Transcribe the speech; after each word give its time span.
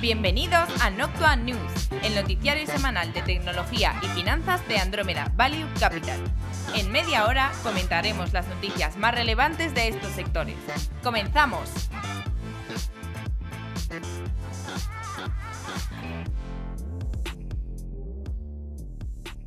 Bienvenidos 0.00 0.68
a 0.82 0.90
Noctua 0.90 1.36
News, 1.36 1.90
el 2.04 2.14
noticiario 2.14 2.66
semanal 2.66 3.14
de 3.14 3.22
tecnología 3.22 3.94
y 4.02 4.06
finanzas 4.08 4.66
de 4.68 4.76
Andrómeda 4.76 5.32
Value 5.36 5.66
Capital. 5.80 6.20
En 6.74 6.92
media 6.92 7.26
hora 7.26 7.50
comentaremos 7.62 8.30
las 8.34 8.46
noticias 8.46 8.98
más 8.98 9.14
relevantes 9.14 9.74
de 9.74 9.88
estos 9.88 10.10
sectores. 10.10 10.56
¡Comenzamos! 11.02 11.88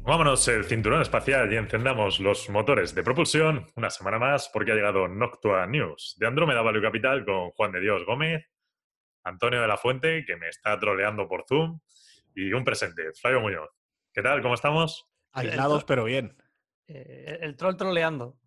Vámonos 0.01 0.47
el 0.47 0.65
cinturón 0.65 1.03
espacial 1.03 1.53
y 1.53 1.57
encendamos 1.57 2.19
los 2.19 2.49
motores 2.49 2.95
de 2.95 3.03
propulsión 3.03 3.67
una 3.75 3.91
semana 3.91 4.17
más 4.17 4.49
porque 4.51 4.71
ha 4.71 4.75
llegado 4.75 5.07
Noctua 5.07 5.67
News 5.67 6.15
de 6.17 6.25
Andrómeda 6.25 6.63
Value 6.63 6.81
Capital 6.81 7.23
con 7.23 7.51
Juan 7.51 7.71
de 7.71 7.81
Dios 7.81 8.03
Gómez, 8.07 8.43
Antonio 9.23 9.61
de 9.61 9.67
la 9.67 9.77
Fuente, 9.77 10.23
que 10.25 10.35
me 10.37 10.49
está 10.49 10.79
troleando 10.79 11.27
por 11.27 11.45
Zoom, 11.47 11.79
y 12.35 12.53
un 12.53 12.63
presente, 12.63 13.11
Flavio 13.13 13.41
Muñoz. 13.41 13.69
¿Qué 14.13 14.21
tal? 14.21 14.41
¿Cómo 14.41 14.55
estamos? 14.55 15.07
Aislados, 15.33 15.83
pero 15.83 16.05
bien. 16.05 16.35
Eh, 16.87 17.39
el 17.41 17.55
troll 17.55 17.75
troleando. 17.75 18.37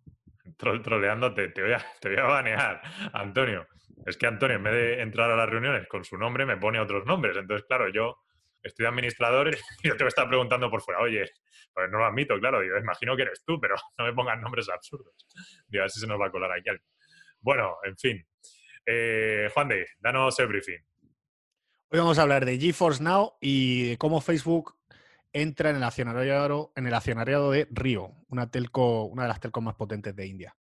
El 0.43 0.55
troll 0.55 0.81
troleando, 0.81 1.33
te, 1.33 1.47
voy 1.61 1.73
a, 1.73 1.85
te 2.01 2.09
voy 2.09 2.17
a 2.17 2.23
banear, 2.23 2.81
Antonio. 3.13 3.67
Es 4.05 4.17
que 4.17 4.27
Antonio, 4.27 4.57
en 4.57 4.63
vez 4.63 4.73
de 4.73 5.01
entrar 5.01 5.31
a 5.31 5.35
las 5.35 5.49
reuniones 5.49 5.87
con 5.87 6.03
su 6.03 6.17
nombre, 6.17 6.45
me 6.45 6.57
pone 6.57 6.79
otros 6.79 7.05
nombres. 7.05 7.37
Entonces, 7.37 7.65
claro, 7.67 7.87
yo 7.89 8.17
estoy 8.61 8.83
de 8.83 8.89
administrador 8.89 9.49
y 9.49 9.51
yo 9.87 9.95
te 9.95 10.03
voy 10.03 10.07
a 10.07 10.09
estar 10.09 10.27
preguntando 10.27 10.69
por 10.69 10.81
fuera, 10.81 11.01
oye, 11.01 11.29
pues 11.73 11.89
no 11.89 11.99
lo 11.99 12.05
admito, 12.05 12.39
claro, 12.39 12.63
yo 12.63 12.77
imagino 12.77 13.15
que 13.15 13.23
eres 13.23 13.43
tú, 13.45 13.59
pero 13.59 13.75
no 13.97 14.05
me 14.05 14.13
pongas 14.13 14.39
nombres 14.39 14.69
absurdos. 14.69 15.15
Digo, 15.67 15.81
a 15.81 15.85
ver 15.85 15.91
si 15.91 15.99
se 15.99 16.07
nos 16.07 16.19
va 16.19 16.27
a 16.27 16.31
colar 16.31 16.51
aquí 16.51 16.69
alguien. 16.69 16.87
Bueno, 17.39 17.77
en 17.83 17.97
fin. 17.97 18.25
Eh, 18.85 19.49
Juan 19.53 19.69
de, 19.69 19.85
danos 19.99 20.37
el 20.39 20.47
briefing. 20.47 20.79
Hoy 21.89 21.99
vamos 21.99 22.17
a 22.17 22.23
hablar 22.23 22.45
de 22.45 22.57
GeForce 22.57 23.03
Now 23.03 23.33
y 23.39 23.89
de 23.89 23.97
cómo 23.97 24.19
Facebook 24.19 24.75
entra 25.31 25.69
en 25.69 25.77
el 25.77 25.83
accionariado, 25.83 26.73
en 26.75 26.87
el 26.87 26.93
accionariado 26.93 27.51
de 27.51 27.67
Rio, 27.71 28.13
una, 28.27 28.49
telco, 28.49 29.05
una 29.05 29.23
de 29.23 29.29
las 29.29 29.39
telcos 29.39 29.63
más 29.63 29.75
potentes 29.75 30.15
de 30.15 30.27
India. 30.27 30.55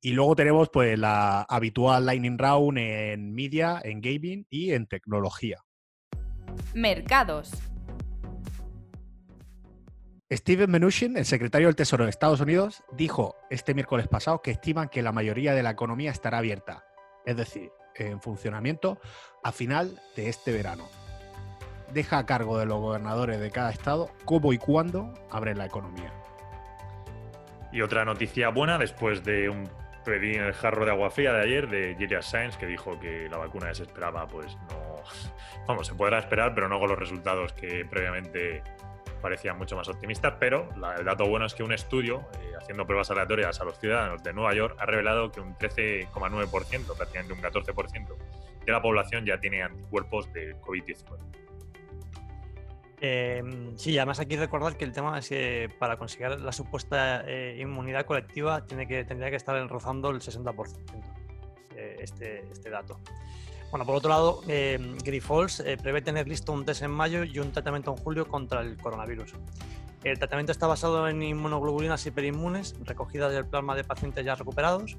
Y 0.00 0.12
luego 0.12 0.36
tenemos 0.36 0.68
pues 0.68 0.98
la 0.98 1.42
habitual 1.42 2.06
Lightning 2.06 2.38
Round 2.38 2.78
en 2.78 3.34
media, 3.34 3.80
en 3.82 4.00
gaming 4.00 4.46
y 4.48 4.72
en 4.72 4.86
tecnología. 4.86 5.64
Mercados. 6.74 7.50
Steven 10.30 10.70
Mnuchin, 10.70 11.16
el 11.16 11.24
secretario 11.24 11.68
del 11.68 11.76
Tesoro 11.76 12.04
de 12.04 12.10
Estados 12.10 12.40
Unidos, 12.40 12.84
dijo 12.92 13.34
este 13.50 13.74
miércoles 13.74 14.06
pasado 14.06 14.42
que 14.42 14.50
estiman 14.50 14.90
que 14.90 15.02
la 15.02 15.10
mayoría 15.10 15.54
de 15.54 15.62
la 15.62 15.70
economía 15.70 16.10
estará 16.10 16.38
abierta, 16.38 16.84
es 17.28 17.36
decir, 17.36 17.70
en 17.94 18.22
funcionamiento 18.22 18.98
a 19.44 19.52
final 19.52 20.00
de 20.16 20.30
este 20.30 20.50
verano. 20.50 20.88
Deja 21.92 22.16
a 22.16 22.24
cargo 22.24 22.58
de 22.58 22.64
los 22.64 22.80
gobernadores 22.80 23.38
de 23.38 23.50
cada 23.50 23.70
estado 23.70 24.10
cómo 24.24 24.54
y 24.54 24.58
cuándo 24.58 25.12
abren 25.30 25.58
la 25.58 25.66
economía. 25.66 26.10
Y 27.70 27.82
otra 27.82 28.06
noticia 28.06 28.48
buena 28.48 28.78
después 28.78 29.24
de 29.24 29.50
un 29.50 29.68
pedí 30.06 30.36
en 30.36 30.44
el 30.44 30.54
jarro 30.54 30.86
de 30.86 30.90
agua 30.90 31.10
fría 31.10 31.34
de 31.34 31.42
ayer 31.42 31.68
de 31.68 31.94
Gilead 31.98 32.22
Science 32.22 32.58
que 32.58 32.64
dijo 32.64 32.98
que 32.98 33.28
la 33.28 33.36
vacuna 33.36 33.68
desesperaba, 33.68 34.26
pues 34.26 34.56
no, 34.70 35.02
vamos, 35.66 35.86
se 35.86 35.94
podrá 35.94 36.20
esperar, 36.20 36.54
pero 36.54 36.66
no 36.66 36.78
con 36.78 36.88
los 36.88 36.98
resultados 36.98 37.52
que 37.52 37.84
previamente 37.84 38.62
parecían 39.18 39.58
mucho 39.58 39.76
más 39.76 39.88
optimistas, 39.88 40.34
pero 40.38 40.68
el 40.98 41.04
dato 41.04 41.28
bueno 41.28 41.46
es 41.46 41.54
que 41.54 41.62
un 41.62 41.72
estudio, 41.72 42.28
eh, 42.40 42.52
haciendo 42.60 42.86
pruebas 42.86 43.10
aleatorias 43.10 43.60
a 43.60 43.64
los 43.64 43.78
ciudadanos 43.78 44.22
de 44.22 44.32
Nueva 44.32 44.54
York, 44.54 44.76
ha 44.78 44.86
revelado 44.86 45.30
que 45.30 45.40
un 45.40 45.54
13,9%, 45.56 46.96
prácticamente 46.96 47.32
un 47.32 47.40
14% 47.40 48.16
de 48.64 48.72
la 48.72 48.82
población 48.82 49.24
ya 49.24 49.38
tiene 49.38 49.62
anticuerpos 49.62 50.32
de 50.32 50.56
COVID-19. 50.60 51.18
Eh, 53.00 53.42
sí, 53.76 53.96
además 53.96 54.18
aquí 54.18 54.36
recordar 54.36 54.76
que 54.76 54.84
el 54.84 54.92
tema 54.92 55.18
es 55.18 55.28
que 55.28 55.70
para 55.78 55.96
conseguir 55.96 56.40
la 56.40 56.50
supuesta 56.50 57.22
eh, 57.26 57.56
inmunidad 57.60 58.06
colectiva 58.06 58.66
tiene 58.66 58.88
que, 58.88 59.04
tendría 59.04 59.30
que 59.30 59.36
estar 59.36 59.56
rozando 59.68 60.10
el 60.10 60.20
60% 60.20 60.76
este, 62.00 62.40
este 62.50 62.70
dato. 62.70 62.98
Bueno, 63.70 63.84
por 63.84 63.96
otro 63.96 64.08
lado, 64.08 64.40
eh, 64.48 64.78
Grifols 65.04 65.60
eh, 65.60 65.76
prevé 65.76 66.00
tener 66.00 66.26
listo 66.26 66.52
un 66.52 66.64
test 66.64 66.82
en 66.82 66.90
mayo 66.90 67.24
y 67.24 67.38
un 67.38 67.52
tratamiento 67.52 67.90
en 67.90 67.98
julio 67.98 68.26
contra 68.26 68.62
el 68.62 68.78
coronavirus. 68.78 69.34
El 70.04 70.18
tratamiento 70.18 70.52
está 70.52 70.66
basado 70.66 71.06
en 71.06 71.22
inmunoglobulinas 71.22 72.06
hiperinmunes 72.06 72.76
recogidas 72.84 73.32
del 73.32 73.46
plasma 73.46 73.76
de 73.76 73.84
pacientes 73.84 74.24
ya 74.24 74.36
recuperados 74.36 74.96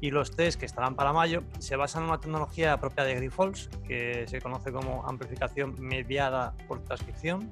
y 0.00 0.12
los 0.12 0.30
test 0.30 0.60
que 0.60 0.66
estarán 0.66 0.94
para 0.94 1.12
mayo 1.12 1.42
se 1.58 1.74
basan 1.74 2.04
en 2.04 2.10
una 2.10 2.20
tecnología 2.20 2.78
propia 2.78 3.02
de 3.02 3.16
Grifols 3.16 3.68
que 3.88 4.26
se 4.28 4.40
conoce 4.40 4.70
como 4.70 5.04
amplificación 5.04 5.74
mediada 5.80 6.54
por 6.68 6.84
transcripción, 6.84 7.50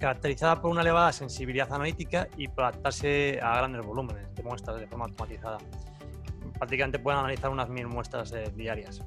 caracterizada 0.00 0.60
por 0.60 0.72
una 0.72 0.80
elevada 0.80 1.12
sensibilidad 1.12 1.72
analítica 1.72 2.26
y 2.36 2.48
por 2.48 2.64
adaptarse 2.64 3.38
a 3.40 3.58
grandes 3.58 3.86
volúmenes 3.86 4.34
de 4.34 4.42
muestras 4.42 4.80
de 4.80 4.88
forma 4.88 5.04
automatizada. 5.04 5.58
Prácticamente 6.58 6.98
pueden 6.98 7.20
analizar 7.20 7.50
unas 7.50 7.68
mil 7.68 7.86
muestras 7.86 8.32
eh, 8.32 8.50
diarias. 8.56 9.02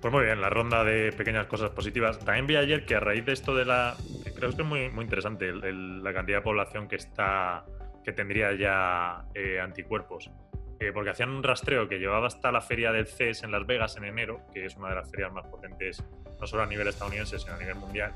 Pues 0.00 0.14
muy 0.14 0.24
bien, 0.24 0.40
la 0.40 0.48
ronda 0.48 0.82
de 0.82 1.12
pequeñas 1.12 1.46
cosas 1.46 1.70
positivas. 1.70 2.18
También 2.18 2.46
vi 2.46 2.56
ayer 2.56 2.86
que 2.86 2.94
a 2.94 3.00
raíz 3.00 3.24
de 3.26 3.32
esto 3.32 3.54
de 3.54 3.66
la. 3.66 3.96
Creo 4.34 4.50
que 4.50 4.62
es 4.62 4.66
muy, 4.68 4.88
muy 4.88 5.04
interesante 5.04 5.52
la 5.52 6.14
cantidad 6.14 6.38
de 6.38 6.42
población 6.42 6.88
que 6.88 6.96
está. 6.96 7.66
que 8.02 8.12
tendría 8.12 8.54
ya 8.54 9.26
eh, 9.34 9.60
anticuerpos. 9.60 10.30
Eh, 10.78 10.92
porque 10.94 11.10
hacían 11.10 11.28
un 11.28 11.42
rastreo 11.42 11.86
que 11.86 11.98
llevaba 11.98 12.28
hasta 12.28 12.50
la 12.50 12.62
feria 12.62 12.90
del 12.90 13.06
CES 13.06 13.42
en 13.42 13.52
Las 13.52 13.66
Vegas 13.66 13.98
en 13.98 14.04
enero, 14.04 14.40
que 14.54 14.64
es 14.64 14.74
una 14.76 14.88
de 14.88 14.94
las 14.94 15.10
ferias 15.10 15.30
más 15.30 15.46
potentes, 15.46 16.02
no 16.40 16.46
solo 16.46 16.62
a 16.62 16.66
nivel 16.66 16.88
estadounidense, 16.88 17.38
sino 17.38 17.52
a 17.52 17.58
nivel 17.58 17.74
mundial. 17.74 18.14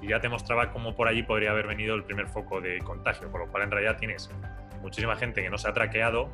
Y 0.00 0.08
ya 0.08 0.20
te 0.20 0.30
mostraba 0.30 0.72
cómo 0.72 0.96
por 0.96 1.06
allí 1.06 1.22
podría 1.22 1.50
haber 1.50 1.66
venido 1.66 1.94
el 1.94 2.04
primer 2.04 2.28
foco 2.28 2.62
de 2.62 2.78
contagio, 2.78 3.30
por 3.30 3.42
lo 3.42 3.52
cual 3.52 3.64
en 3.64 3.70
realidad 3.70 3.98
tienes 3.98 4.30
muchísima 4.80 5.16
gente 5.16 5.42
que 5.42 5.50
no 5.50 5.58
se 5.58 5.68
ha 5.68 5.74
traqueado, 5.74 6.30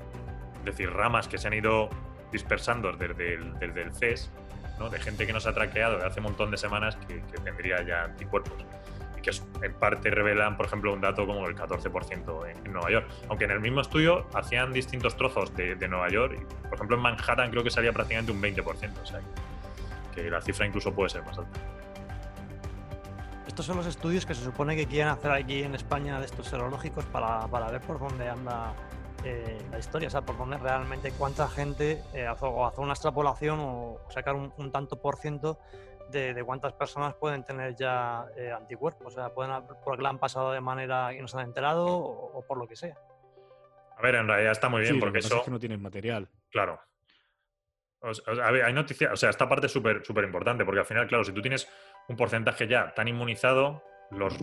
es 0.60 0.64
decir, 0.66 0.91
ramas 0.91 1.26
que 1.26 1.38
se 1.38 1.48
han 1.48 1.54
ido 1.54 1.91
dispersando 2.30 2.92
desde 2.92 3.34
el, 3.34 3.58
desde 3.58 3.82
el 3.82 3.92
CES 3.92 4.30
de 4.91 4.98
gente 5.00 5.26
que 5.26 5.32
nos 5.32 5.47
ha 5.47 5.53
traqueado 5.53 5.98
de 5.98 6.06
hace 6.06 6.20
un 6.20 6.25
montón 6.25 6.50
de 6.50 6.56
semanas 6.56 6.97
que, 7.09 7.22
tendría 7.44 7.82
ya 7.82 8.04
anticuerpos 8.04 8.54
y 9.16 9.20
que 9.20 9.31
en 9.62 9.75
parte 9.75 10.10
revelan, 10.10 10.56
por 10.56 10.66
ejemplo, 10.66 10.93
un 10.93 11.00
dato 11.00 11.26
como 11.26 11.47
el 11.47 11.54
14% 11.54 12.48
en, 12.48 12.72
Nueva 12.72 12.91
York. 12.91 13.06
Aunque 13.28 13.44
en 13.44 13.53
el 13.53 13.60
mismo 13.60 13.81
estudio 13.81 14.26
hacían 14.34 14.72
distintos 14.72 15.16
trozos 15.16 15.54
de, 15.54 15.76
Nueva 15.88 16.09
York, 16.09 16.38
y, 16.41 16.65
por 16.65 16.75
ejemplo 16.75 16.97
en 16.97 17.03
Manhattan 17.03 17.50
creo 17.50 17.62
que 17.62 17.71
salía 17.71 17.92
prácticamente 17.92 18.32
un 18.32 18.42
20%, 18.42 18.65
o 19.03 19.06
sea 19.06 19.21
que 20.15 20.31
la 20.31 20.41
cifra 20.41 20.66
incluso 20.66 20.92
puede 20.92 21.10
ser 21.10 21.22
más 21.25 21.38
alta. 21.38 21.59
Estos 23.47 23.66
son 23.66 23.76
los 23.76 23.87
estudios 23.87 24.25
que 24.25 24.34
se 24.34 24.44
supone 24.44 24.76
que 24.76 24.87
quieren 24.87 25.09
hacer 25.09 25.31
aquí 25.31 25.62
en 25.62 25.75
España 25.75 26.19
de 26.19 26.26
estos 26.26 26.47
serológicos 26.47 27.04
para, 27.06 27.47
para 27.48 27.71
ver 27.71 27.81
por 27.81 27.98
dónde 27.98 28.28
anda 28.28 28.75
eh, 29.25 29.59
la 29.71 29.78
historia, 29.78 30.09
o 30.09 30.10
sea, 30.10 30.22
por 30.22 30.37
poner 30.37 30.60
realmente 30.60 31.12
cuánta 31.12 31.49
gente 31.49 32.03
eh, 32.12 32.28
o 32.41 32.66
hacer 32.66 32.81
una 32.81 32.93
extrapolación 32.93 33.59
o 33.60 34.00
sacar 34.10 34.34
un, 34.34 34.72
tanto 34.72 35.00
por 35.00 35.16
ciento 35.16 35.59
de, 36.10 36.43
cuántas 36.44 36.72
personas 36.72 37.15
pueden 37.15 37.44
tener 37.44 37.77
ya 37.77 38.27
eh, 38.37 38.50
anticuerpos, 38.50 39.06
o 39.06 39.16
sea, 39.16 39.31
pueden 39.31 39.53
porque 39.84 40.03
la 40.03 40.10
han 40.10 40.19
pasado 40.19 40.53
de 40.53 40.60
manera 40.60 41.15
y 41.15 41.21
no 41.21 41.28
se 41.28 41.38
han 41.38 41.44
enterado 41.44 41.87
o, 41.87 42.44
por 42.47 42.59
lo 42.59 42.66
que 42.66 42.77
sea. 42.77 42.99
A 43.97 44.03
ver, 44.03 44.16
en 44.16 44.27
realidad 44.27 44.53
está 44.53 44.69
muy 44.69 44.83
bien 44.83 44.99
porque 44.99 45.21
eso... 45.21 45.43
que 45.44 45.50
no 45.50 45.59
tienes 45.59 45.78
material. 45.78 46.28
Claro. 46.50 46.81
a 48.03 48.50
ver, 48.50 48.65
hay 48.65 48.72
noticias, 48.72 49.12
o 49.12 49.16
sea, 49.16 49.31
esta 49.31 49.49
parte 49.49 49.66
es 49.66 49.72
súper 49.72 50.04
súper 50.04 50.25
importante 50.25 50.65
porque 50.65 50.81
al 50.81 50.87
final, 50.87 51.06
claro, 51.06 51.22
si 51.22 51.33
tú 51.33 51.41
tienes 51.41 51.69
un 52.09 52.16
porcentaje 52.16 52.66
ya 52.66 52.93
tan 52.93 53.06
inmunizado, 53.06 53.83
los 54.10 54.37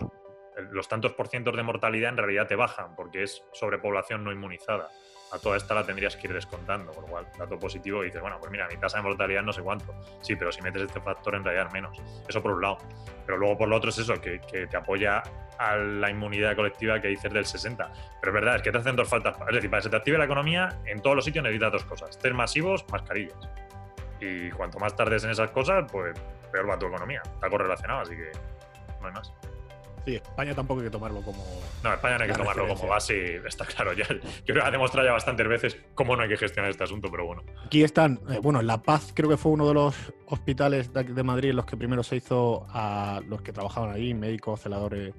los 0.70 0.88
tantos 0.88 1.12
por 1.12 1.28
cientos 1.28 1.56
de 1.56 1.62
mortalidad 1.62 2.10
en 2.10 2.16
realidad 2.16 2.46
te 2.46 2.56
bajan 2.56 2.94
porque 2.94 3.22
es 3.22 3.42
sobrepoblación 3.52 4.24
no 4.24 4.32
inmunizada. 4.32 4.88
A 5.32 5.38
toda 5.38 5.56
esta 5.56 5.74
la 5.74 5.86
tendrías 5.86 6.16
que 6.16 6.26
ir 6.26 6.34
descontando, 6.34 6.92
con 6.92 7.04
lo 7.04 7.08
cual, 7.08 7.28
dato 7.38 7.56
positivo, 7.56 8.02
y 8.02 8.06
dices, 8.06 8.20
bueno, 8.20 8.38
pues 8.40 8.50
mira, 8.50 8.66
mi 8.66 8.76
tasa 8.76 8.98
de 8.98 9.04
mortalidad 9.04 9.42
no 9.42 9.52
sé 9.52 9.62
cuánto. 9.62 9.94
Sí, 10.22 10.34
pero 10.34 10.50
si 10.50 10.60
metes 10.60 10.82
este 10.82 11.00
factor 11.00 11.36
en 11.36 11.44
realidad 11.44 11.70
menos. 11.72 11.96
Eso 12.28 12.42
por 12.42 12.50
un 12.50 12.62
lado. 12.62 12.78
Pero 13.26 13.38
luego 13.38 13.56
por 13.56 13.68
lo 13.68 13.76
otro 13.76 13.90
es 13.90 13.98
eso, 13.98 14.20
que, 14.20 14.40
te 14.40 14.76
apoya 14.76 15.22
a 15.56 15.76
la 15.76 16.10
inmunidad 16.10 16.56
colectiva 16.56 17.00
que 17.00 17.08
dices 17.08 17.32
del 17.32 17.46
60. 17.46 17.92
Pero 18.20 18.32
es 18.32 18.34
verdad, 18.34 18.56
es 18.56 18.62
que 18.62 18.72
te 18.72 18.78
hacen 18.78 18.96
dos 18.96 19.08
faltas. 19.08 19.36
Es 19.48 19.54
decir, 19.54 19.70
para 19.70 19.80
que 19.80 19.84
se 19.84 19.90
te 19.90 19.96
active 19.96 20.18
la 20.18 20.24
economía, 20.24 20.80
en 20.86 21.00
todos 21.00 21.14
los 21.14 21.24
sitios 21.24 21.44
necesitas 21.44 21.72
dos 21.72 21.84
cosas. 21.84 22.18
Test 22.18 22.34
masivos, 22.34 22.84
mascarillas. 22.90 23.38
Y 24.20 24.50
cuanto 24.50 24.80
más 24.80 24.96
tardes 24.96 25.22
en 25.22 25.30
esas 25.30 25.52
cosas, 25.52 25.88
pues 25.92 26.18
peor 26.50 26.68
va 26.68 26.76
tu 26.76 26.86
economía. 26.86 27.22
Está 27.24 27.48
correlacionado, 27.48 28.00
así 28.00 28.16
que 28.16 28.32
no 29.00 29.06
hay 29.06 29.12
más. 29.12 29.32
Sí, 30.04 30.16
España 30.16 30.54
tampoco 30.54 30.80
hay 30.80 30.86
que 30.86 30.90
tomarlo 30.90 31.20
como. 31.22 31.44
No, 31.82 31.92
España 31.92 32.18
no 32.18 32.24
hay 32.24 32.30
que 32.30 32.36
tomarlo 32.36 32.68
como 32.68 32.88
base, 32.88 33.36
está 33.46 33.64
claro. 33.66 33.92
Ya, 33.92 34.06
yo 34.08 34.18
creo 34.46 34.62
que 34.62 34.68
ha 34.68 34.70
demostrado 34.70 35.06
ya 35.06 35.12
bastantes 35.12 35.46
veces 35.46 35.76
cómo 35.94 36.16
no 36.16 36.22
hay 36.22 36.28
que 36.28 36.36
gestionar 36.36 36.70
este 36.70 36.84
asunto, 36.84 37.08
pero 37.10 37.26
bueno. 37.26 37.42
Aquí 37.66 37.82
están, 37.82 38.20
eh, 38.30 38.38
bueno, 38.42 38.62
La 38.62 38.82
Paz 38.82 39.12
creo 39.14 39.28
que 39.28 39.36
fue 39.36 39.52
uno 39.52 39.68
de 39.68 39.74
los 39.74 39.94
hospitales 40.26 40.92
de, 40.92 41.22
Madrid 41.22 41.50
en 41.50 41.56
los 41.56 41.66
que 41.66 41.76
primero 41.76 42.02
se 42.02 42.16
hizo 42.16 42.66
a 42.70 43.20
los 43.28 43.42
que 43.42 43.52
trabajaban 43.52 43.92
ahí, 43.92 44.14
médicos, 44.14 44.60
celadores 44.60 45.14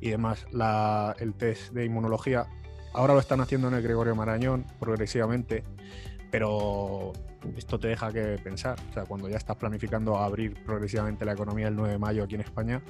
y 0.00 0.10
demás, 0.10 0.46
el 1.18 1.34
test 1.34 1.72
de 1.72 1.84
inmunología. 1.84 2.46
Ahora 2.92 3.14
lo 3.14 3.20
están 3.20 3.40
haciendo 3.40 3.68
en 3.68 3.74
el 3.74 3.82
Gregorio 3.82 4.14
Marañón 4.14 4.64
progresivamente 4.80 5.64
Pero 6.30 7.12
esto 7.56 7.78
te 7.78 7.88
deja 7.88 8.12
que 8.12 8.38
pensar. 8.42 8.78
O 8.90 8.92
sea, 8.92 9.04
cuando 9.04 9.28
ya 9.28 9.36
estás 9.36 9.56
planificando 9.56 10.16
abrir 10.16 10.54
progresivamente 10.64 11.24
la 11.24 11.32
economía 11.32 11.68
el 11.68 11.76
9 11.76 11.92
de 11.92 11.98
mayo 11.98 12.24
aquí 12.24 12.34
en 12.34 12.40
España, 12.40 12.82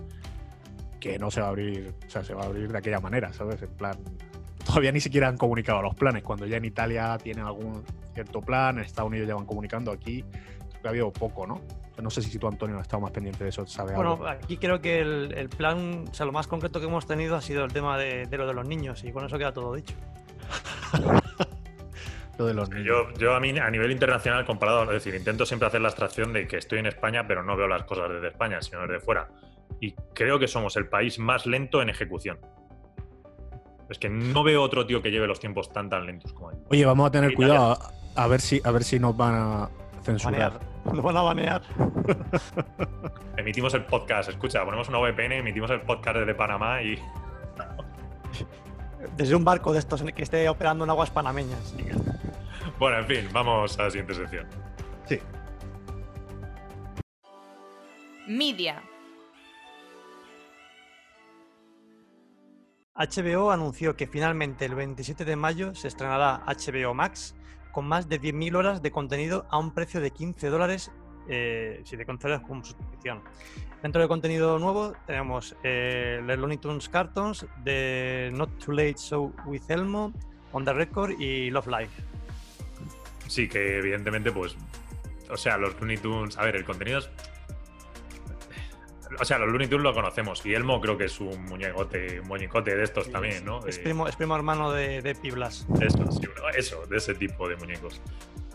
que 1.00 1.18
no 1.18 1.30
se 1.30 1.40
va 1.40 1.46
a 1.46 1.50
abrir, 1.50 1.94
o 2.06 2.10
sea, 2.10 2.24
se 2.24 2.34
va 2.34 2.42
a 2.42 2.46
abrir 2.46 2.70
de 2.70 2.78
aquella 2.78 3.00
manera, 3.00 3.32
¿sabes? 3.32 3.62
En 3.62 3.70
plan, 3.70 3.96
todavía 4.64 4.92
ni 4.92 5.00
siquiera 5.00 5.28
han 5.28 5.36
comunicado 5.36 5.82
los 5.82 5.94
planes. 5.94 6.22
Cuando 6.22 6.46
ya 6.46 6.56
en 6.56 6.64
Italia 6.64 7.16
tienen 7.22 7.44
algún 7.44 7.84
cierto 8.14 8.40
plan, 8.40 8.78
en 8.78 8.84
Estados 8.84 9.10
Unidos 9.10 9.28
ya 9.28 9.34
van 9.34 9.46
comunicando, 9.46 9.92
aquí 9.92 10.22
creo 10.22 10.82
que 10.82 10.88
ha 10.88 10.90
habido 10.90 11.12
poco, 11.12 11.46
¿no? 11.46 11.60
No 12.02 12.10
sé 12.10 12.20
si 12.20 12.38
tú, 12.38 12.46
Antonio, 12.46 12.76
has 12.76 12.82
estado 12.82 13.00
más 13.00 13.10
pendiente 13.10 13.42
de 13.42 13.50
eso, 13.50 13.66
¿sabes? 13.66 13.94
Bueno, 13.94 14.12
algo? 14.12 14.28
aquí 14.28 14.58
creo 14.58 14.82
que 14.82 15.00
el, 15.00 15.32
el 15.34 15.48
plan, 15.48 16.04
o 16.10 16.14
sea, 16.14 16.26
lo 16.26 16.32
más 16.32 16.46
concreto 16.46 16.78
que 16.78 16.86
hemos 16.86 17.06
tenido 17.06 17.36
ha 17.36 17.40
sido 17.40 17.64
el 17.64 17.72
tema 17.72 17.96
de, 17.96 18.26
de 18.26 18.36
lo 18.36 18.46
de 18.46 18.52
los 18.52 18.66
niños 18.68 19.02
y 19.02 19.12
con 19.12 19.24
eso 19.24 19.38
queda 19.38 19.52
todo 19.52 19.74
dicho. 19.74 19.94
Lo 22.38 22.44
de 22.46 22.54
los 22.54 22.68
niños. 22.68 22.86
Yo, 22.86 23.12
yo 23.18 23.34
a 23.34 23.40
mí, 23.40 23.58
a 23.58 23.70
nivel 23.70 23.90
internacional 23.90 24.44
comparado, 24.44 24.82
es 24.84 24.90
decir, 24.90 25.14
intento 25.14 25.46
siempre 25.46 25.68
hacer 25.68 25.80
la 25.80 25.88
abstracción 25.88 26.32
de 26.32 26.46
que 26.46 26.58
estoy 26.58 26.80
en 26.80 26.86
España, 26.86 27.26
pero 27.26 27.42
no 27.42 27.56
veo 27.56 27.66
las 27.66 27.84
cosas 27.84 28.10
desde 28.10 28.28
España, 28.28 28.60
sino 28.60 28.82
desde 28.82 29.00
fuera. 29.00 29.28
Y 29.80 29.92
creo 30.14 30.38
que 30.38 30.48
somos 30.48 30.76
el 30.76 30.88
país 30.88 31.18
más 31.18 31.46
lento 31.46 31.82
en 31.82 31.88
ejecución. 31.88 32.38
Es 33.88 33.98
que 33.98 34.08
no 34.08 34.42
veo 34.42 34.62
otro 34.62 34.86
tío 34.86 35.02
que 35.02 35.10
lleve 35.10 35.26
los 35.26 35.38
tiempos 35.38 35.72
tan 35.72 35.88
tan 35.88 36.06
lentos 36.06 36.32
como 36.32 36.50
él. 36.50 36.58
Oye, 36.70 36.84
vamos 36.84 37.08
a 37.08 37.10
tener 37.10 37.32
Italia. 37.32 37.48
cuidado 37.48 37.78
a, 38.16 38.24
a 38.24 38.26
ver 38.26 38.40
si 38.40 38.60
a 38.64 38.70
ver 38.70 38.84
si 38.84 38.98
nos 38.98 39.16
van 39.16 39.34
a 39.34 39.70
censurar. 40.02 40.52
Banear. 40.52 40.76
Nos 40.86 41.02
van 41.02 41.16
a 41.16 41.22
banear. 41.22 41.62
Emitimos 43.36 43.74
el 43.74 43.84
podcast, 43.86 44.30
escucha, 44.30 44.64
ponemos 44.64 44.88
una 44.88 44.98
VPN, 44.98 45.32
emitimos 45.32 45.68
el 45.72 45.80
podcast 45.80 46.18
desde 46.18 46.32
Panamá 46.34 46.80
y 46.80 46.96
Desde 49.16 49.34
un 49.34 49.44
barco 49.44 49.72
de 49.72 49.78
estos 49.78 50.00
en 50.00 50.08
el 50.08 50.14
que 50.14 50.22
esté 50.22 50.48
operando 50.48 50.84
en 50.84 50.90
aguas 50.90 51.10
panameñas. 51.10 51.74
Bueno, 52.78 52.98
en 52.98 53.06
fin, 53.06 53.28
vamos 53.32 53.78
a 53.78 53.84
la 53.84 53.90
siguiente 53.90 54.14
sección. 54.14 54.46
Sí. 55.06 55.20
Media. 58.26 58.82
HBO 62.96 63.50
anunció 63.50 63.94
que 63.94 64.06
finalmente 64.06 64.64
el 64.64 64.74
27 64.74 65.24
de 65.24 65.36
mayo 65.36 65.74
se 65.74 65.88
estrenará 65.88 66.42
HBO 66.46 66.94
Max 66.94 67.34
con 67.72 67.86
más 67.86 68.08
de 68.08 68.20
10.000 68.20 68.56
horas 68.56 68.82
de 68.82 68.90
contenido 68.90 69.46
a 69.50 69.58
un 69.58 69.72
precio 69.74 70.00
de 70.00 70.10
15 70.10 70.48
dólares 70.48 70.90
eh, 71.28 71.82
si 71.84 71.96
te 71.96 72.06
concedes 72.06 72.40
como 72.40 72.64
suscripción. 72.64 73.20
Dentro 73.82 74.00
del 74.00 74.08
contenido 74.08 74.58
nuevo 74.58 74.94
tenemos 75.06 75.54
eh, 75.62 76.20
Looney 76.24 76.56
Tunes 76.58 76.88
Cartoons, 76.88 77.46
The 77.64 78.30
Not 78.32 78.64
Too 78.64 78.72
Late 78.72 78.96
Show 78.96 79.32
with 79.44 79.62
Elmo, 79.68 80.12
On 80.52 80.64
the 80.64 80.72
Record 80.72 81.20
y 81.20 81.50
Love 81.50 81.66
Live. 81.66 81.90
Sí, 83.28 83.48
que 83.48 83.78
evidentemente, 83.78 84.30
pues. 84.30 84.56
O 85.28 85.36
sea, 85.36 85.58
los 85.58 85.78
Looney 85.80 85.98
Tunes. 85.98 86.38
A 86.38 86.44
ver, 86.44 86.56
el 86.56 86.64
contenido 86.64 87.00
es. 87.00 87.10
O 89.20 89.24
sea, 89.24 89.38
los 89.38 89.48
Looney 89.48 89.68
Tunes 89.68 89.84
lo 89.84 89.94
conocemos. 89.94 90.44
Y 90.44 90.54
Elmo 90.54 90.80
creo 90.80 90.96
que 90.98 91.04
es 91.04 91.20
un 91.20 91.44
muñecote, 91.44 92.20
un 92.20 92.28
muñecote 92.28 92.74
de 92.76 92.82
estos 92.84 93.10
también, 93.10 93.44
¿no? 93.44 93.64
Es 93.66 93.76
De- 93.78 93.82
primo, 93.84 94.08
es 94.08 94.16
primo 94.16 94.34
hermano 94.36 94.72
de, 94.72 95.02
de 95.02 95.14
Piblas. 95.14 95.66
Eso, 95.80 96.10
sí, 96.12 96.28
eso, 96.56 96.86
de 96.86 96.96
ese 96.96 97.14
tipo 97.14 97.48
de 97.48 97.56
muñecos. 97.56 98.00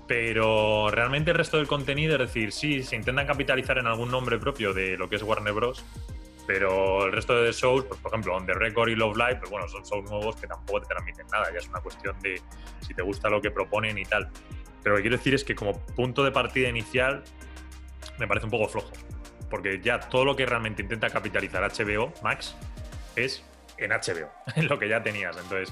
Pero 0.08 0.90
realmente 0.92 1.32
el 1.32 1.38
resto 1.38 1.58
del 1.58 1.68
contenido, 1.68 2.14
es 2.16 2.20
decir, 2.20 2.52
sí, 2.52 2.84
se 2.84 2.96
intentan 2.96 3.26
capitalizar 3.28 3.78
en 3.78 3.88
algún 3.88 4.12
nombre 4.12 4.38
propio 4.40 4.74
de 4.74 4.98
lo 4.98 5.10
que 5.10 5.16
es 5.16 5.24
Warner 5.24 5.54
Bros. 5.54 5.86
Pero 6.48 7.06
el 7.06 7.12
resto 7.14 7.34
de 7.42 7.52
shows, 7.54 7.86
pues, 7.86 8.00
por 8.02 8.12
ejemplo, 8.12 8.36
On 8.36 8.46
The 8.46 8.54
Record 8.54 8.90
y 8.90 8.96
Love 8.96 9.16
Live, 9.16 9.36
pues 9.38 9.50
bueno, 9.52 9.70
son 9.70 9.84
shows 9.84 10.10
nuevos 10.10 10.36
que 10.36 10.48
tampoco 10.48 10.82
te 10.82 10.88
transmiten 10.88 11.28
nada. 11.32 11.46
Ya 11.54 11.60
es 11.60 11.68
una 11.70 11.80
cuestión 11.80 12.20
de 12.22 12.42
si 12.86 12.94
te 12.94 13.02
gusta 13.04 13.30
lo 13.30 13.42
que 13.42 13.52
proponen 13.52 13.98
y 13.98 14.04
tal. 14.04 14.30
Pero 14.84 14.96
lo 14.96 14.98
que 14.98 15.04
quiero 15.04 15.18
decir 15.18 15.34
es 15.34 15.44
que 15.46 15.56
como 15.56 15.80
punto 15.96 16.24
de 16.26 16.32
partida 16.32 16.68
inicial 16.68 17.24
me 18.18 18.28
parece 18.28 18.46
un 18.48 18.52
poco 18.52 18.68
flojo. 18.68 18.92
Porque 19.52 19.80
ya 19.84 20.00
todo 20.00 20.26
lo 20.26 20.36
que 20.36 20.48
realmente 20.48 20.82
intenta 20.82 21.12
capitalizar 21.12 21.62
HBO 21.62 22.12
Max 22.24 22.56
es 23.16 23.44
en 23.78 23.92
HBO, 23.92 24.32
en 24.56 24.68
lo 24.68 24.80
que 24.80 24.90
ya 24.90 25.04
tenías. 25.04 25.38
Entonces, 25.38 25.72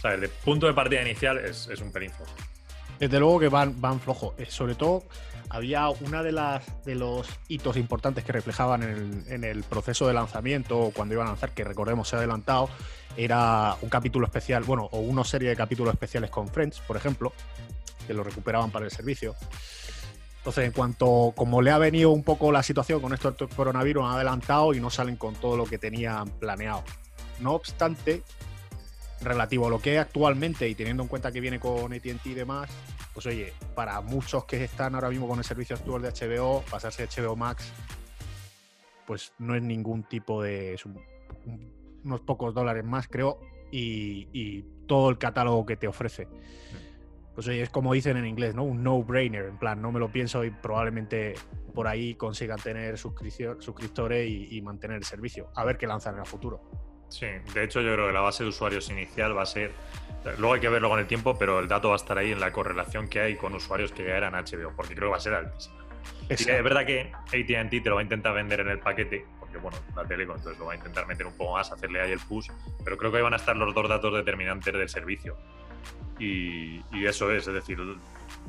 ¿sabes? 0.00 0.20
De 0.20 0.28
punto 0.28 0.68
de 0.68 0.74
partida 0.74 1.02
inicial 1.02 1.38
es, 1.38 1.66
es 1.66 1.80
un 1.80 1.90
pelín 1.90 2.12
flojo. 2.12 2.32
Desde 3.00 3.18
luego 3.18 3.40
que 3.40 3.48
van, 3.48 3.80
van 3.80 4.00
flojo. 4.00 4.34
Eh, 4.38 4.46
sobre 4.48 4.74
todo, 4.74 5.04
había 5.50 5.88
una 5.88 6.22
de 6.22 6.32
las 6.32 6.84
de 6.84 6.94
los 6.94 7.28
hitos 7.48 7.76
importantes 7.76 8.24
que 8.24 8.32
reflejaban 8.32 8.82
en 8.82 8.90
el, 8.90 9.32
en 9.32 9.44
el 9.44 9.62
proceso 9.64 10.06
de 10.06 10.14
lanzamiento, 10.14 10.92
cuando 10.94 11.14
iban 11.14 11.26
a 11.26 11.30
lanzar, 11.30 11.52
que 11.52 11.64
recordemos 11.64 12.08
se 12.08 12.16
ha 12.16 12.18
adelantado, 12.18 12.68
era 13.16 13.76
un 13.80 13.88
capítulo 13.88 14.26
especial, 14.26 14.64
bueno, 14.64 14.88
o 14.92 14.98
una 14.98 15.24
serie 15.24 15.48
de 15.48 15.56
capítulos 15.56 15.94
especiales 15.94 16.30
con 16.30 16.48
Friends, 16.48 16.80
por 16.80 16.96
ejemplo, 16.96 17.32
que 18.06 18.14
lo 18.14 18.22
recuperaban 18.22 18.70
para 18.70 18.84
el 18.84 18.90
servicio. 18.90 19.34
Entonces, 20.46 20.66
en 20.66 20.70
cuanto, 20.70 21.32
como 21.34 21.60
le 21.60 21.72
ha 21.72 21.78
venido 21.78 22.12
un 22.12 22.22
poco 22.22 22.52
la 22.52 22.62
situación 22.62 23.00
con 23.00 23.12
esto 23.12 23.32
del 23.32 23.48
coronavirus, 23.48 24.04
han 24.04 24.12
adelantado 24.12 24.72
y 24.74 24.80
no 24.80 24.90
salen 24.90 25.16
con 25.16 25.34
todo 25.34 25.56
lo 25.56 25.64
que 25.64 25.76
tenían 25.76 26.28
planeado. 26.38 26.84
No 27.40 27.54
obstante, 27.54 28.22
relativo 29.20 29.66
a 29.66 29.70
lo 29.70 29.80
que 29.80 29.96
es 29.96 30.00
actualmente 30.00 30.68
y 30.68 30.76
teniendo 30.76 31.02
en 31.02 31.08
cuenta 31.08 31.32
que 31.32 31.40
viene 31.40 31.58
con 31.58 31.92
ATT 31.92 32.26
y 32.26 32.34
demás, 32.34 32.70
pues 33.12 33.26
oye, 33.26 33.54
para 33.74 34.00
muchos 34.02 34.44
que 34.44 34.62
están 34.62 34.94
ahora 34.94 35.08
mismo 35.10 35.26
con 35.26 35.36
el 35.40 35.44
servicio 35.44 35.74
actual 35.74 36.00
de 36.02 36.10
HBO, 36.12 36.62
pasarse 36.70 37.02
a 37.02 37.06
HBO 37.08 37.34
Max, 37.34 37.72
pues 39.04 39.32
no 39.40 39.56
es 39.56 39.62
ningún 39.64 40.04
tipo 40.04 40.40
de. 40.44 40.74
es 40.74 40.86
un- 40.86 41.00
un- 41.44 42.00
unos 42.04 42.20
pocos 42.20 42.54
dólares 42.54 42.84
más, 42.84 43.08
creo, 43.08 43.40
y, 43.72 44.28
y 44.32 44.62
todo 44.86 45.10
el 45.10 45.18
catálogo 45.18 45.66
que 45.66 45.76
te 45.76 45.88
ofrece. 45.88 46.28
Pues 47.36 47.46
oye, 47.48 47.62
es 47.62 47.68
como 47.68 47.92
dicen 47.92 48.16
en 48.16 48.26
inglés, 48.26 48.54
¿no? 48.54 48.64
Un 48.64 48.82
no-brainer, 48.82 49.44
en 49.44 49.58
plan, 49.58 49.80
no 49.80 49.92
me 49.92 50.00
lo 50.00 50.10
pienso 50.10 50.42
y 50.42 50.50
probablemente 50.50 51.34
por 51.74 51.86
ahí 51.86 52.14
consigan 52.14 52.58
tener 52.58 52.96
suscriptores 52.98 54.26
y, 54.26 54.56
y 54.56 54.62
mantener 54.62 54.96
el 54.96 55.04
servicio. 55.04 55.50
A 55.54 55.64
ver 55.64 55.76
qué 55.76 55.86
lanzan 55.86 56.14
en 56.14 56.20
el 56.20 56.26
futuro. 56.26 56.62
Sí, 57.08 57.26
de 57.54 57.64
hecho 57.64 57.80
yo 57.80 57.92
creo 57.92 58.08
que 58.08 58.12
la 58.12 58.20
base 58.20 58.42
de 58.42 58.48
usuarios 58.48 58.90
inicial 58.90 59.36
va 59.36 59.42
a 59.42 59.46
ser, 59.46 59.70
luego 60.38 60.54
hay 60.54 60.60
que 60.60 60.68
verlo 60.68 60.88
con 60.88 60.98
el 60.98 61.06
tiempo, 61.06 61.36
pero 61.38 61.60
el 61.60 61.68
dato 61.68 61.88
va 61.88 61.94
a 61.94 61.96
estar 61.96 62.18
ahí 62.18 62.32
en 62.32 62.40
la 62.40 62.52
correlación 62.52 63.08
que 63.08 63.20
hay 63.20 63.36
con 63.36 63.54
usuarios 63.54 63.92
que 63.92 64.04
ya 64.04 64.16
eran 64.16 64.32
HBO, 64.34 64.72
porque 64.74 64.94
creo 64.94 65.08
que 65.08 65.12
va 65.12 65.16
a 65.18 65.20
ser 65.20 65.34
altísima. 65.34 65.76
Y 66.28 66.32
es 66.32 66.46
verdad 66.46 66.84
que 66.84 67.12
ATT 67.12 67.70
te 67.70 67.88
lo 67.88 67.96
va 67.96 68.00
a 68.00 68.04
intentar 68.04 68.34
vender 68.34 68.60
en 68.60 68.68
el 68.68 68.80
paquete, 68.80 69.24
porque 69.38 69.58
bueno, 69.58 69.78
la 69.94 70.04
telecom 70.04 70.36
entonces 70.36 70.58
lo 70.58 70.66
va 70.66 70.72
a 70.72 70.76
intentar 70.76 71.06
meter 71.06 71.26
un 71.26 71.36
poco 71.36 71.52
más, 71.52 71.70
hacerle 71.70 72.00
ahí 72.00 72.12
el 72.12 72.18
push, 72.20 72.48
pero 72.84 72.96
creo 72.96 73.10
que 73.10 73.18
ahí 73.18 73.22
van 73.22 73.34
a 73.34 73.36
estar 73.36 73.56
los 73.56 73.74
dos 73.74 73.88
datos 73.88 74.12
determinantes 74.14 74.72
del 74.72 74.88
servicio. 74.88 75.36
Y, 76.18 76.80
y 76.92 77.06
eso 77.06 77.30
es, 77.30 77.46
es 77.46 77.54
decir, 77.54 77.78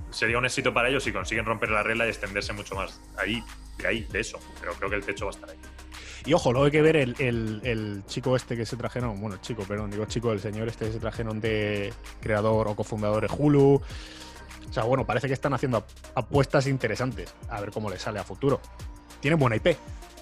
sería 0.10 0.38
un 0.38 0.46
éxito 0.46 0.74
para 0.74 0.90
ellos 0.90 1.04
si 1.04 1.12
consiguen 1.12 1.46
romper 1.46 1.70
la 1.70 1.84
regla 1.84 2.06
y 2.06 2.10
extenderse 2.10 2.54
mucho 2.54 2.76
más 2.76 3.02
ahí, 3.18 3.44
de 3.78 3.88
ahí, 3.88 4.04
de 4.12 4.20
eso, 4.22 4.40
pero 4.62 4.74
creo 4.74 4.90
que 4.90 4.96
el 4.96 5.06
techo 5.06 5.26
va 5.26 5.32
a 5.32 5.36
estar 5.36 5.50
ahí. 5.50 5.58
Y 6.26 6.34
ojo, 6.34 6.52
luego 6.52 6.66
hay 6.66 6.72
que 6.72 6.82
ver 6.82 6.96
el, 6.98 7.16
el- 7.20 7.62
el 7.64 8.04
chico 8.06 8.36
este 8.36 8.56
que 8.58 8.66
se 8.66 8.76
trajeron, 8.76 9.20
bueno, 9.22 9.36
el 9.36 9.42
chico, 9.42 9.64
perdón, 9.64 9.92
digo 9.92 10.06
chico, 10.06 10.32
el 10.32 10.40
señor 10.40 10.68
este 10.68 10.86
que 10.86 10.92
se 10.94 11.00
trajeron 11.00 11.40
de 11.40 11.94
creador 12.22 12.68
o 12.68 12.76
cofundador 12.76 13.28
de 13.30 13.34
Hulu. 13.34 13.82
O 14.70 14.74
sea, 14.74 14.84
bueno, 14.84 15.06
parece 15.06 15.28
que 15.28 15.34
están 15.34 15.54
haciendo 15.54 15.78
ap- 15.78 15.90
apuestas 16.16 16.68
interesantes. 16.68 17.34
A 17.50 17.62
ver 17.62 17.72
cómo 17.72 17.90
les 17.90 18.02
sale 18.02 18.20
a 18.20 18.24
futuro. 18.26 18.60
Tienen 19.22 19.40
buena 19.40 19.56
IP. 19.56 19.68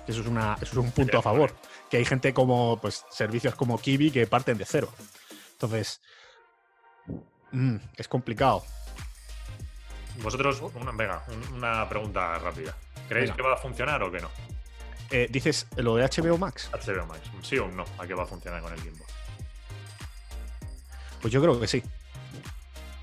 Eso 0.08 0.22
es, 0.22 0.28
una, 0.28 0.54
eso 0.62 0.66
es 0.74 0.78
un 0.78 0.92
punto 0.92 1.18
a 1.18 1.22
favor. 1.24 1.56
Que 1.90 1.98
hay 1.98 2.06
gente 2.06 2.32
como, 2.36 2.80
pues, 2.80 3.04
servicios 3.10 3.56
como 3.56 3.80
Kiwi 3.80 4.12
que 4.12 4.28
parten 4.28 4.60
de 4.60 4.66
cero. 4.66 4.90
Entonces, 5.54 6.02
mm, 7.52 7.76
es 7.98 8.08
complicado. 8.08 8.64
Vosotros, 10.22 10.62
una, 10.76 10.92
venga, 10.92 11.24
un- 11.28 11.56
una 11.58 11.88
pregunta 11.90 12.38
rápida. 12.40 12.76
¿Creéis 13.10 13.30
Venga. 13.32 13.36
que 13.36 13.42
va 13.50 13.54
a 13.54 13.58
funcionar 13.58 14.02
o 14.04 14.12
que 14.12 14.20
no? 14.20 14.30
Eh, 15.12 15.28
Dices 15.30 15.68
lo 15.78 15.96
de 15.96 16.04
HBO 16.06 16.38
Max. 16.38 16.70
HBO 16.72 17.06
Max, 17.06 17.22
¿sí 17.44 17.58
o 17.58 17.68
no? 17.68 17.86
¿A 18.00 18.08
qué 18.08 18.14
va 18.14 18.24
a 18.24 18.26
funcionar 18.26 18.62
con 18.62 18.74
el 18.74 18.82
tiempo? 18.82 19.06
Pues 21.22 21.34
yo 21.34 21.42
creo 21.42 21.60
que 21.60 21.68
sí. 21.68 21.84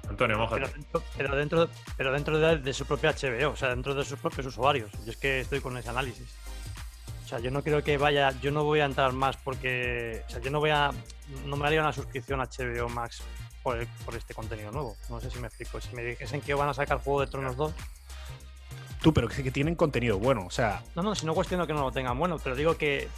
Antonio, 0.09 0.37
Pero 0.37 0.39
mojate. 0.39 0.73
dentro, 0.79 1.03
pero 1.17 1.37
dentro, 1.37 1.69
pero 1.97 2.13
dentro 2.13 2.39
de, 2.39 2.59
de 2.59 2.73
su 2.75 2.85
propia 2.87 3.13
HBO, 3.13 3.51
o 3.51 3.57
sea, 3.57 3.69
dentro 3.71 3.95
de 3.95 4.05
sus 4.05 4.19
propios 4.19 4.47
usuarios. 4.47 4.91
Yo 5.05 5.13
es 5.13 5.17
que 5.17 5.41
estoy 5.41 5.61
con 5.61 5.77
ese 5.77 5.89
análisis. 5.91 6.29
O 7.25 7.29
sea, 7.29 7.39
yo 7.39 7.51
no 7.51 7.63
creo 7.63 7.83
que 7.83 7.97
vaya, 7.97 8.31
yo 8.41 8.51
no 8.51 8.65
voy 8.65 8.81
a 8.81 8.85
entrar 8.85 9.13
más 9.13 9.37
porque, 9.39 10.23
o 10.27 10.31
sea, 10.31 10.41
yo 10.41 10.51
no 10.51 10.61
voy 10.61 10.71
a, 10.71 10.91
no 11.47 11.57
me 11.57 11.67
haría 11.67 11.81
una 11.81 11.93
suscripción 11.93 12.41
a 12.41 12.45
HBO 12.47 12.89
Max 12.91 13.23
por, 13.63 13.79
el- 13.79 13.87
por 14.05 14.15
este 14.17 14.35
contenido 14.35 14.71
nuevo. 14.73 14.97
No 15.09 15.21
sé 15.21 15.31
si 15.31 15.39
me 15.39 15.47
explico. 15.49 15.81
Si 15.81 15.95
me 15.95 16.03
dijesen 16.03 16.41
que 16.41 16.55
van 16.55 16.69
a 16.69 16.75
sacar 16.75 16.99
Juego 16.99 17.21
de 17.21 17.27
Tronos 17.29 17.57
2, 17.57 17.73
Tú, 19.03 19.13
pero 19.13 19.27
que, 19.29 19.43
que 19.43 19.51
tienen 19.51 19.75
contenido 19.75 20.19
bueno. 20.21 20.45
O 20.47 20.51
sea, 20.51 20.83
no, 20.95 21.03
no, 21.03 21.15
si 21.17 21.27
no 21.27 21.35
cuestiono 21.35 21.67
que 21.67 21.73
no 21.73 21.81
lo 21.81 21.91
tengan 21.91 22.17
bueno, 22.17 22.39
pero 22.39 22.55
digo 22.55 22.77
que, 22.77 23.09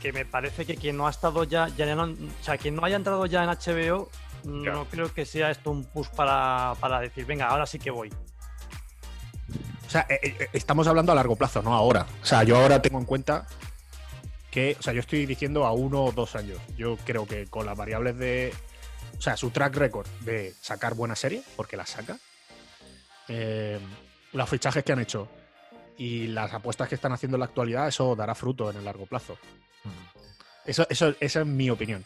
que 0.00 0.12
me 0.12 0.24
parece 0.24 0.64
que 0.64 0.76
quien 0.76 0.96
no 0.96 1.08
ha 1.08 1.10
estado 1.10 1.42
ya, 1.42 1.66
ya 1.76 1.92
no, 1.96 2.04
o 2.04 2.44
sea, 2.44 2.56
quien 2.58 2.76
no 2.76 2.84
haya 2.84 2.94
entrado 2.94 3.26
ya 3.26 3.42
en 3.42 3.50
HBO, 3.50 4.08
no 4.44 4.84
creo 4.84 5.12
que 5.12 5.26
sea 5.26 5.50
esto 5.50 5.72
un 5.72 5.84
push 5.84 6.06
para, 6.10 6.74
para 6.78 7.00
decir, 7.00 7.24
venga, 7.26 7.48
ahora 7.48 7.66
sí 7.66 7.80
que 7.80 7.90
voy. 7.90 8.12
O 9.86 9.90
sea, 9.90 10.06
eh, 10.08 10.20
eh, 10.22 10.48
estamos 10.52 10.86
hablando 10.86 11.10
a 11.10 11.16
largo 11.16 11.34
plazo, 11.34 11.60
no 11.60 11.74
ahora. 11.74 12.06
O 12.22 12.24
sea, 12.26 12.44
yo 12.44 12.56
ahora 12.56 12.80
tengo 12.80 12.98
en 13.00 13.04
cuenta 13.04 13.48
que, 14.52 14.76
o 14.78 14.82
sea, 14.82 14.92
yo 14.92 15.00
estoy 15.00 15.26
diciendo 15.26 15.66
a 15.66 15.72
uno 15.72 16.04
o 16.04 16.12
dos 16.12 16.36
años. 16.36 16.58
Yo 16.76 16.96
creo 17.04 17.26
que 17.26 17.46
con 17.46 17.66
las 17.66 17.76
variables 17.76 18.16
de, 18.16 18.54
o 19.18 19.20
sea, 19.20 19.36
su 19.36 19.50
track 19.50 19.76
record 19.76 20.06
de 20.20 20.54
sacar 20.60 20.94
buena 20.94 21.16
serie, 21.16 21.42
porque 21.56 21.76
la 21.76 21.86
saca, 21.86 22.18
eh, 23.28 23.78
los 24.32 24.48
fichajes 24.48 24.84
que 24.84 24.92
han 24.92 25.00
hecho 25.00 25.28
y 25.98 26.26
las 26.28 26.52
apuestas 26.52 26.88
que 26.88 26.94
están 26.94 27.12
haciendo 27.12 27.36
en 27.36 27.40
la 27.40 27.46
actualidad, 27.46 27.88
eso 27.88 28.14
dará 28.14 28.34
fruto 28.34 28.70
en 28.70 28.76
el 28.76 28.84
largo 28.84 29.06
plazo. 29.06 29.38
Eso, 30.64 30.86
eso, 30.90 31.14
esa 31.20 31.40
es 31.40 31.46
mi 31.46 31.70
opinión. 31.70 32.04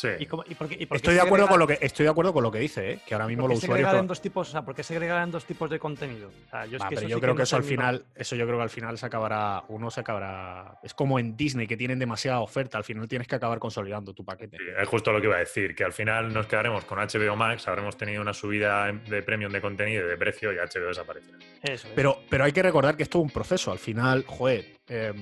Sí. 0.00 0.08
¿Y 0.18 0.24
cómo- 0.26 0.44
y 0.48 0.54
por 0.54 0.66
qué- 0.68 0.76
y 0.80 0.86
por 0.86 0.94
qué 0.94 0.96
Estoy 0.96 1.14
de, 1.14 1.20
acuerdo 1.20 1.44
segrega- 1.46 1.50
con 1.50 1.58
lo 1.58 1.66
que, 1.66 1.78
estoy 1.82 2.04
de 2.04 2.10
acuerdo 2.10 2.32
con 2.32 2.42
lo 2.42 2.50
que 2.50 2.58
dice, 2.58 2.92
¿eh? 2.92 3.00
que 3.06 3.12
ahora 3.14 3.26
mismo 3.26 3.44
qué 3.46 3.54
los 3.54 3.62
usuarios. 3.62 4.06
dos 4.06 4.22
tipos, 4.22 4.48
o 4.48 4.52
sea, 4.52 4.62
¿por 4.62 4.74
qué 4.74 4.82
segregar 4.82 5.22
en 5.22 5.30
dos 5.30 5.44
tipos 5.44 5.68
de 5.68 5.78
contenido? 5.78 6.28
O 6.28 6.50
sea, 6.50 6.64
yo 6.64 6.76
es 6.78 6.82
Va, 6.82 6.88
que 6.88 6.94
pero 6.94 7.08
yo 7.08 7.16
sí 7.16 7.20
creo 7.20 7.34
que 7.34 7.38
no 7.40 7.42
eso 7.44 7.56
al 7.56 7.64
final, 7.64 8.04
eso 8.14 8.34
yo 8.36 8.46
creo 8.46 8.56
que 8.58 8.62
al 8.62 8.70
final 8.70 8.96
se 8.96 9.04
acabará, 9.06 9.62
uno 9.68 9.90
se 9.90 10.00
acabará. 10.00 10.78
Es 10.82 10.94
como 10.94 11.18
en 11.18 11.36
Disney 11.36 11.66
que 11.66 11.76
tienen 11.76 11.98
demasiada 11.98 12.40
oferta, 12.40 12.78
al 12.78 12.84
final 12.84 13.06
tienes 13.08 13.28
que 13.28 13.34
acabar 13.34 13.58
consolidando 13.58 14.14
tu 14.14 14.24
paquete. 14.24 14.56
Sí, 14.56 14.64
es 14.80 14.88
justo 14.88 15.12
lo 15.12 15.20
que 15.20 15.26
iba 15.26 15.36
a 15.36 15.40
decir, 15.40 15.74
que 15.74 15.84
al 15.84 15.92
final 15.92 16.32
nos 16.32 16.46
quedaremos 16.46 16.84
con 16.86 16.98
HBO 16.98 17.36
Max, 17.36 17.68
habremos 17.68 17.96
tenido 17.96 18.22
una 18.22 18.32
subida 18.32 18.90
de 18.92 19.22
premium 19.22 19.52
de 19.52 19.60
contenido 19.60 20.06
y 20.06 20.08
de 20.08 20.16
precio 20.16 20.52
y 20.52 20.56
HBO 20.56 20.88
desaparecerá. 20.88 21.36
Eso 21.62 21.88
es. 21.88 21.92
Pero, 21.94 22.20
pero 22.30 22.44
hay 22.44 22.52
que 22.52 22.62
recordar 22.62 22.96
que 22.96 23.02
esto 23.02 23.18
es 23.18 23.24
un 23.24 23.30
proceso. 23.30 23.70
Al 23.72 23.78
final, 23.78 24.24
joder, 24.26 24.64
eh, 24.88 25.12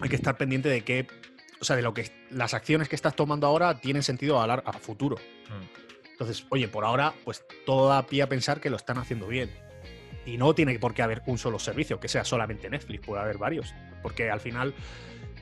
hay 0.00 0.08
que 0.08 0.16
estar 0.16 0.36
pendiente 0.36 0.68
de 0.68 0.82
que, 0.82 1.06
o 1.62 1.64
sea, 1.64 1.76
de 1.76 1.82
lo 1.82 1.94
que 1.94 2.10
las 2.30 2.52
acciones 2.54 2.88
que 2.88 2.96
estás 2.96 3.16
tomando 3.16 3.46
ahora 3.46 3.78
tienen 3.80 4.02
sentido 4.02 4.42
a, 4.42 4.46
lar- 4.46 4.62
a 4.66 4.72
futuro. 4.74 5.16
Mm. 5.16 6.10
Entonces, 6.10 6.44
oye, 6.50 6.68
por 6.68 6.84
ahora, 6.84 7.14
pues 7.24 7.44
todo 7.64 7.88
da 7.88 8.04
pie 8.06 8.22
a 8.22 8.28
pensar 8.28 8.60
que 8.60 8.68
lo 8.68 8.76
están 8.76 8.98
haciendo 8.98 9.28
bien. 9.28 9.50
Y 10.26 10.36
no 10.36 10.54
tiene 10.54 10.78
por 10.78 10.92
qué 10.92 11.02
haber 11.02 11.22
un 11.26 11.38
solo 11.38 11.58
servicio, 11.58 11.98
que 11.98 12.08
sea 12.08 12.24
solamente 12.24 12.68
Netflix, 12.68 13.06
puede 13.06 13.22
haber 13.22 13.38
varios. 13.38 13.74
Porque 14.02 14.30
al 14.30 14.40
final, 14.40 14.74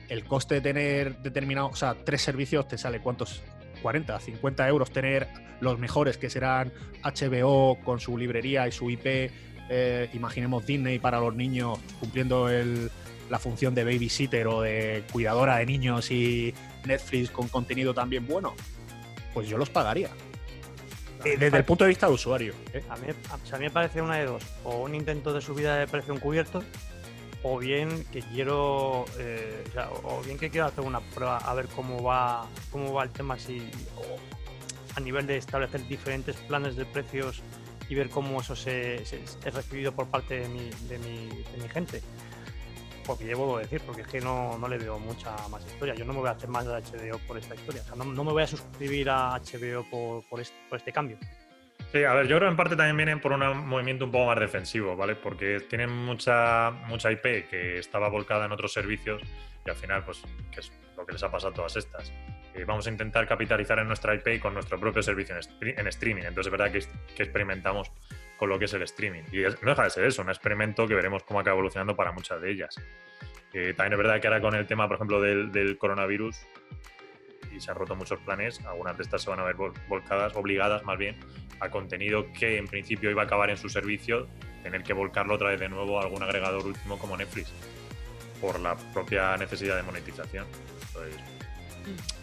el 0.09 0.23
coste 0.25 0.55
de 0.55 0.61
tener 0.61 1.17
determinado, 1.17 1.67
o 1.67 1.75
sea, 1.75 1.95
tres 2.05 2.21
servicios 2.21 2.67
te 2.67 2.77
sale 2.77 2.99
cuántos, 2.99 3.41
40, 3.81 4.19
50 4.19 4.67
euros 4.67 4.91
tener 4.91 5.27
los 5.59 5.77
mejores, 5.79 6.17
que 6.17 6.29
serán 6.29 6.71
HBO 7.03 7.77
con 7.83 7.99
su 7.99 8.17
librería 8.17 8.67
y 8.67 8.71
su 8.71 8.89
IP, 8.89 9.31
eh, 9.69 10.09
imaginemos 10.13 10.65
Disney 10.65 10.99
para 10.99 11.19
los 11.19 11.35
niños 11.35 11.79
cumpliendo 11.99 12.49
el- 12.49 12.89
la 13.31 13.39
función 13.39 13.73
de 13.73 13.85
babysitter 13.85 14.45
o 14.47 14.61
de 14.61 15.03
cuidadora 15.11 15.55
de 15.57 15.65
niños 15.65 16.11
y 16.11 16.53
Netflix 16.85 17.31
con 17.31 17.47
contenido 17.47 17.93
también 17.93 18.27
bueno, 18.27 18.53
pues 19.33 19.47
yo 19.47 19.57
los 19.57 19.69
pagaría. 19.69 20.09
Eh, 21.23 21.37
desde 21.39 21.57
el 21.57 21.63
punto 21.63 21.85
de 21.85 21.89
vista 21.89 22.07
del 22.07 22.15
usuario. 22.15 22.53
¿eh? 22.73 22.83
A 22.89 22.97
mí, 22.97 23.07
a, 23.29 23.57
mí 23.57 23.63
me 23.63 23.69
parece 23.71 24.01
una 24.01 24.17
de 24.17 24.25
dos. 24.25 24.43
O 24.65 24.81
un 24.81 24.95
intento 24.95 25.31
de 25.33 25.39
subida 25.39 25.77
de 25.77 25.87
precio 25.87 26.13
encubierto, 26.13 26.61
o 27.43 27.57
bien 27.57 28.03
que 28.11 28.21
quiero. 28.21 29.05
eh, 29.17 29.63
o, 29.69 29.71
sea, 29.71 29.89
o- 29.91 30.19
o 30.19 30.21
bien 30.23 30.37
que 30.37 30.49
quiero 30.49 30.67
hacer 30.67 30.83
una 30.83 30.99
prueba 30.99 31.37
a 31.37 31.53
ver 31.53 31.67
cómo 31.67 32.03
va, 32.03 32.47
cómo 32.71 32.91
va 32.91 33.03
el 33.03 33.11
tema, 33.11 33.39
si, 33.39 33.59
o 33.95 34.17
a 34.95 34.99
nivel 34.99 35.25
de 35.25 35.37
establecer 35.37 35.87
diferentes 35.87 36.35
planes 36.35 36.75
de 36.75 36.83
precios 36.85 37.41
y 37.87 37.95
ver 37.95 38.09
cómo 38.09 38.41
eso 38.41 38.55
se, 38.57 39.05
se- 39.05 39.21
es 39.23 39.53
recibido 39.53 39.93
por 39.93 40.07
parte 40.07 40.39
de 40.41 40.49
mi, 40.49 40.69
de 40.89 40.97
mi, 40.99 41.27
de 41.29 41.57
mi 41.63 41.69
gente. 41.69 42.01
Porque 43.05 43.25
ya 43.25 43.35
a 43.35 43.59
decir, 43.59 43.81
porque 43.85 44.01
es 44.01 44.07
que 44.07 44.21
no, 44.21 44.57
no 44.57 44.67
le 44.67 44.77
veo 44.77 44.99
mucha 44.99 45.35
más 45.49 45.65
historia. 45.65 45.95
Yo 45.95 46.05
no 46.05 46.13
me 46.13 46.19
voy 46.19 46.29
a 46.29 46.31
hacer 46.31 46.49
más 46.49 46.65
de 46.65 46.71
HBO 46.71 47.17
por 47.27 47.37
esta 47.37 47.55
historia. 47.55 47.81
O 47.81 47.85
sea, 47.85 47.95
no, 47.95 48.05
no 48.05 48.23
me 48.23 48.31
voy 48.31 48.43
a 48.43 48.47
suscribir 48.47 49.09
a 49.09 49.39
HBO 49.39 49.83
por, 49.89 50.23
por, 50.29 50.39
este, 50.39 50.55
por 50.69 50.77
este 50.77 50.91
cambio. 50.91 51.17
Sí, 51.91 52.03
a 52.05 52.13
ver, 52.13 52.27
yo 52.27 52.37
creo 52.37 52.47
que 52.47 52.51
en 52.51 52.57
parte 52.57 52.75
también 52.75 52.95
vienen 52.95 53.19
por 53.19 53.33
un 53.33 53.67
movimiento 53.67 54.05
un 54.05 54.11
poco 54.11 54.27
más 54.27 54.39
defensivo, 54.39 54.95
¿vale? 54.95 55.15
Porque 55.15 55.59
tienen 55.69 55.89
mucha, 55.89 56.71
mucha 56.87 57.11
IP 57.11 57.49
que 57.49 57.79
estaba 57.79 58.07
volcada 58.07 58.45
en 58.45 58.53
otros 58.53 58.71
servicios 58.71 59.21
y 59.65 59.69
al 59.69 59.75
final, 59.75 60.05
pues, 60.05 60.23
que 60.51 60.61
es 60.61 60.71
lo 60.95 61.05
que 61.05 61.13
les 61.13 61.23
ha 61.23 61.29
pasado 61.29 61.51
a 61.51 61.55
todas 61.55 61.75
estas. 61.75 62.13
Eh, 62.53 62.63
vamos 62.65 62.87
a 62.87 62.89
intentar 62.89 63.27
capitalizar 63.27 63.79
en 63.79 63.87
nuestra 63.87 64.15
IP 64.15 64.41
con 64.41 64.53
nuestro 64.53 64.79
propio 64.79 65.03
servicio 65.03 65.35
en, 65.35 65.79
en 65.79 65.87
streaming. 65.87 66.23
Entonces 66.23 66.47
es 66.47 66.51
verdad 66.51 66.71
que, 66.71 66.79
que 67.13 67.23
experimentamos 67.23 67.91
con 68.41 68.49
lo 68.49 68.57
que 68.57 68.65
es 68.65 68.73
el 68.73 68.81
streaming. 68.81 69.21
Y 69.31 69.43
es- 69.43 69.61
no 69.61 69.69
deja 69.69 69.83
de 69.83 69.91
ser 69.91 70.03
eso, 70.03 70.23
un 70.23 70.29
experimento 70.29 70.87
que 70.87 70.95
veremos 70.95 71.21
cómo 71.21 71.39
acaba 71.39 71.53
evolucionando 71.53 71.95
para 71.95 72.11
muchas 72.11 72.41
de 72.41 72.49
ellas. 72.49 72.75
Eh, 73.53 73.75
también 73.77 73.93
es 73.93 73.97
verdad 73.99 74.19
que 74.19 74.25
ahora 74.25 74.41
con 74.41 74.55
el 74.55 74.65
tema, 74.65 74.87
por 74.87 74.95
ejemplo, 74.95 75.21
del, 75.21 75.51
del 75.51 75.77
coronavirus, 75.77 76.37
y 77.55 77.59
se 77.61 77.69
han 77.69 77.77
roto 77.77 77.95
muchos 77.95 78.17
planes, 78.21 78.59
algunas 78.65 78.97
de 78.97 79.03
estas 79.03 79.21
se 79.21 79.29
van 79.29 79.41
a 79.41 79.43
ver 79.43 79.55
vol- 79.57 79.73
volcadas, 79.87 80.35
obligadas 80.35 80.83
más 80.85 80.97
bien, 80.97 81.17
a 81.59 81.69
contenido 81.69 82.33
que 82.33 82.57
en 82.57 82.65
principio 82.65 83.11
iba 83.11 83.21
a 83.21 83.25
acabar 83.25 83.51
en 83.51 83.57
su 83.57 83.69
servicio, 83.69 84.27
tener 84.63 84.81
que 84.81 84.93
volcarlo 84.93 85.35
otra 85.35 85.49
vez 85.49 85.59
de 85.59 85.69
nuevo 85.69 85.99
a 85.99 86.03
algún 86.05 86.23
agregador 86.23 86.65
último 86.65 86.97
como 86.97 87.15
Netflix, 87.17 87.53
por 88.41 88.59
la 88.59 88.75
propia 88.91 89.37
necesidad 89.37 89.75
de 89.75 89.83
monetización. 89.83 90.47
Entonces, 90.87 91.15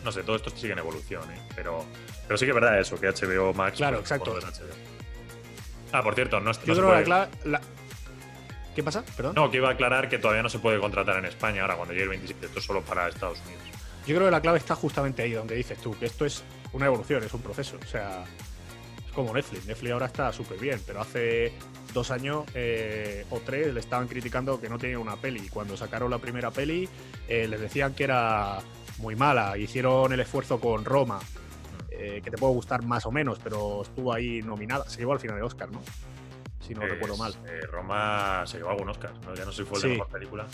no 0.02 0.10
sé, 0.10 0.24
todo 0.24 0.34
esto 0.34 0.50
sigue 0.50 0.72
en 0.72 0.80
evolución, 0.80 1.22
¿eh? 1.30 1.40
pero, 1.54 1.84
pero 2.26 2.36
sí 2.36 2.44
que 2.44 2.50
es 2.50 2.54
verdad 2.56 2.80
eso, 2.80 2.98
que 3.00 3.06
HBO 3.08 3.54
Max... 3.54 3.76
Claro, 3.76 3.98
pues, 3.98 4.10
exacto. 4.10 4.34
HBO. 4.34 4.97
Ah, 5.92 6.02
por 6.02 6.14
cierto, 6.14 6.40
no, 6.40 6.50
es- 6.50 6.58
Yo 6.64 6.74
no 6.74 6.80
creo 6.80 7.04
que 7.04 7.08
la 7.10 7.28
puede- 7.28 7.50
la- 7.50 7.60
¿Qué 8.74 8.82
pasa? 8.82 9.04
Perdón. 9.16 9.34
No, 9.34 9.50
que 9.50 9.56
iba 9.56 9.68
a 9.68 9.72
aclarar 9.72 10.08
que 10.08 10.18
todavía 10.18 10.42
no 10.42 10.48
se 10.48 10.60
puede 10.60 10.78
contratar 10.78 11.16
en 11.18 11.24
España 11.24 11.62
ahora 11.62 11.74
cuando 11.74 11.92
llegue 11.94 12.04
el 12.04 12.10
27, 12.10 12.46
esto 12.46 12.58
es 12.60 12.64
solo 12.64 12.82
para 12.82 13.08
Estados 13.08 13.38
Unidos. 13.46 13.62
Yo 14.06 14.14
creo 14.14 14.28
que 14.28 14.30
la 14.30 14.40
clave 14.40 14.58
está 14.58 14.74
justamente 14.76 15.22
ahí, 15.22 15.32
donde 15.32 15.56
dices 15.56 15.78
tú, 15.80 15.98
que 15.98 16.06
esto 16.06 16.24
es 16.24 16.44
una 16.72 16.86
evolución, 16.86 17.22
es 17.24 17.34
un 17.34 17.42
proceso. 17.42 17.76
O 17.82 17.86
sea, 17.86 18.24
es 19.04 19.12
como 19.12 19.34
Netflix. 19.34 19.66
Netflix 19.66 19.92
ahora 19.92 20.06
está 20.06 20.32
súper 20.32 20.58
bien, 20.58 20.80
pero 20.86 21.00
hace 21.00 21.52
dos 21.92 22.10
años 22.12 22.44
eh, 22.54 23.26
o 23.30 23.40
tres 23.40 23.74
le 23.74 23.80
estaban 23.80 24.06
criticando 24.06 24.60
que 24.60 24.68
no 24.68 24.78
tenía 24.78 24.98
una 25.00 25.16
peli. 25.16 25.40
Y 25.46 25.48
cuando 25.48 25.76
sacaron 25.76 26.10
la 26.10 26.18
primera 26.18 26.50
peli, 26.52 26.88
eh, 27.26 27.48
les 27.48 27.60
decían 27.60 27.94
que 27.94 28.04
era 28.04 28.60
muy 28.98 29.16
mala. 29.16 29.58
Hicieron 29.58 30.12
el 30.12 30.20
esfuerzo 30.20 30.60
con 30.60 30.84
Roma, 30.84 31.18
eh, 31.98 32.20
que 32.22 32.30
te 32.30 32.38
puede 32.38 32.54
gustar 32.54 32.82
más 32.84 33.04
o 33.06 33.10
menos, 33.10 33.38
pero 33.42 33.82
estuvo 33.82 34.12
ahí 34.12 34.40
nominada. 34.42 34.88
Se 34.88 34.98
llevó 35.00 35.12
al 35.12 35.20
final 35.20 35.36
de 35.36 35.42
Oscar, 35.42 35.70
¿no? 35.70 35.82
Si 36.60 36.74
no 36.74 36.86
recuerdo 36.86 37.14
Es- 37.14 37.20
mal. 37.20 37.34
eh, 37.46 37.60
Roma 37.66 38.44
se 38.46 38.58
llevó 38.58 38.70
algún 38.70 38.88
Oscar, 38.88 39.12
¿no? 39.24 39.34
ya 39.34 39.44
no 39.44 39.52
sé 39.52 39.62
si 39.62 39.68
fue 39.68 39.78
el 39.78 39.82
Sí. 39.82 39.88
de 39.88 39.94
mejor 39.94 40.08
película, 40.12 40.46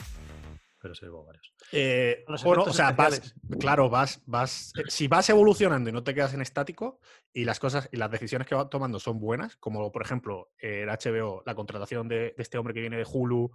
pero 0.80 0.94
se 0.94 1.06
llevó 1.06 1.24
varios. 1.24 1.52
Eh, 1.72 2.24
bueno, 2.44 2.64
o 2.64 2.72
sea, 2.72 2.92
vas, 2.92 3.34
claro, 3.58 3.88
vas, 3.90 4.20
vas, 4.26 4.72
eh, 4.76 4.84
si 4.88 5.08
vas 5.08 5.28
evolucionando 5.30 5.90
y 5.90 5.92
no 5.92 6.02
te 6.04 6.14
quedas 6.14 6.34
en 6.34 6.42
estático 6.42 7.00
y 7.32 7.44
las 7.44 7.58
cosas 7.58 7.88
y 7.90 7.96
las 7.96 8.10
decisiones 8.10 8.46
que 8.46 8.54
vas 8.54 8.68
tomando 8.70 9.00
son 9.00 9.18
buenas, 9.18 9.56
como 9.56 9.90
por 9.90 10.02
ejemplo 10.02 10.50
eh, 10.58 10.82
el 10.82 10.88
HBO, 10.90 11.42
la 11.46 11.54
contratación 11.54 12.06
de, 12.08 12.16
de 12.16 12.34
este 12.36 12.58
hombre 12.58 12.74
que 12.74 12.80
viene 12.80 12.96
de 12.98 13.06
Hulu, 13.10 13.50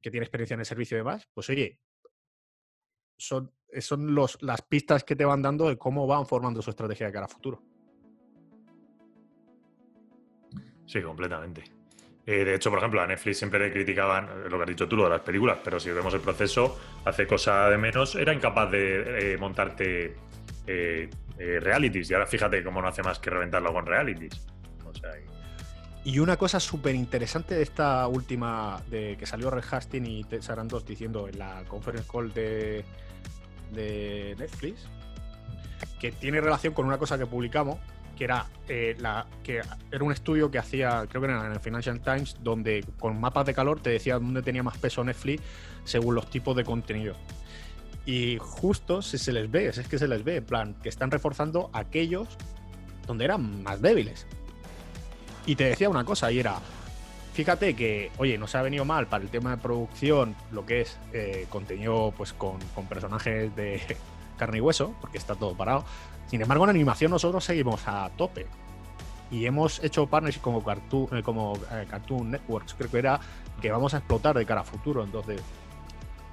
que 0.00 0.10
tiene 0.10 0.24
experiencia 0.24 0.54
en 0.54 0.60
el 0.60 0.66
servicio 0.66 0.96
y 0.96 1.00
demás, 1.00 1.28
pues 1.34 1.48
oye, 1.50 1.78
son, 3.16 3.50
eh, 3.72 3.80
son 3.80 4.14
los, 4.14 4.40
las 4.42 4.62
pistas 4.62 5.04
que 5.04 5.16
te 5.16 5.24
van 5.24 5.42
dando 5.42 5.68
de 5.68 5.76
cómo 5.76 6.06
van 6.06 6.26
formando 6.26 6.62
su 6.62 6.70
estrategia 6.70 7.06
de 7.06 7.12
cara 7.12 7.26
a 7.26 7.28
futuro. 7.28 7.62
Sí, 10.86 11.02
completamente. 11.02 11.64
Eh, 12.26 12.44
de 12.44 12.54
hecho, 12.56 12.70
por 12.70 12.78
ejemplo, 12.80 13.00
a 13.00 13.06
Netflix 13.06 13.38
siempre 13.38 13.58
le 13.60 13.72
criticaban 13.72 14.24
eh, 14.24 14.48
lo 14.50 14.56
que 14.56 14.62
has 14.64 14.68
dicho 14.68 14.88
tú, 14.88 14.96
lo 14.96 15.04
de 15.04 15.10
las 15.10 15.20
películas, 15.20 15.58
pero 15.62 15.78
si 15.78 15.90
vemos 15.90 16.12
el 16.14 16.20
proceso, 16.20 16.78
hace 17.04 17.26
cosa 17.26 17.68
de 17.68 17.78
menos, 17.78 18.14
era 18.16 18.32
incapaz 18.32 18.70
de 18.70 19.34
eh, 19.34 19.38
montarte 19.38 20.16
eh, 20.66 21.08
realities. 21.38 22.10
Y 22.10 22.14
ahora 22.14 22.26
fíjate 22.26 22.62
cómo 22.64 22.82
no 22.82 22.88
hace 22.88 23.02
más 23.02 23.18
que 23.20 23.30
reventarlo 23.30 23.72
con 23.72 23.86
realities. 23.86 24.46
O 24.84 24.92
sea, 24.94 25.10
y- 26.04 26.10
Y 26.10 26.18
una 26.20 26.36
cosa 26.36 26.58
súper 26.60 26.94
interesante 26.94 27.54
de 27.56 27.62
esta 27.62 28.06
última, 28.08 28.80
de 28.90 29.16
que 29.16 29.26
salió 29.26 29.50
Red 29.50 29.64
Hastings 29.70 30.08
y 30.08 30.24
Ted 30.24 30.42
Sarandos 30.42 30.84
diciendo 30.84 31.28
en 31.28 31.38
la 31.38 31.64
conference 31.68 32.08
call 32.10 32.32
de, 32.32 32.84
de 33.72 34.34
Netflix, 34.38 34.86
que 36.00 36.12
tiene 36.12 36.40
relación 36.40 36.74
con 36.74 36.86
una 36.86 36.98
cosa 36.98 37.18
que 37.18 37.26
publicamos, 37.26 37.78
que 38.16 38.24
era, 38.24 38.46
eh, 38.68 38.96
la, 38.98 39.26
que 39.42 39.60
era 39.90 40.04
un 40.04 40.12
estudio 40.12 40.50
que 40.50 40.58
hacía, 40.58 41.06
creo 41.08 41.20
que 41.22 41.28
era 41.28 41.46
en 41.46 41.52
el 41.52 41.60
Financial 41.60 42.00
Times, 42.00 42.36
donde 42.42 42.84
con 42.98 43.20
mapas 43.20 43.46
de 43.46 43.54
calor 43.54 43.80
te 43.80 43.90
decía 43.90 44.14
dónde 44.14 44.42
tenía 44.42 44.62
más 44.62 44.78
peso 44.78 45.04
Netflix 45.04 45.42
según 45.84 46.14
los 46.14 46.28
tipos 46.30 46.56
de 46.56 46.64
contenido. 46.64 47.14
Y 48.06 48.38
justo 48.38 49.02
si 49.02 49.18
se 49.18 49.32
les 49.32 49.50
ve, 49.50 49.66
es 49.66 49.86
que 49.88 49.98
se 49.98 50.08
les 50.08 50.24
ve, 50.24 50.36
en 50.36 50.44
plan, 50.44 50.74
que 50.82 50.88
están 50.88 51.10
reforzando 51.10 51.70
aquellos 51.72 52.28
donde 53.06 53.24
eran 53.24 53.62
más 53.62 53.82
débiles. 53.82 54.26
Y 55.44 55.56
te 55.56 55.64
decía 55.64 55.88
una 55.88 56.04
cosa, 56.04 56.32
y 56.32 56.38
era, 56.38 56.58
fíjate 57.36 57.76
que, 57.76 58.10
oye, 58.16 58.38
nos 58.38 58.54
ha 58.54 58.62
venido 58.62 58.86
mal 58.86 59.08
para 59.08 59.22
el 59.22 59.28
tema 59.28 59.50
de 59.50 59.58
producción 59.58 60.34
lo 60.52 60.64
que 60.64 60.80
es 60.80 60.98
eh, 61.12 61.46
contenido 61.50 62.14
pues 62.16 62.32
con, 62.32 62.58
con 62.74 62.86
personajes 62.86 63.54
de 63.54 63.98
carne 64.38 64.56
y 64.56 64.60
hueso, 64.62 64.94
porque 65.02 65.18
está 65.18 65.34
todo 65.34 65.54
parado. 65.54 65.84
Sin 66.28 66.40
embargo, 66.40 66.64
en 66.64 66.70
animación 66.70 67.10
nosotros 67.10 67.44
seguimos 67.44 67.86
a 67.86 68.10
tope. 68.16 68.46
Y 69.30 69.44
hemos 69.44 69.84
hecho 69.84 70.06
partnerships 70.06 70.42
como 70.42 70.64
Cartoon, 70.64 71.08
eh, 71.12 71.22
como, 71.22 71.58
eh, 71.72 71.86
Cartoon 71.90 72.30
Networks, 72.30 72.72
creo 72.72 72.90
que 72.90 72.98
era, 72.98 73.20
que 73.60 73.70
vamos 73.70 73.92
a 73.92 73.98
explotar 73.98 74.38
de 74.38 74.46
cara 74.46 74.62
a 74.62 74.64
futuro. 74.64 75.04
Entonces, 75.04 75.42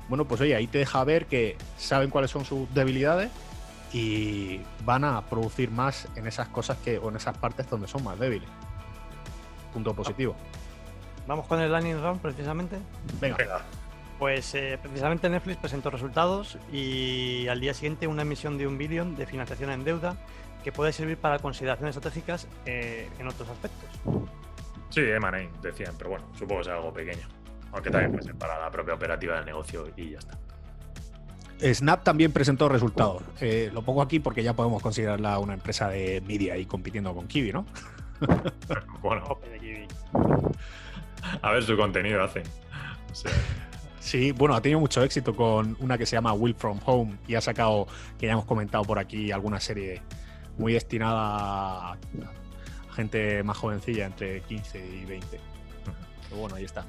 bueno, 0.07 0.25
pues 0.25 0.39
oye, 0.39 0.55
ahí 0.55 0.67
te 0.67 0.77
deja 0.77 1.03
ver 1.03 1.25
que 1.25 1.57
saben 1.77 2.11
cuáles 2.11 2.31
son 2.31 2.45
sus 2.45 2.73
debilidades 2.73 3.29
y 3.91 4.61
van 4.85 5.03
a 5.03 5.21
producir 5.25 5.69
más 5.69 6.07
en 6.15 6.27
esas 6.27 6.47
cosas 6.47 6.77
que, 6.77 6.97
o 6.97 7.09
en 7.09 7.17
esas 7.17 7.37
partes 7.37 7.69
donde 7.69 7.89
son 7.89 8.05
más 8.05 8.17
débiles. 8.17 8.47
Punto 9.73 9.93
positivo. 9.93 10.35
Vamos 11.27 11.47
con 11.47 11.59
el 11.59 11.71
Lightning 11.71 12.01
Round 12.01 12.21
precisamente. 12.21 12.77
Venga. 13.21 13.37
Venga, 13.37 13.61
Pues 14.19 14.53
eh, 14.55 14.77
precisamente 14.81 15.29
Netflix 15.29 15.57
presentó 15.57 15.89
resultados 15.89 16.57
y 16.71 17.47
al 17.47 17.59
día 17.59 17.73
siguiente 17.73 18.07
una 18.07 18.23
emisión 18.23 18.57
de 18.57 18.67
un 18.67 18.77
billón 18.77 19.15
de 19.15 19.25
financiación 19.25 19.71
en 19.71 19.83
deuda 19.83 20.17
que 20.63 20.71
puede 20.71 20.93
servir 20.93 21.17
para 21.17 21.39
consideraciones 21.39 21.95
estratégicas 21.95 22.47
eh, 22.65 23.09
en 23.19 23.27
otros 23.27 23.49
aspectos. 23.49 23.89
Sí, 24.89 25.01
M&A 25.01 25.49
decían, 25.61 25.93
pero 25.97 26.11
bueno, 26.11 26.25
supongo 26.33 26.61
que 26.61 26.69
es 26.69 26.73
algo 26.73 26.93
pequeño. 26.93 27.27
Aunque 27.71 27.89
también 27.89 28.11
puede 28.11 28.23
ser 28.23 28.35
para 28.35 28.59
la 28.59 28.69
propia 28.69 28.93
operativa 28.93 29.35
del 29.35 29.45
negocio 29.45 29.87
y 29.97 30.11
ya 30.11 30.19
está. 30.19 30.37
Snap 31.73 32.03
también 32.03 32.31
presentó 32.31 32.67
resultados. 32.69 33.23
Eh, 33.39 33.69
lo 33.73 33.83
pongo 33.83 34.01
aquí 34.01 34.19
porque 34.19 34.43
ya 34.43 34.53
podemos 34.53 34.81
considerarla 34.81 35.39
una 35.39 35.53
empresa 35.53 35.89
de 35.89 36.21
media 36.21 36.57
y 36.57 36.65
compitiendo 36.65 37.13
con 37.15 37.27
Kiwi, 37.27 37.53
¿no? 37.53 37.65
bueno, 39.01 39.39
a 41.41 41.51
ver 41.51 41.63
su 41.63 41.75
contenido 41.77 42.23
hace. 42.23 42.43
Sí, 43.99 44.31
bueno, 44.31 44.53
ha 44.53 44.61
tenido 44.61 44.79
mucho 44.79 45.01
éxito 45.01 45.35
con 45.35 45.77
una 45.79 45.97
que 45.97 46.05
se 46.05 46.15
llama 46.15 46.33
Will 46.33 46.55
From 46.55 46.79
Home 46.85 47.17
y 47.27 47.35
ha 47.35 47.41
sacado, 47.41 47.87
que 48.19 48.25
ya 48.27 48.33
hemos 48.33 48.45
comentado 48.45 48.83
por 48.83 48.99
aquí, 48.99 49.31
alguna 49.31 49.59
serie 49.59 50.01
muy 50.57 50.73
destinada 50.73 51.93
a 51.93 51.97
gente 52.95 53.43
más 53.43 53.57
jovencilla, 53.57 54.05
entre 54.05 54.41
15 54.41 54.79
y 54.79 55.05
20. 55.05 55.39
Pero 56.23 56.41
bueno, 56.41 56.55
ahí 56.55 56.65
está. 56.65 56.85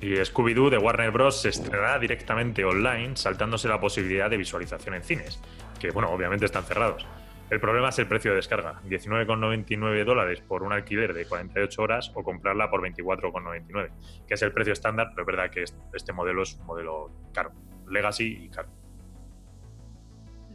Y 0.00 0.14
Scooby-Doo 0.14 0.68
de 0.68 0.78
Warner 0.78 1.12
Bros. 1.12 1.40
se 1.40 1.50
estrenará 1.50 1.98
directamente 1.98 2.64
online, 2.64 3.16
saltándose 3.16 3.68
la 3.68 3.80
posibilidad 3.80 4.28
de 4.28 4.36
visualización 4.36 4.96
en 4.96 5.04
cines, 5.04 5.40
que 5.78 5.90
bueno, 5.92 6.10
obviamente 6.10 6.44
están 6.44 6.64
cerrados. 6.64 7.06
El 7.52 7.60
problema 7.60 7.90
es 7.90 7.98
el 7.98 8.08
precio 8.08 8.30
de 8.30 8.36
descarga, 8.36 8.80
19,99 8.88 10.06
dólares 10.06 10.40
por 10.40 10.62
un 10.62 10.72
alquiler 10.72 11.12
de 11.12 11.26
48 11.26 11.82
horas 11.82 12.10
o 12.14 12.22
comprarla 12.22 12.70
por 12.70 12.80
24,99, 12.80 13.90
que 14.26 14.32
es 14.32 14.40
el 14.40 14.52
precio 14.52 14.72
estándar, 14.72 15.08
pero 15.10 15.20
es 15.20 15.26
verdad 15.26 15.50
que 15.50 15.64
este 15.92 16.12
modelo 16.14 16.44
es 16.44 16.54
un 16.54 16.64
modelo 16.64 17.10
caro, 17.34 17.52
legacy 17.90 18.44
y 18.44 18.48
caro. 18.48 18.70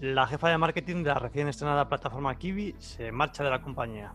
La 0.01 0.25
jefa 0.25 0.49
de 0.49 0.57
marketing 0.57 1.03
de 1.03 1.09
la 1.09 1.19
recién 1.19 1.47
estrenada 1.47 1.87
plataforma 1.87 2.35
Kiwi 2.35 2.73
se 2.79 3.11
marcha 3.11 3.43
de 3.43 3.51
la 3.51 3.61
compañía. 3.61 4.11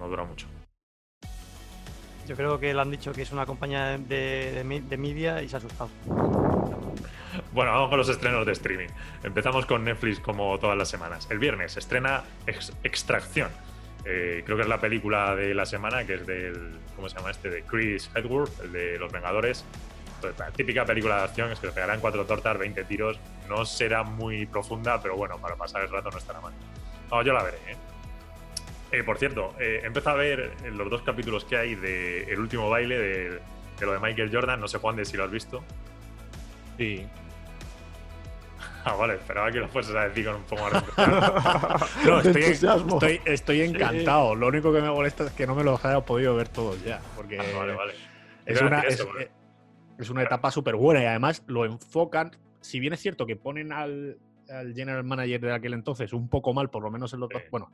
No 0.00 0.08
dura 0.08 0.24
mucho. 0.24 0.48
Yo 2.26 2.34
creo 2.34 2.58
que 2.58 2.74
le 2.74 2.80
han 2.80 2.90
dicho 2.90 3.12
que 3.12 3.22
es 3.22 3.30
una 3.30 3.46
compañía 3.46 3.98
de, 3.98 4.64
media 4.98 5.40
y 5.42 5.48
se 5.48 5.54
ha 5.54 5.58
asustado. 5.60 5.90
Bueno, 7.52 7.72
vamos 7.72 7.88
con 7.88 7.98
los 7.98 8.08
estrenos 8.08 8.46
de 8.46 8.52
streaming. 8.52 8.88
Empezamos 9.22 9.66
con 9.66 9.84
Netflix 9.84 10.20
como 10.20 10.58
todas 10.58 10.76
las 10.76 10.88
semanas. 10.88 11.28
El 11.30 11.38
viernes 11.38 11.76
estrena 11.76 12.24
Extracción. 12.82 13.50
Eh, 14.04 14.42
creo 14.44 14.56
que 14.56 14.62
es 14.62 14.68
la 14.68 14.80
película 14.80 15.34
de 15.34 15.54
la 15.54 15.66
semana, 15.66 16.04
que 16.04 16.14
es 16.14 16.26
del. 16.26 16.78
¿Cómo 16.94 17.08
se 17.08 17.16
llama 17.16 17.30
este? 17.30 17.50
De 17.50 17.62
Chris 17.62 18.10
Hedworth, 18.14 18.60
el 18.60 18.72
de 18.72 18.98
Los 18.98 19.12
Vengadores. 19.12 19.64
la 20.38 20.50
típica 20.50 20.84
película 20.84 21.18
de 21.18 21.22
acción 21.24 21.50
es 21.50 21.58
que 21.58 21.68
le 21.68 21.72
pegarán 21.72 22.00
cuatro 22.00 22.24
tortas, 22.26 22.58
20 22.58 22.84
tiros. 22.84 23.18
No 23.48 23.64
será 23.64 24.02
muy 24.02 24.46
profunda, 24.46 25.00
pero 25.00 25.16
bueno, 25.16 25.38
para 25.38 25.56
pasar 25.56 25.82
el 25.82 25.90
rato 25.90 26.10
no 26.10 26.18
estará 26.18 26.40
mal. 26.40 26.52
No, 27.10 27.22
yo 27.22 27.32
la 27.32 27.42
veré, 27.42 27.58
¿eh? 27.68 27.76
Eh, 28.92 29.02
por 29.02 29.18
cierto, 29.18 29.54
eh, 29.58 29.80
empezado 29.82 30.18
a 30.18 30.20
ver 30.20 30.52
los 30.72 30.88
dos 30.88 31.02
capítulos 31.02 31.44
que 31.44 31.56
hay 31.56 31.74
de 31.74 32.22
El 32.24 32.38
último 32.38 32.70
baile, 32.70 32.96
de, 32.96 33.40
lo 33.80 33.92
de 33.92 33.98
Michael 33.98 34.30
Jordan. 34.32 34.60
No 34.60 34.68
sé, 34.68 34.78
Juan, 34.78 34.94
de 34.94 35.04
si 35.04 35.16
lo 35.16 35.24
has 35.24 35.30
visto. 35.30 35.64
Sí. 36.78 37.04
Ah, 38.86 38.96
vale, 38.96 39.14
esperaba 39.14 39.50
que 39.50 39.60
lo 39.60 39.68
fueses 39.68 39.96
a 39.96 40.08
decir 40.08 40.26
con 40.26 40.36
un 40.36 40.42
poco 40.42 40.62
más 40.62 40.84
No, 42.04 42.20
estoy, 42.20 43.20
estoy, 43.24 43.60
encantado. 43.62 44.34
Lo 44.34 44.48
único 44.48 44.74
que 44.74 44.82
me 44.82 44.90
molesta 44.90 45.24
es 45.24 45.32
que 45.32 45.46
no 45.46 45.54
me 45.54 45.64
los 45.64 45.82
haya 45.84 46.04
podido 46.04 46.36
ver 46.36 46.48
todos 46.48 46.82
ya. 46.84 47.00
Porque 47.16 47.40
ah, 47.40 47.44
vale, 47.56 47.74
vale. 47.74 47.94
Es, 48.44 48.60
una, 48.60 48.80
es, 48.82 50.10
una 50.10 50.22
etapa 50.22 50.50
súper 50.50 50.76
buena 50.76 51.02
y 51.02 51.06
además 51.06 51.42
lo 51.46 51.64
enfocan. 51.64 52.32
Si 52.60 52.78
bien 52.78 52.92
es 52.92 53.00
cierto 53.00 53.24
que 53.24 53.36
ponen 53.36 53.72
al, 53.72 54.18
general 54.74 55.02
manager 55.02 55.40
de 55.40 55.52
aquel 55.54 55.72
entonces 55.72 56.12
un 56.12 56.28
poco 56.28 56.52
mal, 56.52 56.68
por 56.68 56.82
lo 56.82 56.90
menos 56.90 57.14
en 57.14 57.20
los 57.20 57.30
dos. 57.30 57.42
Bueno, 57.50 57.72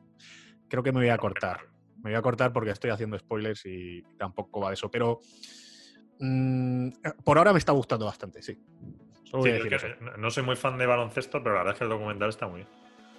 creo 0.68 0.84
que 0.84 0.92
me 0.92 1.00
voy 1.00 1.08
a 1.08 1.18
cortar. 1.18 1.62
Me 1.96 2.10
voy 2.10 2.14
a 2.14 2.22
cortar 2.22 2.52
porque 2.52 2.70
estoy 2.70 2.90
haciendo 2.90 3.18
spoilers 3.18 3.66
y 3.66 4.02
tampoco 4.16 4.60
va 4.60 4.68
de 4.68 4.74
eso. 4.74 4.88
Pero 4.88 5.20
mm, 6.20 6.90
por 7.24 7.36
ahora 7.36 7.52
me 7.52 7.58
está 7.58 7.72
gustando 7.72 8.06
bastante, 8.06 8.42
sí. 8.42 8.56
No 9.32 10.30
soy 10.30 10.42
muy 10.42 10.56
fan 10.56 10.78
de 10.78 10.86
baloncesto, 10.86 11.42
pero 11.42 11.54
la 11.54 11.60
verdad 11.60 11.74
es 11.74 11.78
que 11.78 11.84
el 11.84 11.90
documental 11.90 12.28
está 12.28 12.46
muy 12.46 12.56
bien. 12.56 12.68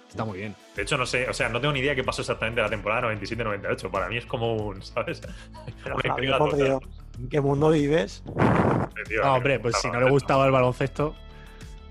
Está 0.08 0.26
muy 0.26 0.38
bien. 0.38 0.54
De 0.76 0.82
hecho, 0.82 0.98
no 0.98 1.06
sé, 1.06 1.26
o 1.26 1.32
sea, 1.32 1.48
no 1.48 1.58
tengo 1.58 1.72
ni 1.72 1.80
idea 1.80 1.94
qué 1.94 2.04
pasó 2.04 2.20
exactamente 2.20 2.60
en 2.60 2.64
la 2.64 2.70
temporada 2.70 3.08
97-98. 3.14 3.90
Para 3.90 4.08
mí 4.08 4.18
es 4.18 4.26
como 4.26 4.56
un, 4.56 4.82
¿sabes? 4.82 5.22
¿En 7.18 7.28
qué 7.30 7.40
mundo 7.40 7.70
vives? 7.70 8.22
no, 8.26 9.34
hombre, 9.34 9.58
pues 9.58 9.76
si 9.80 9.90
no 9.90 10.00
le 10.00 10.10
gustaba 10.10 10.44
el 10.44 10.52
baloncesto. 10.52 11.14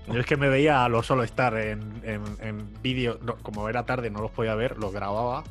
Yo 0.06 0.20
es 0.20 0.26
que 0.26 0.36
me 0.36 0.48
veía 0.48 0.84
a 0.84 0.88
los 0.88 1.06
solo 1.06 1.22
estar 1.22 1.56
en, 1.56 2.00
en, 2.04 2.82
vídeo, 2.82 3.18
como 3.42 3.68
era 3.68 3.86
tarde, 3.86 4.10
no 4.10 4.20
los 4.20 4.30
podía 4.30 4.54
ver, 4.54 4.76
los 4.78 4.92
grababa, 4.92 5.44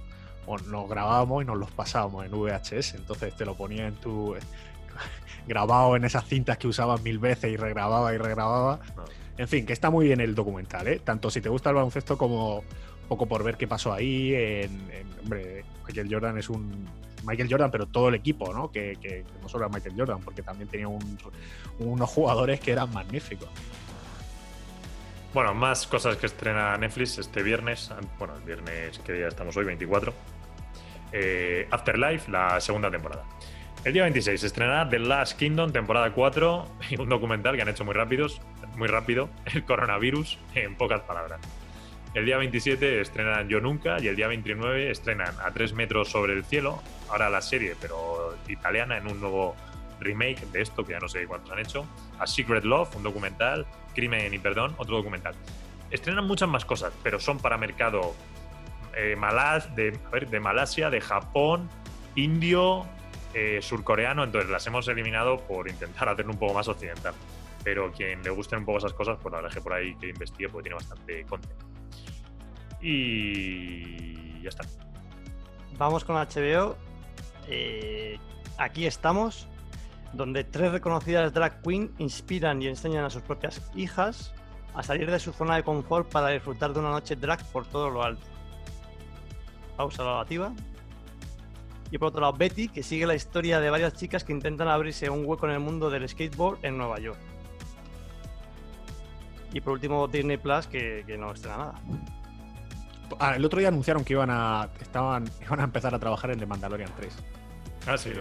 o 0.45 0.57
nos 0.57 0.89
grabábamos 0.89 1.43
y 1.43 1.45
nos 1.45 1.57
los 1.57 1.71
pasábamos 1.71 2.25
en 2.25 2.31
VHS. 2.31 2.95
Entonces 2.95 3.35
te 3.35 3.45
lo 3.45 3.55
ponía 3.55 3.87
en 3.87 3.95
tu. 3.95 4.35
Grabado 5.47 5.95
en 5.95 6.03
esas 6.03 6.25
cintas 6.25 6.57
que 6.57 6.67
usabas 6.67 7.01
mil 7.01 7.19
veces 7.19 7.51
y 7.51 7.57
regrababa 7.57 8.13
y 8.13 8.17
regrababa. 8.17 8.79
En 9.37 9.47
fin, 9.47 9.65
que 9.65 9.73
está 9.73 9.89
muy 9.89 10.05
bien 10.05 10.21
el 10.21 10.35
documental, 10.35 10.87
¿eh? 10.87 11.01
Tanto 11.03 11.29
si 11.29 11.41
te 11.41 11.49
gusta 11.49 11.69
el 11.69 11.75
baloncesto 11.75 12.17
como 12.17 12.63
poco 13.07 13.25
por 13.25 13.43
ver 13.43 13.57
qué 13.57 13.67
pasó 13.67 13.91
ahí. 13.93 14.33
En, 14.33 14.87
hombre, 15.21 15.65
Michael 15.87 16.07
Jordan 16.11 16.37
es 16.37 16.49
un. 16.49 16.87
Michael 17.25 17.49
Jordan, 17.49 17.69
pero 17.69 17.85
todo 17.85 18.09
el 18.09 18.15
equipo, 18.15 18.53
¿no? 18.53 18.71
Que, 18.71 18.97
que 19.01 19.23
no 19.41 19.47
solo 19.47 19.65
era 19.65 19.73
Michael 19.73 19.95
Jordan, 19.97 20.21
porque 20.21 20.41
también 20.41 20.69
tenía 20.69 20.87
unos 20.87 22.09
jugadores 22.09 22.59
que 22.59 22.71
eran 22.71 22.91
magníficos. 22.91 23.49
Bueno, 25.33 25.53
más 25.53 25.87
cosas 25.87 26.17
que 26.17 26.25
estrena 26.25 26.77
Netflix 26.77 27.17
este 27.17 27.41
viernes. 27.41 27.91
Bueno, 28.19 28.35
el 28.35 28.41
viernes 28.41 28.99
que 28.99 29.13
día 29.13 29.27
estamos 29.27 29.55
hoy, 29.55 29.65
24. 29.65 30.13
Eh, 31.13 31.67
Afterlife, 31.71 32.29
la 32.29 32.59
segunda 32.59 32.91
temporada. 32.91 33.23
El 33.83 33.93
día 33.93 34.03
26 34.03 34.43
estrenará 34.43 34.87
The 34.87 34.99
Last 34.99 35.39
Kingdom, 35.39 35.71
temporada 35.71 36.11
4, 36.13 36.67
y 36.91 37.01
un 37.01 37.09
documental 37.09 37.55
que 37.55 37.63
han 37.63 37.69
hecho 37.69 37.83
muy 37.83 37.95
rápidos, 37.95 38.39
muy 38.77 38.87
rápido, 38.87 39.27
el 39.53 39.65
coronavirus, 39.65 40.37
en 40.53 40.75
pocas 40.75 41.01
palabras. 41.01 41.39
El 42.13 42.25
día 42.25 42.37
27 42.37 43.01
estrenan 43.01 43.49
Yo 43.49 43.59
Nunca 43.59 43.99
y 43.99 44.07
el 44.07 44.15
día 44.15 44.27
29 44.27 44.91
estrenan 44.91 45.33
A 45.43 45.51
3 45.51 45.73
metros 45.73 46.09
sobre 46.09 46.33
el 46.33 46.43
cielo, 46.43 46.79
ahora 47.09 47.31
la 47.31 47.41
serie, 47.41 47.75
pero 47.81 48.37
italiana, 48.47 48.97
en 48.97 49.07
un 49.07 49.19
nuevo 49.19 49.55
remake 49.99 50.45
de 50.51 50.61
esto, 50.61 50.85
que 50.85 50.91
ya 50.91 50.99
no 50.99 51.09
sé 51.09 51.25
cuántos 51.25 51.51
han 51.51 51.59
hecho. 51.59 51.87
A 52.19 52.27
Secret 52.27 52.63
Love, 52.63 52.95
un 52.97 53.03
documental. 53.03 53.65
Crimen 53.95 54.31
y 54.31 54.37
Perdón, 54.37 54.75
otro 54.77 54.97
documental. 54.97 55.33
Estrenan 55.89 56.27
muchas 56.27 56.47
más 56.47 56.65
cosas, 56.65 56.93
pero 57.01 57.19
son 57.19 57.39
para 57.39 57.57
mercado 57.57 58.13
eh, 58.95 59.17
de, 59.75 59.99
de 60.29 60.39
Malasia, 60.39 60.89
de 60.89 61.01
Japón, 61.01 61.67
indio, 62.15 62.85
eh, 63.33 63.59
surcoreano. 63.61 64.23
Entonces 64.23 64.49
las 64.49 64.65
hemos 64.67 64.87
eliminado 64.87 65.37
por 65.39 65.69
intentar 65.69 66.09
hacerlo 66.09 66.33
un 66.33 66.39
poco 66.39 66.53
más 66.53 66.67
occidental. 66.67 67.13
Pero 67.63 67.91
quien 67.91 68.23
le 68.23 68.29
gusten 68.31 68.59
un 68.59 68.65
poco 68.65 68.79
esas 68.79 68.93
cosas, 68.93 69.17
pues 69.21 69.31
la 69.31 69.41
verdad 69.41 69.61
por 69.61 69.73
ahí 69.73 69.95
que 69.95 70.09
investigue 70.09 70.49
porque 70.49 70.69
tiene 70.69 70.75
bastante 70.75 71.23
contenido. 71.25 71.59
Y 72.81 74.41
ya 74.41 74.49
está. 74.49 74.63
Vamos 75.77 76.03
con 76.03 76.15
HBO. 76.15 76.75
Eh, 77.47 78.17
aquí 78.57 78.85
estamos 78.85 79.47
donde 80.13 80.43
tres 80.43 80.71
reconocidas 80.71 81.33
drag 81.33 81.61
queens 81.61 81.91
inspiran 81.99 82.61
y 82.61 82.67
enseñan 82.67 83.05
a 83.05 83.09
sus 83.09 83.21
propias 83.21 83.61
hijas 83.75 84.33
a 84.73 84.83
salir 84.83 85.09
de 85.09 85.19
su 85.19 85.33
zona 85.33 85.55
de 85.55 85.63
confort 85.63 86.09
para 86.11 86.29
disfrutar 86.29 86.73
de 86.73 86.79
una 86.79 86.91
noche 86.91 87.15
drag 87.15 87.43
por 87.51 87.65
todo 87.65 87.89
lo 87.89 88.03
alto. 88.03 88.25
Pausa 89.75 90.03
relativa. 90.03 90.53
Y 91.91 91.97
por 91.97 92.07
otro 92.07 92.21
lado, 92.21 92.33
Betty, 92.33 92.69
que 92.69 92.83
sigue 92.83 93.05
la 93.05 93.15
historia 93.15 93.59
de 93.59 93.69
varias 93.69 93.93
chicas 93.93 94.23
que 94.23 94.31
intentan 94.31 94.69
abrirse 94.69 95.09
un 95.09 95.25
hueco 95.25 95.45
en 95.45 95.51
el 95.51 95.59
mundo 95.59 95.89
del 95.89 96.07
skateboard 96.07 96.59
en 96.63 96.77
Nueva 96.77 96.99
York. 96.99 97.19
Y 99.53 99.59
por 99.59 99.73
último, 99.73 100.07
Disney 100.07 100.37
Plus, 100.37 100.67
que, 100.67 101.03
no 101.19 101.33
estrena 101.33 101.57
nada. 101.57 101.81
Ah, 103.19 103.35
el 103.35 103.43
otro 103.43 103.59
día 103.59 103.67
anunciaron 103.67 104.05
que 104.05 104.13
iban 104.13 104.29
a, 104.31 104.69
estaban, 104.79 105.29
iban 105.45 105.59
a 105.59 105.63
empezar 105.63 105.93
a 105.93 105.99
trabajar 105.99 106.31
en 106.31 106.39
The 106.39 106.45
Mandalorian 106.45 106.91
3. 106.95 107.13
Ah, 107.87 107.97
sí. 107.97 108.11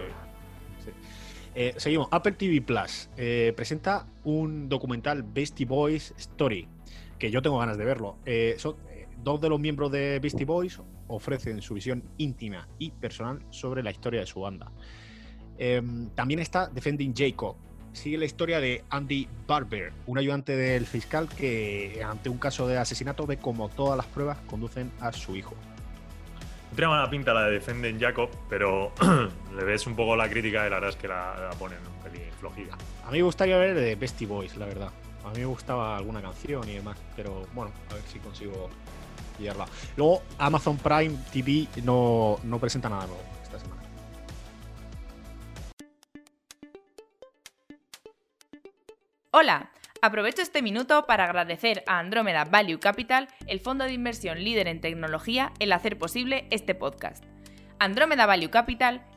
Eh, 1.55 1.75
seguimos. 1.77 2.09
Apple 2.11 2.33
TV 2.33 2.61
Plus 2.61 3.09
eh, 3.17 3.53
presenta 3.57 4.07
un 4.25 4.69
documental 4.69 5.23
Beastie 5.23 5.67
Boys 5.67 6.13
Story, 6.17 6.69
que 7.19 7.31
yo 7.31 7.41
tengo 7.41 7.59
ganas 7.59 7.79
de 7.79 7.85
verlo. 7.85 8.17
Eh, 8.27 8.57
son, 8.59 8.77
dos 9.23 9.41
de 9.41 9.49
los 9.49 9.61
miembros 9.61 9.93
de 9.93 10.19
Beastie 10.21 10.45
Boys 10.45 10.81
ofrecen 11.11 11.61
su 11.61 11.75
visión 11.75 12.03
íntima 12.19 12.69
y 12.79 12.91
personal 12.91 13.45
sobre 13.51 13.83
la 13.83 13.91
historia 13.91 14.21
de 14.21 14.27
su 14.27 14.41
banda. 14.41 14.71
Em, 15.59 16.09
también 16.11 16.41
está 16.41 16.69
Defending 16.69 17.15
Jacob. 17.15 17.57
Sigue 17.93 18.17
la 18.17 18.25
historia 18.25 18.61
de 18.61 18.85
Andy 18.89 19.29
Barber, 19.47 19.93
un 20.07 20.17
ayudante 20.17 20.57
del 20.57 20.87
fiscal 20.87 21.29
que 21.29 22.03
ante 22.07 22.29
un 22.29 22.39
caso 22.39 22.69
de 22.69 22.79
asesinato 22.79 23.27
ve 23.27 23.37
como 23.37 23.69
todas 23.69 23.97
las 23.97 24.07
pruebas 24.07 24.39
conducen 24.47 24.91
a 25.01 25.13
su 25.13 25.37
hijo. 25.37 25.55
Tiene 26.75 26.89
mala 26.89 27.11
pinta 27.11 27.35
la 27.35 27.47
de 27.47 27.53
Defenden 27.53 27.99
Jacob, 27.99 28.31
pero 28.49 28.93
le 29.57 29.65
ves 29.65 29.87
un 29.87 29.97
poco 29.97 30.15
la 30.15 30.31
crítica 30.31 30.67
y 30.67 30.71
la 30.71 30.77
verdad 30.77 30.91
es 30.91 30.97
que 30.97 31.09
la, 31.09 31.51
ponen 31.59 31.79
un 31.79 32.03
pelín 32.03 32.31
flojilla. 32.39 32.75
A 33.05 33.11
mí 33.11 33.19
me 33.19 33.25
gustaría 33.25 33.59
ver 33.59 33.75
de 33.75 33.97
Bestie 33.97 34.27
Boys, 34.27 34.57
la 34.57 34.67
verdad. 34.67 34.91
A 35.25 35.31
mí 35.31 35.41
me 35.41 35.47
gustaba 35.47 35.97
alguna 35.97 36.23
canción 36.23 36.67
y 36.69 36.75
demás, 36.75 36.97
pero 37.17 37.47
bueno, 37.55 37.73
a 37.91 37.95
ver 37.95 38.03
si 38.05 38.19
consigo 38.21 38.71
Luego, 39.97 40.23
Amazon 40.39 40.77
Prime 40.77 41.17
TV 41.33 41.67
no, 41.83 42.39
no 42.45 42.59
presenta 42.59 42.89
nada 42.89 43.07
nuevo. 43.07 43.31
Hola, 49.33 49.71
aprovecho 50.03 50.43
este 50.43 50.61
minuto 50.61 51.07
para 51.07 51.25
agradecer 51.25 51.85
a 51.87 52.01
Andrómeda 52.01 52.45
Value 52.45 52.81
Capital, 52.81 53.29
el 53.47 53.61
fondo 53.61 53.85
de 53.85 53.93
inversión 53.93 54.43
líder 54.43 54.67
en 54.67 54.81
tecnología, 54.81 55.53
el 55.61 55.73
hacer 55.73 55.99
posible 55.99 56.49
este 56.51 56.75
podcast. 56.75 57.25
Andrómeda 57.79 58.27
Value 58.27 58.51
Capital 58.51 59.07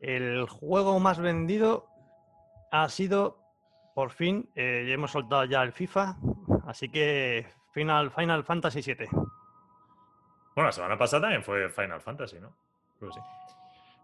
El 0.00 0.46
juego 0.46 0.98
más 1.00 1.18
vendido 1.18 1.86
ha 2.70 2.88
sido, 2.88 3.38
por 3.94 4.10
fin, 4.10 4.48
eh, 4.54 4.84
ya 4.86 4.94
hemos 4.94 5.10
soltado 5.10 5.44
ya 5.44 5.62
el 5.62 5.72
FIFA, 5.72 6.16
así 6.66 6.88
que 6.88 7.46
Final, 7.72 8.44
Fantasy 8.44 8.80
VII. 8.82 9.08
Bueno, 9.10 10.68
la 10.68 10.72
semana 10.72 10.98
pasada 10.98 11.22
también 11.22 11.42
fue 11.42 11.68
Final 11.68 12.00
Fantasy, 12.00 12.38
¿no? 12.40 12.54
Creo 12.98 13.10
que 13.10 13.14
sí. 13.14 13.20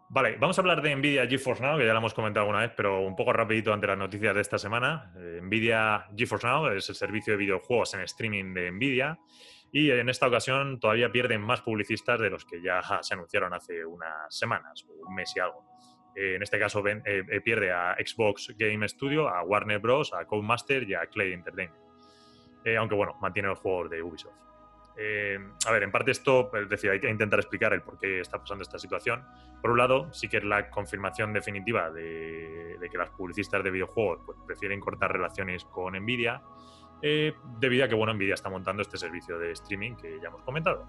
Vale, 0.08 0.36
vamos 0.36 0.56
a 0.58 0.60
hablar 0.60 0.82
de 0.82 0.94
Nvidia 0.94 1.26
GeForce 1.26 1.62
Now, 1.62 1.78
que 1.78 1.86
ya 1.86 1.92
lo 1.92 1.98
hemos 1.98 2.14
comentado 2.14 2.42
alguna 2.42 2.60
vez, 2.60 2.72
pero 2.76 3.00
un 3.00 3.16
poco 3.16 3.32
rapidito 3.32 3.72
ante 3.72 3.86
las 3.86 3.98
noticias 3.98 4.34
de 4.34 4.40
esta 4.40 4.58
semana. 4.58 5.12
Eh, 5.16 5.40
Nvidia 5.42 6.06
GeForce 6.16 6.46
Now 6.46 6.68
es 6.68 6.88
el 6.88 6.94
servicio 6.94 7.32
de 7.32 7.38
videojuegos 7.38 7.94
en 7.94 8.00
streaming 8.02 8.54
de 8.54 8.70
Nvidia 8.70 9.18
y 9.74 9.90
en 9.90 10.08
esta 10.08 10.28
ocasión 10.28 10.78
todavía 10.78 11.10
pierden 11.10 11.40
más 11.40 11.60
publicistas 11.60 12.20
de 12.20 12.30
los 12.30 12.44
que 12.44 12.62
ya 12.62 12.80
se 13.02 13.14
anunciaron 13.14 13.52
hace 13.52 13.84
unas 13.84 14.32
semanas, 14.32 14.86
un 14.88 15.12
mes 15.12 15.32
y 15.34 15.40
algo. 15.40 15.66
Eh, 16.14 16.36
en 16.36 16.44
este 16.44 16.60
caso 16.60 16.80
ven- 16.80 17.02
eh, 17.04 17.24
eh, 17.28 17.40
pierde 17.40 17.72
a 17.72 17.96
Xbox 17.98 18.54
Game 18.56 18.88
Studio, 18.88 19.28
a 19.28 19.42
Warner 19.42 19.80
Bros., 19.80 20.14
a 20.14 20.24
Codemaster 20.26 20.88
y 20.88 20.94
a 20.94 21.06
Clay 21.06 21.32
Entertainment. 21.32 21.82
Eh, 22.64 22.76
aunque 22.76 22.94
bueno, 22.94 23.16
mantiene 23.20 23.48
los 23.48 23.58
juegos 23.58 23.90
de 23.90 24.00
Ubisoft. 24.00 24.36
Eh, 24.96 25.40
a 25.66 25.72
ver, 25.72 25.82
en 25.82 25.90
parte 25.90 26.12
esto, 26.12 26.52
es 26.54 26.68
decir, 26.68 26.90
hay 26.92 27.00
que 27.00 27.10
intentar 27.10 27.40
explicar 27.40 27.72
el 27.72 27.82
por 27.82 27.98
qué 27.98 28.20
está 28.20 28.38
pasando 28.38 28.62
esta 28.62 28.78
situación. 28.78 29.24
Por 29.60 29.72
un 29.72 29.78
lado, 29.78 30.12
sí 30.12 30.28
que 30.28 30.36
es 30.36 30.44
la 30.44 30.70
confirmación 30.70 31.32
definitiva 31.32 31.90
de, 31.90 32.76
de 32.78 32.88
que 32.88 32.96
las 32.96 33.10
publicistas 33.10 33.64
de 33.64 33.72
videojuegos 33.72 34.20
pues, 34.24 34.38
prefieren 34.46 34.78
cortar 34.78 35.10
relaciones 35.10 35.64
con 35.64 35.94
Nvidia, 35.94 36.42
eh, 37.06 37.34
debido 37.60 37.84
a 37.84 37.88
que 37.88 37.94
bueno, 37.94 38.14
Nvidia 38.14 38.32
está 38.32 38.48
montando 38.48 38.80
este 38.80 38.96
servicio 38.96 39.38
de 39.38 39.52
streaming 39.52 39.94
que 39.94 40.18
ya 40.22 40.28
hemos 40.28 40.40
comentado. 40.40 40.86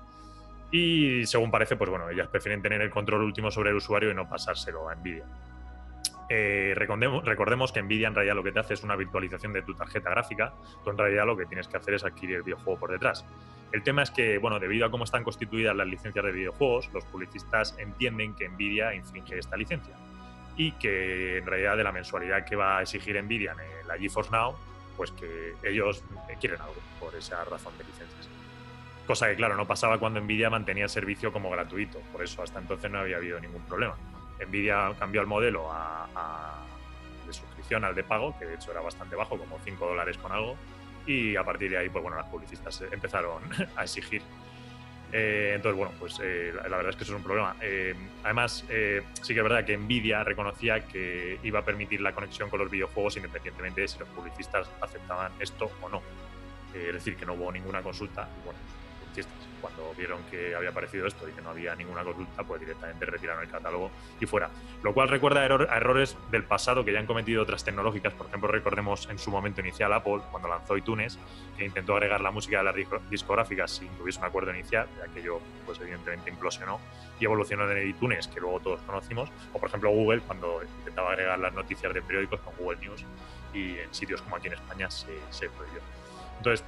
Y 0.72 1.26
según 1.26 1.52
parece, 1.52 1.76
pues 1.76 1.90
bueno, 1.90 2.10
ellas 2.10 2.30
prefieren 2.30 2.62
tener 2.62 2.82
el 2.82 2.90
control 2.90 3.24
último 3.24 3.52
sobre 3.52 3.72
el 3.72 3.76
usuario 3.76 4.10
y 4.12 4.14
no 4.14 4.30
pasárselo 4.30 4.88
a 4.88 4.96
Nvidia. 4.96 5.26
Eh, 6.30 6.72
recordemos, 6.74 7.26
recordemos 7.26 7.74
que 7.74 7.82
Nvidia 7.82 8.08
en 8.08 8.16
realidad 8.16 8.36
lo 8.36 8.44
que 8.44 8.54
te 8.54 8.60
hace 8.60 8.76
es 8.76 8.84
una 8.84 8.96
virtualización 8.96 9.52
de 9.52 9.62
tu 9.64 9.74
tarjeta 9.74 10.10
gráfica. 10.10 10.54
Tú 10.86 10.90
en 10.90 10.98
realidad 10.98 11.26
lo 11.26 11.36
que 11.36 11.48
tienes 11.48 11.68
que 11.68 11.76
hacer 11.76 11.96
es 11.96 12.06
adquirir 12.06 12.38
el 12.38 12.44
videojuego 12.44 12.80
por 12.80 12.92
detrás. 12.92 13.26
El 13.74 13.84
tema 13.84 14.02
es 14.02 14.10
que, 14.10 14.38
bueno, 14.38 14.58
debido 14.58 14.86
a 14.86 14.92
cómo 14.92 15.04
están 15.04 15.26
constituidas 15.26 15.76
las 15.76 15.86
licencias 15.86 16.24
de 16.24 16.32
videojuegos, 16.32 16.90
los 16.94 17.04
publicistas 17.04 17.76
entienden 17.78 18.36
que 18.36 18.48
Nvidia 18.48 18.96
infringe 18.96 19.38
esta 19.38 19.58
licencia 19.58 19.96
y 20.56 20.72
que 20.72 21.40
en 21.40 21.46
realidad 21.46 21.76
de 21.76 21.84
la 21.84 21.92
mensualidad 21.92 22.46
que 22.46 22.56
va 22.56 22.78
a 22.78 22.84
exigir 22.84 23.22
Nvidia 23.22 23.54
en 23.82 23.86
la 23.86 23.98
GeForce 23.98 24.32
Now, 24.32 24.56
pues 24.98 25.12
que 25.12 25.56
ellos 25.64 26.04
eh, 26.30 26.36
quieren 26.40 26.60
algo 26.62 26.76
por 27.00 27.16
esa 27.16 27.44
razón 27.46 27.78
de 27.78 27.84
licencias. 27.84 28.30
Cosa 29.08 29.28
que, 29.30 29.36
claro, 29.36 29.56
no 29.56 29.68
pasaba 29.68 30.00
cuando 30.00 30.20
Nvidia 30.20 30.50
mantenía 30.50 30.86
el 30.86 30.90
servicio 30.90 31.32
como 31.32 31.50
gratuito, 31.52 32.00
por 32.12 32.24
eso 32.24 32.42
hasta 32.42 32.60
entonces 32.60 32.90
no 32.90 33.00
había 33.00 33.18
habido 33.18 33.40
ningún 33.40 33.62
problema. 33.64 33.96
Nvidia 34.48 34.94
cambió 34.98 35.22
el 35.22 35.28
modelo 35.28 35.72
a, 35.72 36.08
a- 36.16 36.66
de 37.26 37.34
suscripción 37.34 37.84
al 37.86 37.96
de 37.96 38.04
pago, 38.04 38.38
que 38.38 38.46
de 38.46 38.56
hecho 38.56 38.72
era 38.72 38.82
bastante 38.82 39.16
bajo, 39.16 39.38
como 39.38 39.60
5 39.64 39.86
dólares 39.88 40.18
con 40.18 40.32
algo, 40.32 40.56
y 41.08 41.36
a 41.36 41.44
partir 41.44 41.70
de 41.72 41.78
ahí, 41.78 41.90
pues 41.90 42.02
bueno, 42.04 42.18
las 42.18 42.28
publicistas 42.28 42.84
empezaron 42.92 43.42
a 43.76 43.84
exigir. 43.84 44.22
Eh, 45.12 45.54
entonces, 45.56 45.78
bueno, 45.78 45.94
pues 46.00 46.20
eh, 46.22 46.52
la, 46.56 46.68
la 46.68 46.78
verdad 46.78 46.90
es 46.90 46.96
que 46.98 47.04
eso 47.04 47.14
es 47.14 47.18
un 47.18 47.24
problema. 47.24 47.56
Eh, 47.62 47.94
además, 48.24 48.66
eh, 48.70 49.04
sí 49.22 49.34
que 49.34 49.40
es 49.40 49.44
verdad 49.44 49.66
que 49.66 49.78
Nvidia 49.78 50.24
reconocía 50.24 50.86
que 50.86 51.40
iba 51.44 51.60
a 51.60 51.66
permitir 51.66 52.02
la 52.02 52.12
conexión 52.14 52.50
con 52.50 52.60
los 52.60 52.70
videojuegos 52.70 53.16
independientemente 53.18 53.82
de 53.82 53.88
si 53.88 54.00
los 54.00 54.10
publicistas 54.10 54.68
aceptaban 54.82 55.32
esto 55.40 55.72
o 55.82 55.90
no. 55.90 56.02
Eh, 56.74 56.88
es 56.88 56.94
decir, 56.96 57.16
que 57.16 57.26
no 57.26 57.34
hubo 57.34 57.52
ninguna 57.52 57.82
consulta. 57.82 58.28
Y 58.42 58.46
bueno, 58.46 58.60
publicistas, 59.16 59.48
cuando 59.62 59.94
vieron 59.98 60.22
que 60.30 60.54
había 60.56 60.70
aparecido 60.70 61.08
esto 61.08 61.28
y 61.28 61.32
que 61.32 61.42
no 61.42 61.50
había 61.50 61.74
ninguna 61.76 62.04
consulta, 62.04 62.44
pues 62.44 62.60
directamente 62.62 63.06
retiraron 63.06 63.44
el 63.44 63.50
catálogo 63.50 63.90
y 64.20 64.26
fuera. 64.26 64.50
Lo 64.84 64.94
cual 64.94 65.10
recuerda 65.10 65.42
a, 65.42 65.46
error- 65.46 65.68
a 65.72 65.78
errores 65.78 66.18
del 66.32 66.44
pasado 66.44 66.84
que 66.86 66.94
ya 66.94 67.00
han 67.00 67.08
cometido 67.08 67.42
otras 67.44 67.64
tecnológicas. 67.64 68.14
Por 68.14 68.28
ejemplo, 68.28 68.50
recordemos 68.52 69.08
en 69.10 69.18
su 69.18 69.32
momento 69.32 69.62
inicial 69.62 69.92
Apple, 69.94 70.22
cuando 70.30 70.50
lanzó 70.50 70.78
iTunes, 70.78 71.18
que 71.58 71.66
intentó 71.66 71.94
agregar 71.94 72.22
la 72.22 72.32
música 72.32 72.58
de 72.60 72.64
las 72.66 72.76
disco- 72.76 73.02
discográficas 73.10 73.72
sin 73.72 73.90
que 73.90 74.04
hubiese 74.04 74.20
un 74.20 74.26
acuerdo 74.26 74.52
inicial, 74.54 74.88
y 75.00 75.10
aquello 75.10 75.40
pues 75.66 75.80
evidentemente 75.80 76.30
implosionó 76.30 76.80
y 77.20 77.26
evolucionó 77.26 77.70
en 77.72 77.88
iTunes, 77.90 78.28
que 78.28 78.40
luego 78.40 78.60
todos 78.60 78.82
conocimos, 78.82 79.30
o 79.54 79.60
por 79.60 79.70
ejemplo 79.70 79.90
Google, 79.90 80.20
cuando 80.22 80.62
intentaba 80.80 81.12
agregar 81.12 81.40
las 81.40 81.54
noticias 81.54 81.94
de 81.94 82.02
periódicos 82.02 82.40
con 82.42 82.54
Google 82.58 82.78
News 82.82 83.04
y 83.54 83.78
en 83.80 83.94
sitios 83.94 84.22
como 84.22 84.36
aquí 84.36 84.48
en 84.48 84.54
España 84.54 84.92
se, 84.92 85.18
se 85.32 85.50
prohibió. 85.50 85.80
Entonces, 86.38 86.66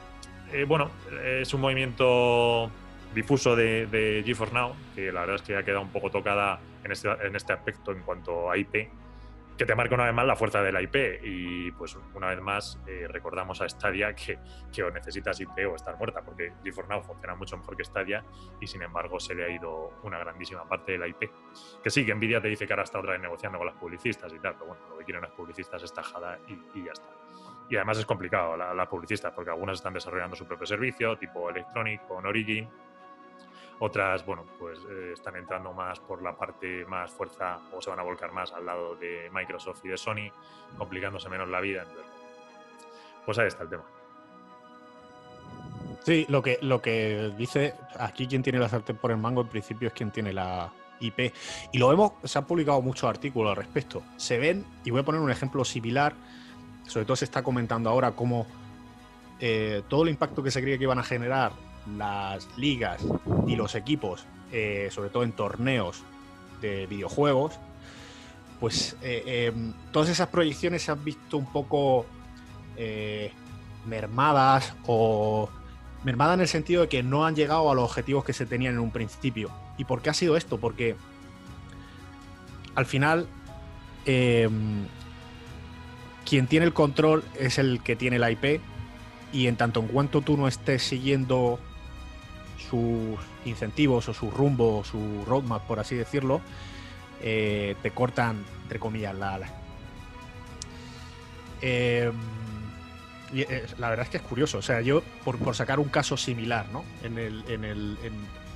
eh, 0.53 0.65
bueno, 0.65 0.91
es 1.23 1.53
un 1.53 1.61
movimiento 1.61 2.69
difuso 3.13 3.55
de, 3.55 3.87
de 3.87 4.35
Now, 4.53 4.73
que 4.95 5.11
la 5.11 5.21
verdad 5.21 5.37
es 5.37 5.41
que 5.41 5.55
ha 5.55 5.63
quedado 5.63 5.81
un 5.81 5.91
poco 5.91 6.09
tocada 6.09 6.59
en 6.83 6.91
este, 6.91 7.09
en 7.09 7.35
este 7.35 7.53
aspecto 7.53 7.91
en 7.91 8.01
cuanto 8.01 8.49
a 8.51 8.57
IP, 8.57 8.89
que 9.57 9.65
te 9.65 9.73
marca 9.73 9.95
una 9.95 10.05
vez 10.05 10.13
más 10.13 10.25
la 10.25 10.35
fuerza 10.35 10.61
de 10.61 10.71
la 10.71 10.81
IP. 10.81 10.95
Y 11.23 11.71
pues 11.71 11.97
una 12.13 12.27
vez 12.27 12.39
más 12.41 12.79
eh, 12.85 13.07
recordamos 13.09 13.59
a 13.61 13.67
Stadia 13.67 14.13
que, 14.13 14.37
que 14.71 14.83
o 14.83 14.91
necesitas 14.91 15.39
IP 15.39 15.67
o 15.69 15.75
estar 15.75 15.97
muerta, 15.97 16.21
porque 16.21 16.53
GeForce 16.63 16.89
Now 16.89 17.01
funciona 17.01 17.35
mucho 17.35 17.57
mejor 17.57 17.75
que 17.75 17.83
Stadia 17.83 18.23
y 18.61 18.67
sin 18.67 18.83
embargo 18.83 19.19
se 19.19 19.33
le 19.33 19.45
ha 19.45 19.49
ido 19.49 19.93
una 20.03 20.19
grandísima 20.19 20.67
parte 20.67 20.93
de 20.93 20.99
la 20.99 21.07
IP. 21.07 21.31
Que 21.83 21.89
sí, 21.89 22.05
que 22.05 22.13
Nvidia 22.13 22.39
te 22.39 22.49
dice 22.49 22.67
que 22.67 22.73
ahora 22.73 22.83
está 22.83 22.99
otra 22.99 23.13
vez 23.13 23.21
negociando 23.21 23.57
con 23.57 23.67
las 23.67 23.75
publicistas 23.75 24.31
y 24.31 24.39
tal, 24.39 24.53
pero 24.53 24.67
bueno, 24.67 24.83
lo 24.89 24.97
que 24.99 25.05
quieren 25.05 25.23
las 25.23 25.31
publicistas 25.31 25.81
es 25.81 25.91
tajada 25.91 26.37
y, 26.47 26.79
y 26.79 26.85
ya 26.85 26.91
está. 26.91 27.16
Y 27.69 27.75
además 27.75 27.97
es 27.97 28.05
complicado 28.05 28.55
la- 28.55 28.73
las 28.73 28.87
publicistas, 28.87 29.33
porque 29.33 29.49
algunas 29.51 29.77
están 29.77 29.93
desarrollando 29.93 30.35
su 30.35 30.45
propio 30.45 30.65
servicio, 30.65 31.17
tipo 31.17 31.49
Electronic 31.49 32.07
con 32.07 32.25
Origin. 32.25 32.67
Otras, 33.79 34.25
bueno, 34.25 34.43
pues 34.57 34.79
eh, 34.89 35.11
están 35.13 35.35
entrando 35.35 35.71
más 35.73 35.99
por 35.99 36.23
la 36.23 36.35
parte 36.35 36.83
más 36.85 37.11
fuerza 37.11 37.59
o 37.73 37.81
se 37.81 37.89
van 37.91 37.99
a 37.99 38.03
volcar 38.03 38.31
más 38.31 38.51
al 38.53 38.65
lado 38.65 38.95
de 38.95 39.29
Microsoft 39.31 39.85
y 39.85 39.89
de 39.89 39.97
Sony, 39.97 40.31
complicándose 40.77 41.29
menos 41.29 41.47
la 41.49 41.59
vida. 41.61 41.81
Entonces, 41.83 42.05
pues 43.25 43.37
ahí 43.37 43.47
está 43.47 43.63
el 43.63 43.69
tema. 43.69 43.83
Sí, 46.03 46.25
lo 46.29 46.41
que, 46.41 46.57
lo 46.61 46.81
que 46.81 47.33
dice 47.37 47.75
aquí 47.99 48.27
quien 48.27 48.41
tiene 48.41 48.59
la 48.59 48.69
sartén 48.69 48.95
por 48.97 49.11
el 49.11 49.17
mango 49.17 49.41
en 49.41 49.47
principio 49.47 49.89
es 49.89 49.93
quien 49.93 50.09
tiene 50.11 50.31
la 50.31 50.71
IP. 50.99 51.33
Y 51.71 51.77
lo 51.77 51.89
vemos, 51.89 52.13
se 52.23 52.37
han 52.39 52.45
publicado 52.45 52.81
muchos 52.81 53.09
artículos 53.09 53.49
al 53.51 53.57
respecto. 53.57 54.01
Se 54.15 54.37
ven, 54.37 54.65
y 54.85 54.91
voy 54.91 55.01
a 55.01 55.03
poner 55.03 55.21
un 55.21 55.29
ejemplo 55.29 55.63
similar, 55.65 56.13
sobre 56.87 57.05
todo 57.05 57.15
se 57.15 57.25
está 57.25 57.43
comentando 57.43 57.89
ahora 57.89 58.11
cómo 58.11 58.47
eh, 59.39 59.83
todo 59.87 60.03
el 60.03 60.09
impacto 60.09 60.41
que 60.41 60.51
se 60.51 60.61
creía 60.61 60.77
que 60.77 60.85
iban 60.85 60.99
a 60.99 61.03
generar 61.03 61.51
las 61.95 62.47
ligas 62.57 63.05
y 63.45 63.55
los 63.55 63.75
equipos, 63.75 64.25
eh, 64.51 64.89
sobre 64.91 65.09
todo 65.09 65.23
en 65.23 65.31
torneos 65.31 66.01
de 66.61 66.87
videojuegos, 66.87 67.53
pues 68.59 68.97
eh, 69.03 69.53
todas 69.91 70.09
esas 70.09 70.29
proyecciones 70.29 70.81
se 70.81 70.91
han 70.91 71.03
visto 71.03 71.37
un 71.37 71.51
poco 71.51 72.05
mermadas 73.85 74.73
o 74.85 75.49
mermadas 76.03 76.35
en 76.35 76.41
el 76.41 76.47
sentido 76.47 76.83
de 76.83 76.89
que 76.89 77.01
no 77.01 77.25
han 77.25 77.35
llegado 77.35 77.71
a 77.71 77.75
los 77.75 77.85
objetivos 77.85 78.23
que 78.23 78.33
se 78.33 78.45
tenían 78.45 78.73
en 78.75 78.79
un 78.79 78.91
principio. 78.91 79.51
¿Y 79.77 79.85
por 79.85 80.01
qué 80.01 80.09
ha 80.09 80.13
sido 80.13 80.37
esto? 80.37 80.59
Porque 80.59 80.95
al 82.75 82.85
final 82.85 83.27
quien 86.27 86.47
tiene 86.47 86.65
el 86.65 86.73
control 86.73 87.23
es 87.39 87.57
el 87.57 87.81
que 87.81 87.95
tiene 87.95 88.19
la 88.19 88.31
IP 88.31 88.61
y 89.31 89.47
en 89.47 89.55
tanto 89.55 89.79
en 89.79 89.87
cuanto 89.87 90.21
tú 90.21 90.35
no 90.37 90.47
estés 90.47 90.83
siguiendo 90.83 91.59
sus 92.69 93.17
incentivos 93.45 94.09
o 94.09 94.13
su 94.13 94.29
rumbo 94.31 94.79
o 94.79 94.83
su 94.83 95.23
roadmap, 95.25 95.63
por 95.63 95.79
así 95.79 95.95
decirlo, 95.95 96.41
eh, 97.21 97.75
te 97.81 97.91
cortan, 97.91 98.43
entre 98.63 98.79
comillas, 98.79 99.15
la... 99.15 99.37
la- 99.39 99.51
y, 103.33 103.41
eh, 103.41 103.65
la 103.77 103.89
verdad 103.89 104.05
es 104.05 104.09
que 104.09 104.17
es 104.17 104.23
curioso. 104.23 104.57
O 104.59 104.61
sea, 104.61 104.81
yo, 104.81 105.01
por, 105.23 105.37
por 105.37 105.55
sacar 105.55 105.79
un 105.79 105.89
caso 105.89 106.17
similar, 106.17 106.67
¿no? 106.71 106.83
En 107.03 107.17
el, 107.17 107.43
en, 107.47 107.63
el, 107.65 107.97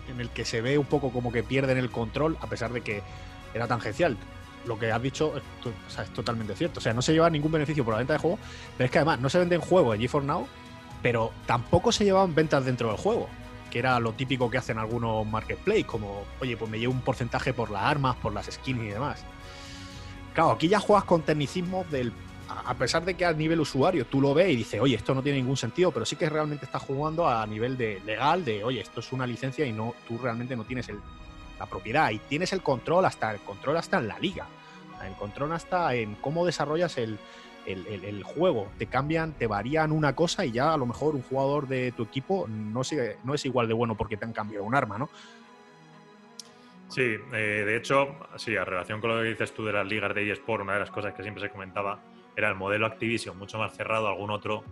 en 0.10 0.20
el 0.20 0.30
que 0.30 0.46
se 0.46 0.62
ve 0.62 0.78
un 0.78 0.86
poco 0.86 1.12
como 1.12 1.32
que 1.32 1.44
pierden 1.44 1.78
el 1.78 1.90
control, 1.90 2.38
a 2.42 2.48
pesar 2.48 2.72
de 2.72 2.82
que 2.82 3.02
era 3.54 3.68
tangencial. 3.68 4.18
Lo 4.66 4.78
que 4.78 4.92
has 4.92 5.02
dicho 5.02 5.34
es, 5.38 6.14
totalmente 6.14 6.56
cierto. 6.56 6.80
O 6.80 6.82
sea, 6.82 6.94
no 6.94 7.02
se 7.02 7.14
lleva 7.14 7.30
ningún 7.30 7.52
beneficio 7.52 7.84
por 7.84 7.94
la 7.94 8.00
venta 8.00 8.14
de 8.14 8.20
juego, 8.20 8.40
pero 8.78 8.86
es 8.86 8.92
que 8.92 9.00
además 9.00 9.20
no 9.20 9.30
se 9.30 9.40
venden 9.40 9.62
juegos 9.62 9.96
en 9.96 10.02
GeForce 10.02 10.28
Now, 10.28 10.48
pero 11.02 11.32
tampoco 11.46 11.92
se 11.92 12.04
llevan 12.04 12.36
ventas 12.36 12.66
dentro 12.66 12.90
del 12.90 12.98
juego, 12.98 13.28
que 13.70 13.80
era 13.80 14.00
lo 14.00 14.14
típico 14.14 14.50
que 14.50 14.58
hacen 14.58 14.78
algunos 14.78 15.26
marketplace, 15.26 15.86
como, 15.86 16.24
oye, 16.40 16.58
pues 16.58 16.70
me 16.70 16.80
llevo 16.80 16.94
un 16.94 17.02
porcentaje 17.02 17.54
por 17.54 17.72
las 17.72 17.84
armas, 17.84 18.16
por 18.18 18.34
las 18.34 18.46
skins 18.48 18.84
y 18.84 18.88
demás. 18.88 19.24
Claro, 20.34 20.52
aquí 20.52 20.68
ya 20.68 20.80
juegas 20.80 21.06
con 21.06 21.24
tecnicismo 21.24 21.86
del 21.90 22.14
a 22.66 22.74
pesar 22.74 23.06
de 23.06 23.14
que 23.14 23.26
a 23.26 23.34
nivel 23.34 23.60
usuario 23.60 24.06
tú 24.06 24.20
lo 24.20 24.34
ves 24.34 24.50
y 24.50 24.56
dices, 24.58 24.82
oye, 24.82 24.96
esto 24.96 25.16
no 25.16 25.24
tiene 25.24 25.40
ningún 25.40 25.58
sentido, 25.58 25.92
pero 25.92 26.06
sí 26.06 26.16
que 26.16 26.30
realmente 26.30 26.66
estás 26.66 26.82
jugando 26.82 27.28
a 27.28 27.46
nivel 27.48 27.78
de 27.78 28.02
legal 28.06 28.44
de, 28.44 28.64
oye, 28.64 28.82
esto 28.82 29.00
es 29.00 29.12
una 29.12 29.26
licencia 29.26 29.66
y 29.66 29.72
no, 29.72 29.96
tú 30.08 30.18
realmente 30.18 30.56
no 30.56 30.64
tienes 30.66 30.90
la 31.62 31.68
propiedad 31.68 32.10
y 32.10 32.18
tienes 32.18 32.54
el 32.54 32.64
control 32.64 33.06
hasta 33.06 33.32
el 33.32 33.40
control 33.42 33.78
hasta 33.78 34.00
en 34.00 34.08
la 34.08 34.18
liga, 34.18 34.48
el 35.06 35.14
control 35.14 35.54
hasta 35.54 35.94
en 35.94 36.16
cómo 36.16 36.46
desarrollas 36.46 36.98
el, 36.98 37.20
juego. 38.24 38.72
Te 38.80 38.88
cambian, 38.88 39.34
te 39.34 39.46
varían 39.46 39.92
una 39.92 40.16
cosa 40.16 40.44
y 40.44 40.52
ya 40.52 40.74
a 40.74 40.78
lo 40.78 40.88
mejor 40.88 41.16
un 41.16 41.22
jugador 41.22 41.68
de 41.68 41.92
tu 41.92 42.04
equipo 42.04 42.48
no, 42.48 42.82
no 43.24 43.34
es 43.36 43.46
igual 43.46 43.68
de 43.68 43.76
bueno 43.76 43.96
porque 43.96 44.18
te 44.18 44.26
han 44.26 44.34
cambiado 44.34 44.66
un 44.66 44.74
arma, 44.74 44.98
¿no? 44.98 45.10
Sí, 46.90 47.16
eh, 47.32 47.64
de 47.66 47.78
hecho, 47.78 48.18
sí, 48.36 48.58
a 48.58 48.66
relación 48.66 49.00
con 49.00 49.12
lo 49.12 49.22
que 49.22 49.30
dices 49.30 49.54
tú 49.54 49.64
de 49.64 49.72
las 49.72 49.88
ligas 49.88 50.14
de 50.14 50.30
eSport, 50.30 50.64
una 50.64 50.74
de 50.74 50.80
las 50.80 50.92
cosas 50.92 51.14
que 51.14 51.22
siempre 51.22 51.42
se 51.42 51.50
comentaba 51.50 52.00
era 52.36 52.50
el 52.50 52.56
modelo 52.56 52.86
Activision 52.88 53.38
mucho 53.38 53.60
más 53.60 53.78
cerrado, 53.78 54.08
algún 54.08 54.32
otro 54.32 54.64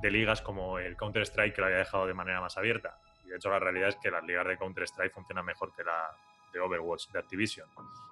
de 0.00 0.10
ligas 0.10 0.40
como 0.40 0.78
el 0.78 0.96
Counter-Strike 0.96 1.54
que 1.54 1.60
lo 1.60 1.66
había 1.66 1.78
dejado 1.78 2.06
de 2.06 2.14
manera 2.14 2.40
más 2.40 2.56
abierta. 2.56 2.98
Y 3.24 3.28
de 3.28 3.36
hecho 3.36 3.50
la 3.50 3.58
realidad 3.58 3.90
es 3.90 3.96
que 3.96 4.10
las 4.10 4.24
ligas 4.24 4.46
de 4.46 4.56
Counter-Strike 4.56 5.12
funcionan 5.12 5.44
mejor 5.44 5.72
que 5.76 5.84
la 5.84 6.10
de 6.52 6.60
Overwatch 6.60 7.08
de 7.10 7.18
Activision, 7.18 7.68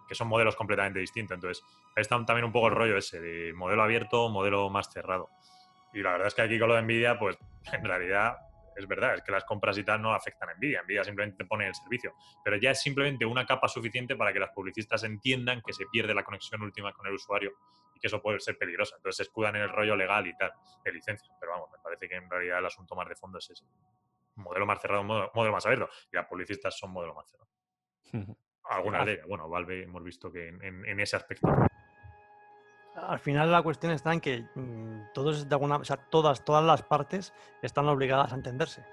que 0.09 0.15
son 0.15 0.29
modelos 0.29 0.57
completamente 0.57 0.99
distintos. 0.99 1.35
Entonces, 1.35 1.65
ahí 1.97 2.03
está 2.03 2.17
también 2.25 2.45
un 2.45 2.53
poco 2.53 2.69
el 2.69 2.75
rollo 2.75 2.97
ese 2.97 3.21
de 3.21 3.53
modelo 3.53 3.83
abierto, 3.83 4.29
modelo 4.29 4.69
más 4.71 4.93
cerrado. 4.93 5.31
Y 5.93 6.03
la 6.03 6.13
verdad 6.13 6.29
es 6.29 6.35
que 6.35 6.43
aquí 6.43 6.59
con 6.59 6.69
lo 6.69 6.75
de 6.75 6.83
Nvidia, 6.83 7.19
pues 7.19 7.39
en 7.73 7.85
realidad 7.85 8.37
es 8.77 8.87
verdad, 8.87 9.15
es 9.15 9.23
que 9.23 9.33
las 9.33 9.45
compras 9.45 9.79
y 9.79 9.85
tal 9.85 10.03
no 10.03 10.13
afectan 10.13 10.51
a 10.51 10.55
Nvidia. 10.55 10.83
Nvidia 10.83 11.03
simplemente 11.03 11.45
pone 11.47 11.67
el 11.67 11.75
servicio. 11.75 12.15
Pero 12.45 12.57
ya 12.57 12.73
es 12.73 12.83
simplemente 12.83 13.25
una 13.25 13.47
capa 13.47 13.69
suficiente 13.69 14.17
para 14.17 14.33
que 14.33 14.39
las 14.39 14.51
publicistas 14.51 15.03
entiendan 15.05 15.63
que 15.63 15.73
se 15.73 15.87
pierde 15.87 16.15
la 16.15 16.23
conexión 16.23 16.63
última 16.63 16.93
con 16.93 17.07
el 17.07 17.15
usuario 17.15 17.53
y 17.95 17.99
que 17.99 18.07
eso 18.09 18.21
puede 18.21 18.39
ser 18.41 18.59
peligroso. 18.59 18.95
Entonces 18.97 19.17
se 19.17 19.23
escudan 19.23 19.57
en 19.57 19.63
el 19.63 19.71
rollo 19.71 19.97
legal 19.97 20.27
y 20.27 20.37
tal, 20.37 20.53
de 20.85 20.93
licencia. 20.93 21.33
Pero 21.41 21.53
vamos, 21.53 21.71
me 21.73 21.79
parece 21.79 22.07
que 22.07 22.17
en 22.17 22.29
realidad 22.29 22.59
el 22.59 22.67
asunto 22.67 22.95
más 22.95 23.09
de 23.09 23.17
fondo 23.17 23.39
es 23.39 23.49
ese. 23.49 23.65
Modelo 24.35 24.67
más 24.67 24.81
cerrado, 24.81 25.03
modelo, 25.03 25.53
más 25.53 25.65
abierto. 25.65 25.89
Y 26.13 26.17
las 26.17 26.27
publicistas 26.27 26.77
son 26.79 26.91
modelo 26.91 27.15
más 27.15 27.27
cerrado. 27.31 27.49
Algunas 28.65 29.07
de 29.07 29.13
ellas. 29.13 29.27
Bueno, 29.29 29.49
Valve 29.49 29.85
hemos 29.85 30.03
visto 30.03 30.31
que 30.31 30.49
en, 30.49 31.01
ese 31.01 31.17
aspecto 31.17 31.49
al 32.97 33.19
final 33.19 33.53
la 33.53 33.63
cuestión 33.63 33.93
está 33.93 34.13
en 34.13 34.21
que 34.21 34.45
mm, 34.55 35.13
todos 35.13 35.49
de 35.49 35.55
alguna, 35.55 35.77
o 35.77 35.85
sea, 35.85 35.97
todas, 35.97 36.45
todas 36.45 36.65
las 36.65 36.83
partes 36.83 37.33
están 37.63 37.87
obligadas 37.89 38.33
a 38.33 38.37
entenderse, 38.37 38.85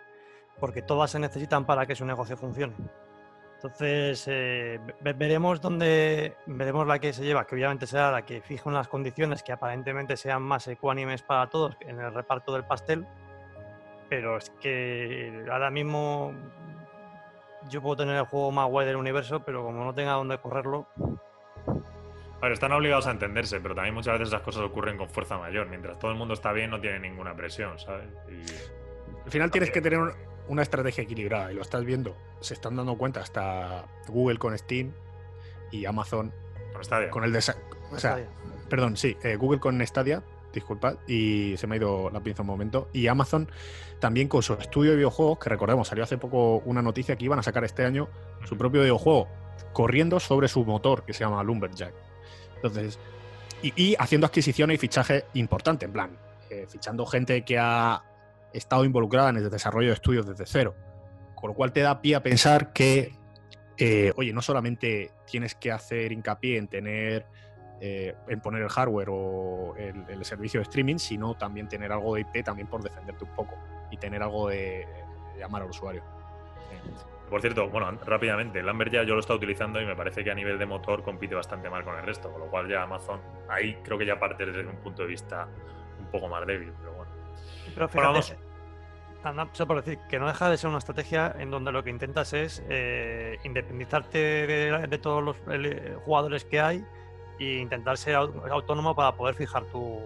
porque 0.60 0.82
todas 0.82 1.12
se 1.12 1.19
necesitan 1.19 1.65
para 1.65 1.86
que 1.86 1.95
su 1.95 2.06
negocio 2.06 2.38
funcione. 2.38 2.76
Entonces, 3.56 4.26
eh, 4.28 4.78
veremos 4.99 5.62
dónde 5.62 6.36
veremos 6.47 6.86
la 6.86 6.99
que 6.99 7.13
se 7.13 7.23
lleva, 7.23 7.47
que 7.47 7.56
obviamente 7.56 7.88
será 7.88 8.12
la 8.12 8.26
que 8.26 8.41
fije 8.41 8.67
unas 8.67 8.89
condiciones 8.89 9.41
que 9.41 9.54
aparentemente 9.54 10.17
sean 10.17 10.41
más 10.41 10.67
ecuánimes 10.67 11.23
para 11.23 11.49
todos 11.49 11.78
en 11.80 11.97
el 11.97 12.13
reparto 12.13 12.52
del 12.52 12.65
pastel, 12.65 13.08
pero 14.10 14.36
es 14.36 14.49
que 14.60 15.45
ahora 15.49 15.71
mismo 15.71 16.34
yo 17.69 17.82
puedo 17.82 17.97
tener 17.97 18.15
el 18.15 18.26
juego 18.26 18.52
más 18.52 18.69
guay 18.69 18.86
del 18.86 18.95
universo, 18.95 19.43
pero 19.45 19.63
como 19.63 19.84
no 19.84 19.93
tenga 19.93 20.13
dónde 20.13 20.38
correrlo. 20.39 20.88
A 22.41 22.49
están 22.49 22.73
obligados 22.73 23.08
a 23.08 23.12
entenderse, 23.12 23.62
pero 23.62 23.73
también 23.73 23.95
muchas 23.95 24.19
veces 24.19 24.28
esas 24.28 24.41
cosas 24.41 24.63
ocurren 24.63 24.97
con 24.97 25.10
fuerza 25.10 25.38
mayor. 25.38 25.69
Mientras 25.69 25.97
todo 25.97 26.12
el 26.12 26.17
mundo 26.17 26.34
está 26.34 26.52
bien, 26.52 26.69
no 26.71 26.82
tiene 26.82 26.99
ninguna 26.99 27.34
presión, 27.34 27.80
¿sabes? 27.80 28.08
Al 29.26 29.32
final 29.32 29.49
tienes 29.49 29.71
que 29.71 29.80
tener 29.80 29.99
una 30.49 30.62
estrategia 30.62 31.04
equilibrada 31.04 31.52
y 31.54 31.56
lo 31.56 31.62
estás 31.62 31.86
viendo. 31.86 32.17
Se 32.41 32.54
están 32.54 32.76
dando 32.76 32.97
cuenta 32.97 33.21
hasta 33.21 33.86
Google 34.10 34.39
con 34.39 34.58
Steam 34.58 34.91
y 35.71 35.86
Amazon 35.86 36.34
con 36.73 36.84
Stadia. 36.84 37.10
Con 37.10 37.23
el 37.23 37.34
o 37.36 37.41
sea, 37.99 38.17
perdón, 38.69 38.97
sí, 38.97 39.15
eh, 39.23 39.38
Google 39.38 39.62
con 39.62 39.86
Stadia, 39.86 40.21
disculpad, 40.60 40.96
y 41.08 41.56
se 41.58 41.68
me 41.68 41.76
ha 41.76 41.78
ido 41.78 42.10
la 42.10 42.22
pinza 42.22 42.42
un 42.42 42.48
momento. 42.48 42.89
Y 42.94 43.08
Amazon 43.08 43.50
también 44.00 44.28
con 44.28 44.44
su 44.44 44.54
estudio 44.54 44.92
de 44.92 44.98
videojuegos, 44.98 45.39
que 45.39 45.50
recordemos, 45.50 45.88
salió 45.88 46.04
hace 46.04 46.18
poco 46.18 46.58
una 46.66 46.82
noticia 46.82 47.16
que 47.16 47.26
iban 47.26 47.39
a 47.39 47.44
sacar 47.44 47.63
este 47.63 47.86
año 47.86 48.10
su 48.46 48.58
propio 48.58 48.82
videojuego 48.82 49.28
corriendo 49.72 50.20
sobre 50.20 50.48
su 50.48 50.63
motor 50.66 51.04
que 51.04 51.13
se 51.13 51.24
llama 51.24 51.44
Lumberjack. 51.44 51.94
Entonces, 52.56 53.00
y, 53.62 53.96
haciendo 53.98 54.28
adquisiciones 54.28 54.76
y 54.76 54.78
fichajes 54.78 55.26
importantes, 55.34 55.88
en 55.88 55.94
plan, 55.94 56.18
eh, 56.50 56.66
fichando 56.68 57.06
gente 57.06 57.44
que 57.46 57.58
ha 57.58 58.04
estado 58.52 58.84
involucrada 58.84 59.30
en 59.30 59.38
el 59.38 59.50
desarrollo 59.50 59.88
de 59.88 59.94
estudios 59.94 60.26
desde 60.26 60.46
cero. 60.46 60.76
Con 61.36 61.50
lo 61.50 61.56
cual 61.56 61.72
te 61.72 61.80
da 61.80 62.02
pie 62.02 62.16
a 62.16 62.24
pensar 62.24 62.74
que, 62.74 63.13
eh, 63.78 64.12
oye, 64.16 64.34
no 64.34 64.42
solamente 64.42 65.12
tienes 65.26 65.56
que 65.56 65.72
hacer 65.72 66.12
hincapié 66.12 66.58
en 66.58 66.68
tener, 66.68 67.26
eh, 67.82 68.16
en 68.28 68.40
poner 68.40 68.62
el 68.62 68.70
hardware 68.70 69.08
o 69.12 69.76
el, 69.76 70.24
servicio 70.24 70.60
de 70.60 70.64
streaming, 70.64 70.98
sino 70.98 71.36
también 71.36 71.68
tener 71.68 71.92
algo 71.92 72.16
de 72.16 72.22
IP 72.22 72.44
también 72.44 72.68
por 72.68 72.82
defenderte 72.82 73.24
un 73.24 73.32
poco 73.32 73.56
y 73.92 73.98
tener 73.98 74.24
algo 74.24 74.50
de, 74.50 74.88
llamar 75.38 75.64
al 75.64 75.70
usuario. 75.70 76.04
Por 77.30 77.42
cierto, 77.42 77.70
bueno, 77.70 77.92
rápidamente, 78.06 78.60
el 78.60 78.66
Lambert 78.66 78.92
ya 78.92 79.04
yo 79.04 79.14
lo 79.14 79.18
he 79.18 79.20
estado 79.20 79.38
utilizando 79.38 79.82
y 79.82 79.86
me 79.86 79.96
parece 79.96 80.24
que 80.24 80.32
a 80.32 80.36
nivel 80.36 80.60
de 80.60 80.66
motor 80.66 81.04
compite 81.04 81.36
bastante 81.36 81.70
mal 81.70 81.84
con 81.84 81.96
el 81.96 82.04
resto, 82.04 82.32
con 82.32 82.42
lo 82.42 82.48
cual 82.48 82.70
ya 82.70 82.84
Amazon, 82.84 83.20
ahí 83.50 83.76
creo 83.84 83.98
que 83.98 84.06
ya 84.06 84.20
parte 84.20 84.46
desde 84.46 84.66
un 84.66 84.78
punto 84.78 85.02
de 85.02 85.08
vista 85.08 85.48
un 86.00 86.06
poco 86.08 86.28
más 86.28 86.46
débil, 86.46 86.72
pero 86.80 86.94
bueno. 86.94 87.12
Pero 87.74 87.90
fíjate, 87.90 88.38
bueno, 89.24 89.50
por 89.68 89.84
decir 89.84 90.00
que 90.10 90.20
no 90.20 90.28
deja 90.28 90.50
de 90.50 90.58
ser 90.58 90.70
una 90.70 90.80
estrategia 90.80 91.34
en 91.40 91.50
donde 91.50 91.72
lo 91.72 91.84
que 91.84 91.90
intentas 91.90 92.34
es 92.34 92.64
eh, 92.70 93.38
independizarte 93.44 94.18
de, 94.88 94.98
todos 95.00 95.24
los 95.24 95.38
jugadores 96.04 96.46
que 96.46 96.60
hay 96.60 96.86
e 97.39 97.60
intentar 97.60 97.98
ser 97.98 98.15
autónomo 98.15 98.96
para 98.96 99.15
poder 99.15 99.36
fijar 99.36 99.63
tu, 99.65 100.00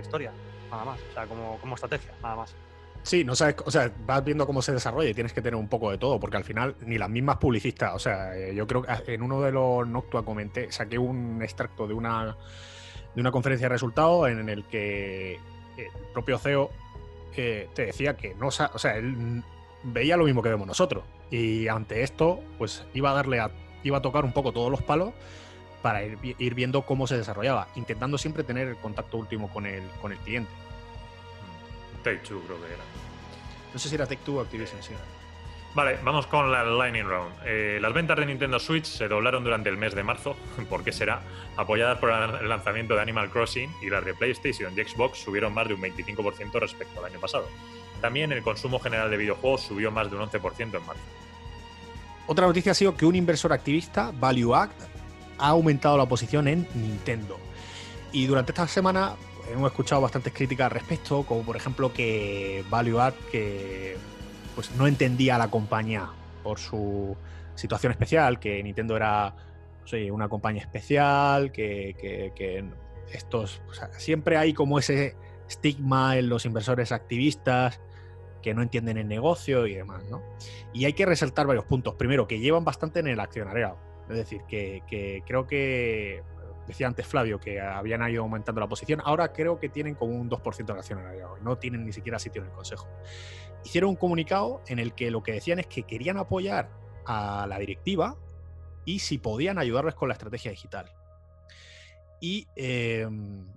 historia, 0.00 0.32
nada 0.70 0.84
más, 0.84 1.00
o 1.10 1.14
sea, 1.14 1.26
como, 1.26 1.58
como 1.58 1.74
estrategia, 1.74 2.12
nada 2.22 2.36
más. 2.36 2.54
Sí, 3.02 3.24
no 3.24 3.34
sabes, 3.34 3.56
o 3.64 3.70
sea, 3.70 3.90
vas 4.06 4.24
viendo 4.24 4.46
cómo 4.46 4.62
se 4.62 4.72
desarrolla 4.72 5.10
y 5.10 5.14
tienes 5.14 5.32
que 5.32 5.42
tener 5.42 5.56
un 5.56 5.68
poco 5.68 5.90
de 5.90 5.98
todo, 5.98 6.20
porque 6.20 6.36
al 6.36 6.44
final 6.44 6.76
ni 6.80 6.98
las 6.98 7.10
mismas 7.10 7.36
publicistas, 7.38 7.92
o 7.94 7.98
sea, 7.98 8.36
eh, 8.36 8.54
yo 8.54 8.66
creo 8.66 8.82
que 8.82 9.14
en 9.14 9.22
uno 9.22 9.40
de 9.40 9.50
los 9.50 9.86
Noctua 9.86 10.24
comenté, 10.24 10.70
saqué 10.70 10.98
un 10.98 11.42
extracto 11.42 11.88
de 11.88 11.94
una, 11.94 12.36
de 13.14 13.20
una 13.20 13.32
conferencia 13.32 13.66
de 13.66 13.70
resultados 13.70 14.28
en 14.28 14.48
el 14.48 14.64
que 14.64 15.34
el 15.76 15.90
propio 16.12 16.38
CEO 16.38 16.70
eh, 17.36 17.68
te 17.74 17.86
decía 17.86 18.16
que 18.16 18.34
no, 18.34 18.48
o 18.48 18.50
sea, 18.50 18.96
él 18.96 19.42
veía 19.82 20.16
lo 20.16 20.24
mismo 20.24 20.42
que 20.42 20.50
vemos 20.50 20.66
nosotros. 20.66 21.04
Y 21.30 21.66
ante 21.68 22.02
esto, 22.02 22.40
pues 22.58 22.84
iba 22.94 23.10
a 23.10 23.14
darle 23.14 23.40
a, 23.40 23.50
iba 23.82 23.98
a 23.98 24.02
tocar 24.02 24.24
un 24.24 24.32
poco 24.32 24.52
todos 24.52 24.70
los 24.70 24.82
palos 24.82 25.12
para 25.82 26.04
ir, 26.04 26.18
ir 26.38 26.54
viendo 26.54 26.82
cómo 26.82 27.06
se 27.06 27.16
desarrollaba, 27.16 27.68
intentando 27.74 28.16
siempre 28.16 28.44
tener 28.44 28.68
el 28.68 28.76
contacto 28.76 29.18
último 29.18 29.50
con 29.50 29.66
el, 29.66 29.82
con 30.00 30.12
el 30.12 30.18
cliente. 30.18 30.50
Take 32.02 32.18
Two 32.18 32.40
creo 32.46 32.60
que 32.60 32.66
era. 32.66 32.82
No 33.72 33.78
sé 33.78 33.88
si 33.88 33.94
era 33.94 34.06
Take 34.06 34.22
Two 34.24 34.36
o 34.36 34.40
Activision, 34.40 34.82
sí. 34.82 34.92
Vale, 35.74 35.98
vamos 36.04 36.26
con 36.26 36.52
la 36.52 36.64
Lightning 36.64 37.06
Round. 37.06 37.34
Eh, 37.46 37.78
las 37.80 37.94
ventas 37.94 38.18
de 38.18 38.26
Nintendo 38.26 38.58
Switch 38.58 38.84
se 38.84 39.08
doblaron 39.08 39.42
durante 39.42 39.70
el 39.70 39.78
mes 39.78 39.94
de 39.94 40.02
marzo, 40.02 40.36
¿por 40.68 40.84
qué 40.84 40.92
será? 40.92 41.22
Apoyadas 41.56 41.98
por 41.98 42.10
el 42.10 42.48
lanzamiento 42.48 42.94
de 42.94 43.00
Animal 43.00 43.30
Crossing 43.30 43.70
y 43.80 43.88
las 43.88 44.04
de 44.04 44.12
PlayStation 44.12 44.74
y 44.76 44.84
Xbox 44.84 45.18
subieron 45.18 45.54
más 45.54 45.68
de 45.68 45.74
un 45.74 45.80
25% 45.80 46.60
respecto 46.60 47.00
al 47.00 47.06
año 47.06 47.18
pasado. 47.18 47.48
También 48.02 48.32
el 48.32 48.42
consumo 48.42 48.80
general 48.80 49.10
de 49.10 49.16
videojuegos 49.16 49.62
subió 49.62 49.90
más 49.90 50.10
de 50.10 50.16
un 50.16 50.28
11% 50.28 50.60
en 50.60 50.86
marzo. 50.86 51.02
Otra 52.26 52.46
noticia 52.46 52.72
ha 52.72 52.74
sido 52.74 52.94
que 52.94 53.06
un 53.06 53.16
inversor 53.16 53.52
activista, 53.52 54.12
Value 54.14 54.54
Act, 54.54 54.78
ha 55.42 55.48
aumentado 55.48 55.98
la 55.98 56.06
posición 56.06 56.46
en 56.46 56.68
Nintendo. 56.74 57.36
Y 58.12 58.26
durante 58.26 58.52
esta 58.52 58.68
semana 58.68 59.16
hemos 59.52 59.70
escuchado 59.70 60.00
bastantes 60.00 60.32
críticas 60.32 60.66
al 60.66 60.70
respecto, 60.70 61.24
como 61.24 61.42
por 61.42 61.56
ejemplo 61.56 61.92
que 61.92 62.64
Value 62.70 63.00
que 63.30 63.96
pues 64.54 64.70
no 64.76 64.86
entendía 64.86 65.34
a 65.34 65.38
la 65.38 65.48
compañía 65.48 66.08
por 66.44 66.60
su 66.60 67.16
situación 67.56 67.90
especial, 67.92 68.38
que 68.38 68.62
Nintendo 68.62 68.96
era 68.96 69.34
una 70.12 70.28
compañía 70.28 70.62
especial, 70.62 71.50
que, 71.50 72.64
estos. 73.12 73.60
siempre 73.98 74.36
hay 74.36 74.54
como 74.54 74.78
ese 74.78 75.16
estigma 75.48 76.16
en 76.16 76.28
los 76.28 76.46
inversores 76.46 76.92
activistas 76.92 77.80
que 78.42 78.54
no 78.54 78.62
entienden 78.62 78.96
el 78.96 79.08
negocio 79.08 79.66
y 79.66 79.74
demás, 79.74 80.04
¿no? 80.10 80.22
Y 80.72 80.84
hay 80.86 80.94
que 80.94 81.04
resaltar 81.04 81.46
varios 81.46 81.64
puntos. 81.64 81.94
Primero, 81.94 82.26
que 82.26 82.38
llevan 82.38 82.64
bastante 82.64 83.00
en 83.00 83.08
el 83.08 83.20
accionariado. 83.20 83.91
Es 84.08 84.16
decir, 84.16 84.42
que 84.48 85.22
creo 85.26 85.46
que 85.46 86.22
decía 86.66 86.86
antes 86.86 87.06
Flavio 87.06 87.40
que 87.40 87.60
habían 87.60 88.08
ido 88.08 88.22
aumentando 88.22 88.60
la 88.60 88.68
posición, 88.68 89.00
ahora 89.04 89.32
creo 89.32 89.58
que 89.58 89.68
tienen 89.68 89.94
como 89.94 90.14
un 90.14 90.30
2% 90.30 90.64
de 90.64 90.72
accionariado, 90.72 91.38
no 91.38 91.58
tienen 91.58 91.84
ni 91.84 91.92
siquiera 91.92 92.18
sitio 92.18 92.42
en 92.42 92.48
el 92.48 92.54
Consejo. 92.54 92.88
Hicieron 93.64 93.90
un 93.90 93.96
comunicado 93.96 94.62
en 94.66 94.78
el 94.78 94.94
que 94.94 95.10
lo 95.10 95.22
que 95.22 95.32
decían 95.32 95.58
es 95.58 95.66
que 95.66 95.84
querían 95.84 96.18
apoyar 96.18 96.70
a 97.06 97.46
la 97.48 97.58
directiva 97.58 98.16
y 98.84 99.00
si 99.00 99.18
podían 99.18 99.58
ayudarles 99.58 99.94
con 99.94 100.08
la 100.08 100.14
estrategia 100.14 100.50
digital. 100.50 100.90
Y, 102.20 102.46
em, 102.56 103.48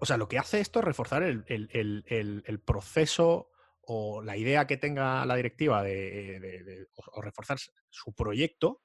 o 0.00 0.06
sea, 0.06 0.16
lo 0.16 0.28
que 0.28 0.38
hace 0.38 0.60
esto 0.60 0.80
es 0.80 0.84
reforzar 0.84 1.22
el, 1.22 2.62
proceso 2.64 3.50
o 3.82 4.22
la 4.22 4.36
idea 4.36 4.66
que 4.66 4.76
tenga 4.76 5.24
la 5.24 5.36
directiva 5.36 5.82
de, 5.82 6.86
o, 6.94 7.22
reforzar 7.22 7.58
su 7.88 8.12
proyecto. 8.12 8.80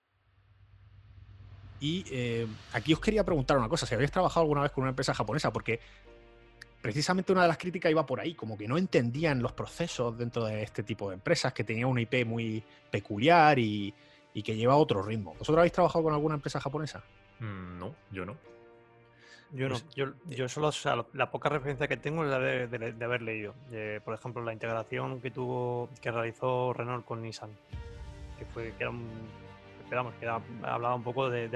Y 1.80 2.06
em, 2.12 2.50
aquí 2.72 2.94
os 2.94 3.00
quería 3.00 3.24
preguntar 3.24 3.58
una 3.58 3.68
cosa, 3.68 3.86
si 3.86 3.94
habéis 3.96 4.12
trabajado 4.12 4.42
alguna 4.42 4.62
vez 4.62 4.72
con 4.72 4.84
una 4.84 4.92
empresa 4.92 5.14
japonesa, 5.14 5.52
porque 5.52 5.80
precisamente 6.82 7.32
una 7.32 7.44
de 7.44 7.48
las 7.48 7.58
críticas 7.58 7.90
iba 7.90 8.06
por 8.06 8.20
ahí, 8.20 8.36
como 8.36 8.58
que 8.58 8.68
no 8.68 8.78
entendían 8.78 9.42
los 9.42 9.54
procesos 9.54 10.18
dentro 10.18 10.44
de 10.44 10.64
este 10.64 10.84
tipo 10.84 11.10
de 11.10 11.16
empresas, 11.16 11.54
que 11.54 11.64
tenía 11.64 11.88
una 11.88 12.02
IP 12.02 12.26
muy 12.26 12.62
peculiar 12.92 13.58
y, 13.58 13.94
que 14.34 14.56
lleva 14.56 14.76
otro 14.76 15.02
ritmo. 15.02 15.32
¿Vosotros 15.34 15.60
habéis 15.60 15.72
trabajado 15.72 16.04
con 16.04 16.14
alguna 16.14 16.36
empresa 16.36 16.60
japonesa? 16.60 17.02
Mm, 17.40 17.80
no, 17.80 17.96
yo 18.12 18.26
no. 18.26 18.36
Yo 19.54 19.70
no, 19.70 19.76
pues, 19.80 19.86
yo, 20.28 20.50
solo, 20.50 20.68
o 20.70 20.72
sea, 20.72 21.06
la 21.14 21.30
poca 21.30 21.48
referencia 21.48 21.88
que 21.88 21.96
tengo 21.96 22.24
es 22.26 22.32
la 22.32 22.40
de, 22.40 23.06
haber 23.06 23.22
leído. 23.22 23.54
por 24.04 24.16
ejemplo, 24.16 24.44
la 24.44 24.52
integración 24.52 25.22
que 25.22 25.32
tuvo, 25.32 25.90
que 26.02 26.12
realizó 26.12 26.74
Renault 26.74 27.06
con 27.06 27.22
Nissan, 27.22 27.52
que 28.40 28.46
fue, 28.46 28.74
que 28.74 28.84
era 28.84 28.90
un 28.90 29.08
que 29.90 30.28
hablaba 30.28 30.96
un 30.96 31.04
poco 31.04 31.30
de, 31.30 31.50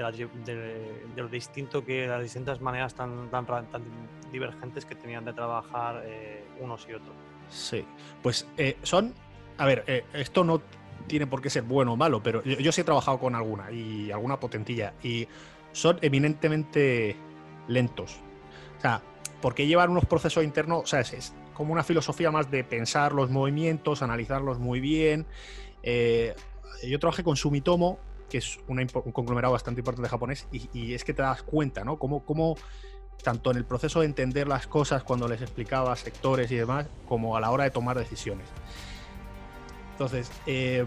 lo 1.16 1.28
distinto 1.28 1.84
que 1.84 2.06
las 2.06 2.22
distintas 2.22 2.60
maneras 2.60 2.94
tan, 2.94 3.28
tan, 3.30 3.46
tan 3.46 3.82
divergentes 4.30 4.84
que 4.84 4.94
tenían 4.94 5.24
de 5.24 5.32
trabajar 5.32 6.02
eh, 6.04 6.44
unos 6.60 6.86
y 6.88 6.94
otros. 6.94 7.14
Sí, 7.50 7.84
pues 8.22 8.46
eh, 8.56 8.76
son, 8.82 9.14
a 9.56 9.66
ver, 9.66 9.84
eh, 9.86 10.04
esto 10.12 10.44
no 10.44 10.62
tiene 11.06 11.26
por 11.26 11.40
qué 11.40 11.50
ser 11.50 11.62
bueno 11.62 11.94
o 11.94 11.96
malo, 11.96 12.22
pero 12.22 12.42
yo, 12.44 12.70
sí 12.70 12.82
he 12.82 12.84
trabajado 12.84 13.18
con 13.18 13.34
alguna 13.34 13.70
y 13.70 14.10
alguna 14.10 14.38
potentilla 14.38 14.92
y 15.02 15.26
son 15.72 15.98
eminentemente 16.02 17.16
lentos. 17.66 18.20
O 18.78 18.80
sea, 18.80 19.02
porque 19.40 19.66
llevan 19.66 19.90
unos 19.90 20.04
procesos 20.04 20.44
internos, 20.44 20.82
o 20.82 20.86
sea, 20.86 21.00
es, 21.00 21.34
como 21.54 21.72
una 21.72 21.82
filosofía 21.82 22.30
más 22.30 22.50
de 22.50 22.62
pensar 22.62 23.12
los 23.12 23.30
movimientos, 23.30 24.02
analizarlos 24.02 24.58
muy 24.58 24.80
bien. 24.80 25.26
yo 25.82 26.98
trabajé 26.98 27.24
con 27.24 27.36
Sumitomo 27.36 27.98
que 28.28 28.38
es 28.38 28.58
un 28.66 28.86
conglomerado 29.12 29.52
bastante 29.52 29.80
importante 29.80 30.08
japonés, 30.08 30.46
y, 30.52 30.94
es 30.94 31.04
que 31.04 31.14
te 31.14 31.22
das 31.22 31.42
cuenta, 31.42 31.84
¿no? 31.84 31.98
Cómo, 31.98 32.24
cómo, 32.24 32.56
tanto 33.22 33.50
en 33.50 33.56
el 33.56 33.64
proceso 33.64 34.00
de 34.00 34.06
entender 34.06 34.48
las 34.48 34.66
cosas 34.66 35.02
cuando 35.02 35.28
les 35.28 35.40
explicaba 35.42 35.94
sectores 35.96 36.50
y 36.50 36.56
demás, 36.56 36.86
como 37.06 37.36
a 37.36 37.40
la 37.40 37.50
hora 37.50 37.64
de 37.64 37.70
tomar 37.70 37.98
decisiones. 37.98 38.46
Entonces, 39.92 40.30
eh, 40.46 40.86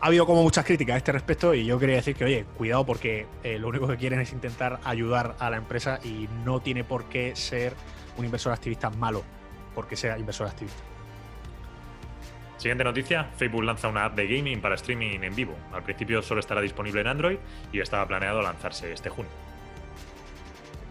ha 0.00 0.06
habido 0.06 0.26
como 0.26 0.42
muchas 0.42 0.64
críticas 0.64 0.94
a 0.94 0.98
este 0.98 1.12
respecto 1.12 1.54
y 1.54 1.64
yo 1.64 1.78
quería 1.78 1.96
decir 1.96 2.14
que, 2.14 2.24
oye, 2.24 2.44
cuidado 2.56 2.84
porque 2.84 3.26
eh, 3.42 3.58
lo 3.58 3.68
único 3.68 3.88
que 3.88 3.96
quieren 3.96 4.20
es 4.20 4.32
intentar 4.32 4.80
ayudar 4.84 5.36
a 5.38 5.48
la 5.48 5.56
empresa 5.56 6.00
y 6.04 6.28
no 6.44 6.60
tiene 6.60 6.84
por 6.84 7.04
qué 7.04 7.34
ser 7.34 7.74
un 8.18 8.24
inversor 8.24 8.52
activista 8.52 8.90
malo 8.90 9.22
porque 9.74 9.96
sea 9.96 10.18
inversor 10.18 10.48
activista. 10.48 10.95
Siguiente 12.56 12.84
noticia, 12.84 13.24
Facebook 13.36 13.64
lanza 13.64 13.88
una 13.88 14.06
app 14.06 14.16
de 14.16 14.26
gaming 14.26 14.60
para 14.60 14.76
streaming 14.76 15.22
en 15.22 15.34
vivo. 15.34 15.54
Al 15.72 15.82
principio 15.82 16.22
solo 16.22 16.40
estará 16.40 16.60
disponible 16.60 17.02
en 17.02 17.06
Android 17.06 17.38
y 17.72 17.80
estaba 17.80 18.06
planeado 18.06 18.40
lanzarse 18.40 18.92
este 18.92 19.10
junio. 19.10 19.30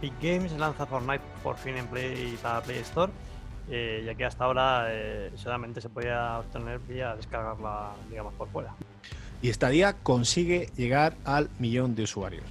Big 0.01 0.13
Games 0.21 0.51
lanza 0.53 0.85
Fortnite 0.85 1.23
por 1.41 1.57
fin 1.57 1.77
en 1.77 1.87
Play 1.87 2.37
para 2.41 2.61
Play 2.61 2.79
Store, 2.79 3.11
eh, 3.69 4.03
ya 4.05 4.13
que 4.13 4.25
hasta 4.25 4.43
ahora 4.43 4.87
eh, 4.89 5.31
solamente 5.35 5.81
se 5.81 5.89
podía 5.89 6.39
obtener 6.39 6.79
vía 6.79 7.15
descargarla, 7.15 7.93
digamos, 8.09 8.33
por 8.35 8.47
fuera. 8.49 8.75
Y 9.41 9.51
Stadia 9.51 9.93
consigue 9.93 10.69
llegar 10.75 11.15
al 11.25 11.49
millón 11.59 11.95
de 11.95 12.03
usuarios. 12.03 12.45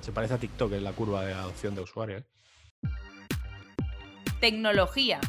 Se 0.00 0.12
parece 0.12 0.34
a 0.34 0.38
TikTok 0.38 0.72
en 0.72 0.84
la 0.84 0.92
curva 0.92 1.24
de 1.24 1.34
adopción 1.34 1.74
de 1.74 1.82
usuarios. 1.82 2.22
¿eh? 2.22 2.88
Tecnología. 4.40 5.20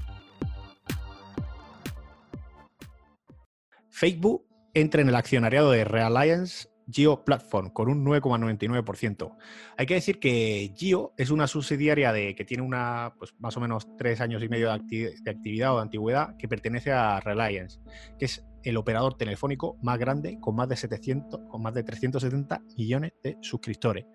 Facebook 3.97 4.45
entra 4.75 5.01
en 5.01 5.09
el 5.09 5.15
accionariado 5.15 5.71
de 5.71 5.83
Realliance 5.83 6.69
Geo 6.87 7.25
Platform 7.25 7.71
con 7.71 7.89
un 7.89 8.05
9,99%. 8.05 9.35
Hay 9.75 9.85
que 9.87 9.95
decir 9.95 10.19
que 10.19 10.71
Geo 10.77 11.15
es 11.17 11.31
una 11.31 11.47
subsidiaria 11.47 12.13
de 12.13 12.35
que 12.35 12.45
tiene 12.45 12.61
una, 12.61 13.15
pues 13.17 13.33
más 13.39 13.57
o 13.57 13.59
menos 13.59 13.87
tres 13.97 14.21
años 14.21 14.43
y 14.43 14.49
medio 14.49 14.67
de, 14.67 15.13
actividad 15.27 15.73
o 15.73 15.77
de 15.77 15.81
antigüedad 15.81 16.37
que 16.37 16.47
pertenece 16.47 16.91
a 16.91 17.19
Reliance, 17.21 17.79
que 18.19 18.25
es 18.25 18.45
el 18.61 18.77
operador 18.77 19.17
telefónico 19.17 19.79
más 19.81 19.97
grande 19.97 20.37
con 20.39 20.55
más 20.55 20.69
de 20.69 20.75
700, 20.75 21.41
con 21.49 21.63
más 21.63 21.73
de 21.73 21.81
370 21.81 22.61
millones 22.77 23.13
de 23.23 23.37
suscriptores. 23.41 24.05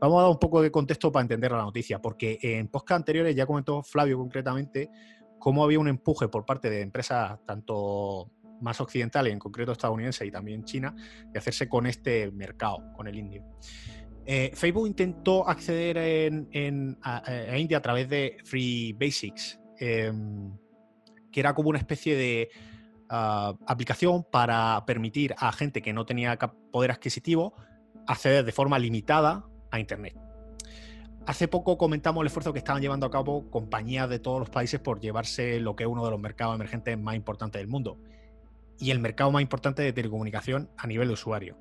Vamos 0.00 0.18
a 0.18 0.22
dar 0.22 0.30
un 0.30 0.38
poco 0.38 0.62
de 0.62 0.70
contexto 0.70 1.12
para 1.12 1.20
entender 1.20 1.52
la 1.52 1.58
noticia, 1.58 2.00
porque 2.00 2.38
en 2.40 2.68
podcast 2.68 3.00
anteriores 3.00 3.36
ya 3.36 3.44
comentó 3.44 3.82
Flavio 3.82 4.16
concretamente 4.16 4.88
cómo 5.38 5.62
había 5.62 5.78
un 5.78 5.88
empuje 5.88 6.28
por 6.28 6.44
parte 6.44 6.70
de 6.70 6.80
empresas 6.80 7.38
tanto 7.46 8.32
más 8.60 8.80
occidental, 8.80 9.26
en 9.26 9.38
concreto 9.38 9.72
estadounidense 9.72 10.26
y 10.26 10.30
también 10.30 10.64
China, 10.64 10.94
de 11.32 11.38
hacerse 11.38 11.68
con 11.68 11.86
este 11.86 12.30
mercado, 12.30 12.92
con 12.94 13.06
el 13.06 13.16
indio. 13.16 13.44
Eh, 14.24 14.50
Facebook 14.54 14.88
intentó 14.88 15.48
acceder 15.48 15.96
en, 15.98 16.98
a, 17.02 17.56
India 17.56 17.78
a 17.78 17.82
través 17.82 18.08
de 18.08 18.38
Free 18.44 18.92
Basics, 18.92 19.60
em, 19.78 20.52
que 21.30 21.40
era 21.40 21.54
como 21.54 21.68
una 21.68 21.78
especie 21.78 22.16
de 22.16 22.50
ah, 23.08 23.54
aplicación 23.66 24.24
para 24.24 24.84
permitir 24.84 25.34
a 25.38 25.52
gente 25.52 25.80
que 25.80 25.92
no 25.92 26.04
tenía 26.04 26.36
poder 26.72 26.90
adquisitivo 26.90 27.54
acceder 28.08 28.44
de 28.44 28.52
forma 28.52 28.78
limitada 28.80 29.46
a 29.70 29.78
Internet. 29.78 30.16
Hace 31.26 31.48
poco 31.48 31.76
comentamos 31.76 32.22
el 32.22 32.26
esfuerzo 32.26 32.52
que 32.52 32.58
estaban 32.58 32.82
llevando 32.82 33.06
a 33.06 33.10
cabo 33.10 33.50
compañías 33.50 34.08
de 34.08 34.18
todos 34.18 34.40
los 34.40 34.50
países 34.50 34.80
por 34.80 35.00
llevarse 35.00 35.60
lo 35.60 35.74
que 35.74 35.84
es 35.84 35.88
uno 35.88 36.04
de 36.04 36.10
los 36.10 36.20
mercados 36.20 36.54
emergentes 36.54 36.98
más 36.98 37.16
importantes 37.16 37.60
del 37.60 37.68
mundo 37.68 37.98
y 38.78 38.90
el 38.90 38.98
mercado 38.98 39.30
más 39.30 39.42
importante 39.42 39.82
de 39.82 39.92
telecomunicación 39.92 40.70
a 40.76 40.86
nivel 40.86 41.08
de 41.08 41.14
usuario. 41.14 41.56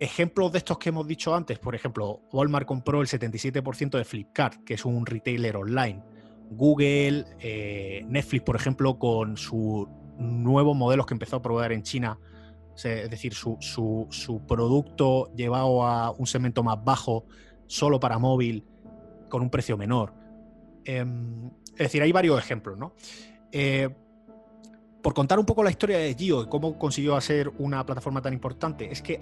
Ejemplos 0.00 0.52
de 0.52 0.58
estos 0.58 0.78
que 0.78 0.88
hemos 0.88 1.06
dicho 1.06 1.34
antes, 1.34 1.58
por 1.58 1.74
ejemplo, 1.74 2.20
Walmart 2.32 2.66
compró 2.66 3.00
el 3.00 3.06
77% 3.06 3.96
de 3.96 4.04
Flipkart, 4.04 4.64
que 4.64 4.74
es 4.74 4.84
un 4.84 5.06
retailer 5.06 5.56
online. 5.56 6.02
Google, 6.50 7.24
eh, 7.38 8.04
Netflix, 8.06 8.44
por 8.44 8.56
ejemplo, 8.56 8.98
con 8.98 9.36
sus 9.36 9.86
nuevos 10.18 10.76
modelos 10.76 11.06
que 11.06 11.14
empezó 11.14 11.36
a 11.36 11.42
probar 11.42 11.72
en 11.72 11.82
China, 11.82 12.18
es 12.74 13.08
decir, 13.08 13.34
su, 13.34 14.42
producto 14.48 15.32
llevado 15.34 15.86
a 15.86 16.10
un 16.10 16.26
segmento 16.26 16.62
más 16.62 16.82
bajo, 16.82 17.24
solo 17.66 18.00
para 18.00 18.18
móvil, 18.18 18.64
con 19.28 19.42
un 19.42 19.50
precio 19.50 19.76
menor. 19.76 20.12
Em, 20.84 21.50
es 21.72 21.78
decir, 21.78 22.02
hay 22.02 22.12
varios 22.12 22.38
ejemplos, 22.38 22.76
¿no? 22.78 22.94
Eh, 23.52 23.88
por 25.04 25.12
contar 25.12 25.38
un 25.38 25.44
poco 25.44 25.62
la 25.62 25.70
historia 25.70 25.98
de 25.98 26.14
Gio 26.14 26.42
y 26.42 26.46
cómo 26.46 26.78
consiguió 26.78 27.14
hacer 27.14 27.52
una 27.58 27.84
plataforma 27.84 28.22
tan 28.22 28.32
importante, 28.32 28.90
es 28.90 29.02
que 29.02 29.20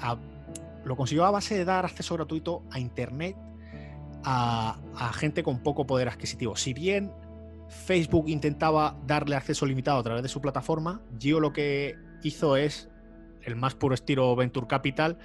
lo 0.85 0.97
consiguió 0.97 1.25
a 1.25 1.33
base 1.33 1.59
de 1.59 1.65
dar 1.65 1.85
acceso 1.85 2.15
gratuito 2.15 2.63
a 2.71 2.79
Internet 2.79 3.37
a, 4.23 4.79
gente 5.15 5.43
con 5.43 5.59
poco 5.59 5.85
poder 5.85 6.09
adquisitivo. 6.09 6.55
Si 6.55 6.73
bien 6.73 7.11
Facebook 7.67 8.29
intentaba 8.29 8.97
darle 9.09 9.35
acceso 9.35 9.67
limitado 9.67 9.99
a 9.99 10.05
través 10.05 10.23
de 10.23 10.29
su 10.29 10.41
plataforma, 10.41 11.03
Gio 11.19 11.41
lo 11.41 11.53
que 11.53 11.97
hizo 12.23 12.57
es, 12.57 12.89
el 13.43 13.57
más 13.57 13.75
puro 13.75 13.97
estilo 13.97 14.37
Venture 14.37 14.69
Capital, 14.69 15.19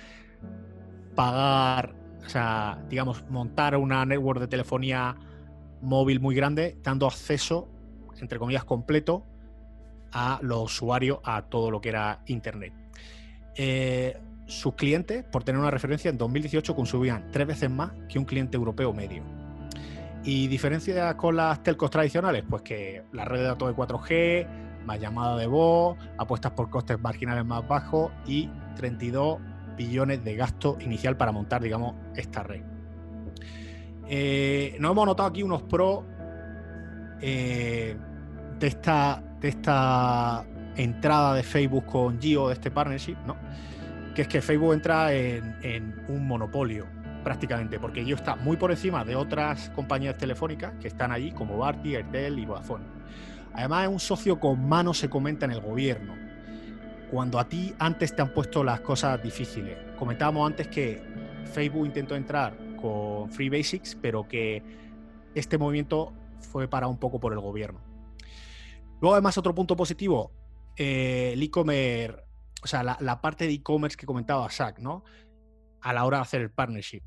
pagar, 1.13 1.93
o 2.25 2.29
sea, 2.29 2.83
digamos, 2.89 3.29
montar 3.29 3.77
una 3.77 4.03
network 4.07 4.39
de 4.39 4.47
telefonía 4.47 5.17
móvil 5.83 6.19
muy 6.19 6.33
grande, 6.33 6.79
dando 6.81 7.05
acceso, 7.05 7.69
entre 8.19 8.39
comillas, 8.39 8.63
completo 8.63 9.23
a 10.11 10.39
los 10.41 10.63
usuarios 10.63 11.19
a 11.23 11.43
todo 11.43 11.71
lo 11.71 11.81
que 11.81 11.89
era 11.89 12.21
Internet. 12.27 12.73
Eh, 13.55 14.17
sus 14.45 14.75
clientes, 14.75 15.23
por 15.25 15.43
tener 15.43 15.59
una 15.59 15.71
referencia, 15.71 16.09
en 16.09 16.17
2018 16.17 16.75
consumían 16.75 17.29
tres 17.31 17.47
veces 17.47 17.69
más 17.69 17.91
que 18.07 18.17
un 18.17 18.25
cliente 18.25 18.55
europeo 18.55 18.93
medio. 18.93 19.23
¿Y 20.23 20.47
diferencia 20.47 21.15
con 21.17 21.35
las 21.35 21.63
telcos 21.63 21.89
tradicionales? 21.89 22.43
Pues 22.49 22.61
que 22.61 23.03
la 23.13 23.25
red 23.25 23.39
de 23.39 23.45
datos 23.45 23.69
de 23.69 23.75
4G, 23.75 24.47
más 24.85 24.99
llamada 24.99 25.37
de 25.37 25.47
voz, 25.47 25.97
apuestas 26.17 26.51
por 26.53 26.69
costes 26.69 26.99
marginales 26.99 27.45
más 27.45 27.67
bajos 27.67 28.11
y 28.25 28.49
32 28.75 29.39
billones 29.77 30.23
de 30.23 30.35
gasto 30.35 30.77
inicial 30.79 31.17
para 31.17 31.31
montar, 31.31 31.61
digamos, 31.61 31.95
esta 32.15 32.43
red. 32.43 32.61
Eh, 34.09 34.77
nos 34.79 34.91
hemos 34.91 35.05
notado 35.05 35.29
aquí 35.29 35.43
unos 35.43 35.63
pros 35.63 36.03
eh, 37.21 37.97
de 38.59 38.67
esta 38.67 39.21
de 39.41 39.49
esta 39.49 40.45
entrada 40.75 41.35
de 41.35 41.43
Facebook 41.43 41.85
con 41.85 42.19
Gio, 42.19 42.47
de 42.47 42.53
este 42.53 42.71
partnership, 42.71 43.17
¿no? 43.25 43.35
Que 44.15 44.23
es 44.23 44.27
que 44.27 44.41
Facebook 44.41 44.73
entra 44.73 45.13
en, 45.13 45.95
un 46.07 46.27
monopolio 46.27 46.85
prácticamente, 47.23 47.79
porque 47.79 48.03
Gio 48.03 48.15
está 48.15 48.35
muy 48.35 48.57
por 48.57 48.71
encima 48.71 49.03
de 49.03 49.15
otras 49.15 49.69
compañías 49.71 50.17
telefónicas 50.17 50.73
que 50.79 50.87
están 50.87 51.11
allí, 51.11 51.31
como 51.31 51.57
Barty, 51.57 51.95
Airtel 51.95 52.39
y 52.39 52.45
Vodafone. 52.45 52.85
Además 53.53 53.83
es 53.83 53.89
un 53.89 53.99
socio 53.99 54.39
con 54.39 54.67
mano 54.67 54.93
se 54.93 55.09
comenta 55.09 55.45
en 55.45 55.51
el 55.51 55.61
gobierno. 55.61 56.13
Cuando 57.11 57.39
a 57.39 57.47
ti 57.47 57.73
antes 57.79 58.15
te 58.15 58.21
han 58.21 58.33
puesto 58.33 58.63
las 58.63 58.81
cosas 58.81 59.21
difíciles. 59.23 59.77
Comentábamos 59.97 60.45
antes 60.45 60.67
que 60.67 61.01
Facebook 61.53 61.85
intentó 61.85 62.15
entrar 62.15 62.55
con 62.79 63.29
Free 63.31 63.49
Basics, 63.49 63.97
pero 63.99 64.27
que 64.27 64.61
este 65.33 65.57
movimiento 65.57 66.13
fue 66.39 66.67
para 66.67 66.87
un 66.87 66.97
poco 66.97 67.19
por 67.19 67.33
el 67.33 67.39
gobierno. 67.39 67.86
Luego, 69.01 69.13
además, 69.13 69.37
otro 69.37 69.53
punto 69.53 69.75
positivo, 69.75 70.31
eh, 70.75 71.31
el 71.33 71.43
e-commerce, 71.43 72.23
o 72.63 72.67
sea, 72.67 72.83
la, 72.83 73.21
parte 73.21 73.45
de 73.45 73.53
e-commerce 73.53 73.97
que 73.97 74.05
comentaba 74.05 74.49
Zach, 74.49 74.79
¿no? 74.79 75.03
A 75.81 75.93
la 75.93 76.05
hora 76.05 76.17
de 76.17 76.23
hacer 76.23 76.41
el 76.41 76.51
partnership. 76.51 77.01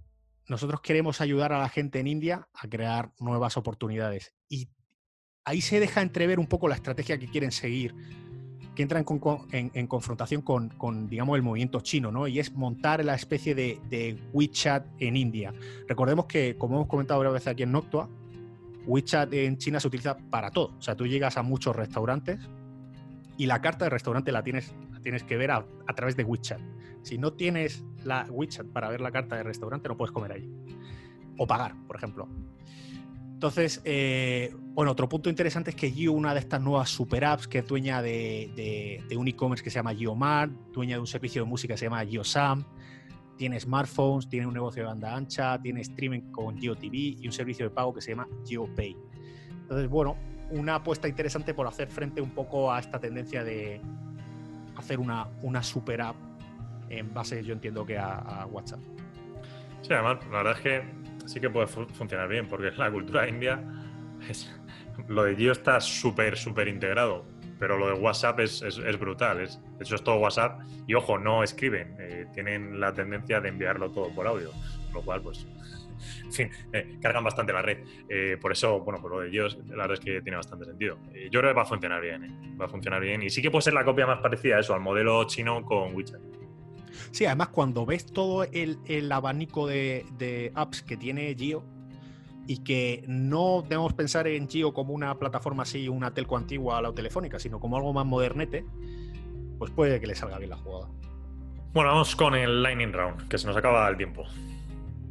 Nosotros 0.48 0.80
queremos 0.80 1.20
ayudar 1.20 1.52
a 1.52 1.58
la 1.58 1.68
gente 1.68 2.00
en 2.00 2.06
India 2.06 2.48
a 2.54 2.68
crear 2.68 3.12
nuevas 3.18 3.56
oportunidades. 3.56 4.34
Y 4.48 4.68
ahí 5.44 5.60
se 5.60 5.80
deja 5.80 6.02
entrever 6.02 6.38
un 6.38 6.46
poco 6.46 6.68
la 6.68 6.74
estrategia 6.74 7.18
que 7.18 7.28
quieren 7.28 7.52
seguir, 7.52 7.94
que 8.74 8.82
entran 8.82 9.04
en, 9.52 9.86
confrontación 9.86 10.42
con, 10.42 11.08
digamos, 11.08 11.36
el 11.36 11.42
movimiento 11.42 11.80
chino, 11.80 12.10
¿no? 12.10 12.26
Y 12.26 12.38
es 12.38 12.52
montar 12.52 13.04
la 13.04 13.14
especie 13.14 13.54
de, 13.54 13.80
de 13.88 14.18
WeChat 14.32 14.86
en 14.98 15.16
India. 15.16 15.52
Recordemos 15.88 16.26
que, 16.26 16.56
como 16.56 16.76
hemos 16.76 16.88
comentado 16.88 17.18
varias 17.18 17.34
veces 17.34 17.48
aquí 17.48 17.64
en 17.64 17.72
Noctua, 17.72 18.08
WeChat 18.86 19.32
en 19.32 19.58
China 19.58 19.80
se 19.80 19.88
utiliza 19.88 20.16
para 20.16 20.50
todo. 20.50 20.74
O 20.78 20.82
sea, 20.82 20.96
tú 20.96 21.06
llegas 21.06 21.36
a 21.36 21.42
muchos 21.42 21.74
restaurantes 21.76 22.48
y 23.36 23.46
la 23.46 23.60
carta 23.60 23.86
de 23.86 23.90
restaurante 23.90 24.32
la 24.32 24.42
tienes, 24.42 24.74
tienes 25.02 25.22
que 25.22 25.36
ver 25.36 25.50
a, 25.50 25.64
través 25.94 26.16
de 26.16 26.24
WeChat. 26.24 26.60
Si 27.02 27.18
no 27.18 27.32
tienes 27.32 27.84
la 28.04 28.26
WeChat 28.30 28.66
para 28.66 28.88
ver 28.88 29.00
la 29.00 29.10
carta 29.10 29.36
de 29.36 29.42
restaurante, 29.42 29.88
no 29.88 29.96
puedes 29.96 30.12
comer 30.12 30.32
ahí. 30.32 30.50
O 31.38 31.46
pagar, 31.46 31.74
por 31.86 31.96
ejemplo. 31.96 32.28
Entonces, 33.32 33.80
eh, 33.84 34.54
bueno, 34.74 34.92
otro 34.92 35.08
punto 35.08 35.30
interesante 35.30 35.70
es 35.70 35.76
que 35.76 35.90
Gio, 35.90 36.12
una 36.12 36.34
de 36.34 36.40
estas 36.40 36.60
nuevas 36.60 36.90
super 36.90 37.24
apps 37.24 37.48
que 37.48 37.60
es 37.60 37.66
dueña 37.66 38.02
de, 38.02 39.02
de 39.08 39.16
un 39.16 39.26
e-commerce 39.26 39.64
que 39.64 39.70
se 39.70 39.76
llama 39.76 39.94
GeoMart, 39.94 40.52
dueña 40.72 40.96
de 40.96 41.00
un 41.00 41.06
servicio 41.06 41.42
de 41.42 41.48
música 41.48 41.72
que 41.72 41.78
se 41.78 41.86
llama 41.86 42.04
GeoSam, 42.04 42.66
tiene 43.40 43.58
smartphones, 43.58 44.28
tiene 44.28 44.46
un 44.46 44.52
negocio 44.52 44.82
de 44.82 44.88
banda 44.88 45.16
ancha, 45.16 45.58
tiene 45.62 45.80
streaming 45.80 46.30
con 46.30 46.58
GeoTV 46.58 46.92
y 46.92 47.26
un 47.26 47.32
servicio 47.32 47.64
de 47.64 47.70
pago 47.70 47.94
que 47.94 48.02
se 48.02 48.10
llama 48.10 48.28
GeoPay. 48.46 48.94
Entonces, 49.62 49.88
bueno, 49.88 50.18
una 50.50 50.74
apuesta 50.74 51.08
interesante 51.08 51.54
por 51.54 51.66
hacer 51.66 51.88
frente 51.88 52.20
un 52.20 52.32
poco 52.32 52.70
a 52.70 52.78
esta 52.78 53.00
tendencia 53.00 53.42
de 53.42 53.80
hacer 54.76 55.00
una, 55.00 55.26
una 55.40 55.62
super 55.62 56.02
app 56.02 56.16
en 56.90 57.14
base, 57.14 57.42
yo 57.42 57.54
entiendo 57.54 57.86
que 57.86 57.96
a, 57.96 58.46
WhatsApp. 58.50 58.80
Sí, 59.80 59.94
además, 59.94 60.18
la 60.30 60.42
verdad 60.42 60.56
es 60.58 60.60
que 60.60 60.82
sí 61.26 61.40
que 61.40 61.48
puede 61.48 61.66
funcionar 61.66 62.28
bien, 62.28 62.46
porque 62.46 62.70
la 62.72 62.92
cultura 62.92 63.26
india, 63.26 63.64
lo 65.08 65.24
de 65.24 65.34
Geo 65.34 65.52
está 65.52 65.80
súper, 65.80 66.36
súper 66.36 66.68
integrado 66.68 67.24
pero 67.60 67.76
lo 67.76 67.88
de 67.88 67.92
WhatsApp 67.92 68.40
es, 68.40 68.98
brutal. 68.98 69.42
Es, 69.42 69.60
eso 69.78 69.94
es 69.94 70.02
todo 70.02 70.16
WhatsApp. 70.16 70.62
Y 70.86 70.94
ojo, 70.94 71.18
no 71.18 71.44
escriben, 71.44 71.94
eh, 72.00 72.26
tienen 72.32 72.80
la 72.80 72.92
tendencia 72.94 73.40
de 73.40 73.50
enviarlo 73.50 73.90
todo 73.90 74.12
por 74.14 74.26
audio, 74.26 74.50
lo 74.94 75.02
cual, 75.02 75.20
pues, 75.20 75.46
en 76.24 76.32
fin, 76.32 76.50
eh, 76.72 76.98
cargan 77.02 77.22
bastante 77.22 77.52
la 77.52 77.60
red. 77.60 77.84
Eh, 78.08 78.38
por 78.40 78.50
eso, 78.50 78.80
bueno, 78.80 78.98
por 79.00 79.10
lo 79.10 79.20
de 79.20 79.28
ellos, 79.28 79.58
la 79.68 79.86
verdad 79.86 79.92
es 79.92 80.00
que 80.00 80.22
tiene 80.22 80.38
bastante 80.38 80.64
sentido. 80.64 80.98
yo 81.30 81.40
creo 81.40 81.52
que 81.52 81.56
va 81.56 81.62
a 81.62 81.66
funcionar 81.66 82.00
bien, 82.00 82.56
va 82.58 82.64
a 82.64 82.68
funcionar 82.68 83.02
bien. 83.02 83.22
Y 83.22 83.28
sí 83.28 83.42
que 83.42 83.50
puede 83.50 83.62
ser 83.62 83.74
la 83.74 83.84
copia 83.84 84.06
más 84.06 84.20
parecida 84.20 84.56
a 84.56 84.60
eso, 84.60 84.72
al 84.72 84.80
modelo 84.80 85.22
chino 85.24 85.62
con 85.62 85.94
WeChat. 85.94 86.20
Sí, 87.10 87.26
además, 87.26 87.48
cuando 87.48 87.84
ves 87.84 88.06
todo 88.06 88.44
el, 88.44 89.12
abanico 89.12 89.66
de, 89.66 90.06
de 90.16 90.50
apps 90.54 90.82
que 90.82 90.96
tiene 90.96 91.34
Gio, 91.34 91.62
y 92.50 92.64
que 92.64 93.04
no 93.06 93.62
debemos 93.62 93.92
pensar 93.92 94.26
en 94.26 94.48
Gio 94.48 94.74
como 94.74 94.92
una 94.92 95.16
plataforma 95.20 95.62
así, 95.62 95.88
una 95.88 96.12
telco 96.12 96.36
antigua 96.36 96.78
a 96.78 96.82
la 96.82 96.92
telefónica, 96.92 97.38
sino 97.38 97.60
como 97.60 97.76
algo 97.76 97.92
más 97.92 98.04
modernete, 98.04 98.64
pues 99.56 99.70
puede 99.70 100.00
que 100.00 100.08
le 100.08 100.16
salga 100.16 100.36
bien 100.38 100.50
la 100.50 100.56
jugada. 100.56 100.88
Bueno, 101.72 101.90
vamos 101.90 102.16
con 102.16 102.34
el 102.34 102.60
Lightning 102.60 102.92
Round, 102.92 103.28
que 103.28 103.38
se 103.38 103.46
nos 103.46 103.56
acaba 103.56 103.88
el 103.88 103.96
tiempo. 103.96 104.24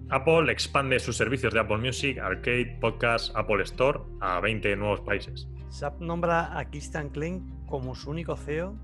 Apple 0.10 0.52
expande 0.52 1.00
sus 1.00 1.16
servicios 1.16 1.54
de 1.54 1.62
Apple 1.62 1.78
Music, 1.78 2.18
Arcade, 2.18 2.78
Podcast, 2.82 3.34
Apple 3.38 3.64
Store 3.64 4.02
a 4.20 4.42
20 4.42 4.76
nuevos 4.76 5.00
países. 5.00 5.48
SAP 5.70 6.02
nombra 6.02 6.60
a 6.60 6.70
Christian 6.70 7.08
Klein 7.08 7.66
como 7.68 7.96
su 7.96 8.10
único 8.10 8.36
CEO 8.36 8.76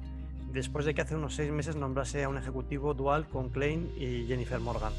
después 0.54 0.86
de 0.86 0.94
que 0.94 1.02
hace 1.02 1.18
unos 1.18 1.36
seis 1.36 1.52
meses 1.52 1.76
nombrase 1.76 2.24
a 2.24 2.30
un 2.30 2.38
ejecutivo 2.38 2.94
dual 2.94 3.28
con 3.28 3.50
Klein 3.50 3.92
y 3.98 4.26
Jennifer 4.28 4.62
Morgan. 4.62 4.94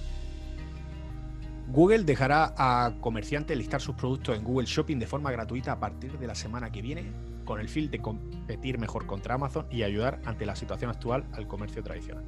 Google 1.69 2.05
dejará 2.05 2.55
a 2.57 2.93
comerciantes 3.01 3.57
listar 3.57 3.81
sus 3.81 3.97
productos 3.97 4.37
en 4.37 4.45
Google 4.45 4.67
Shopping 4.67 4.99
de 4.99 5.07
forma 5.07 5.33
gratuita 5.33 5.73
a 5.73 5.81
partir 5.81 6.13
de 6.13 6.27
la 6.27 6.37
semana 6.37 6.71
que 6.71 6.81
viene, 6.81 7.05
con 7.45 7.61
el 7.61 7.69
fin 7.69 7.91
de 7.91 7.99
competir 7.99 8.79
mejor 8.79 9.07
contra 9.07 9.35
Amazon 9.35 9.67
y 9.71 9.83
ayudar 9.83 10.21
ante 10.25 10.47
la 10.47 10.55
situación 10.55 10.91
actual 10.91 11.25
al 11.33 11.49
comercio 11.49 11.83
tradicional. 11.83 12.25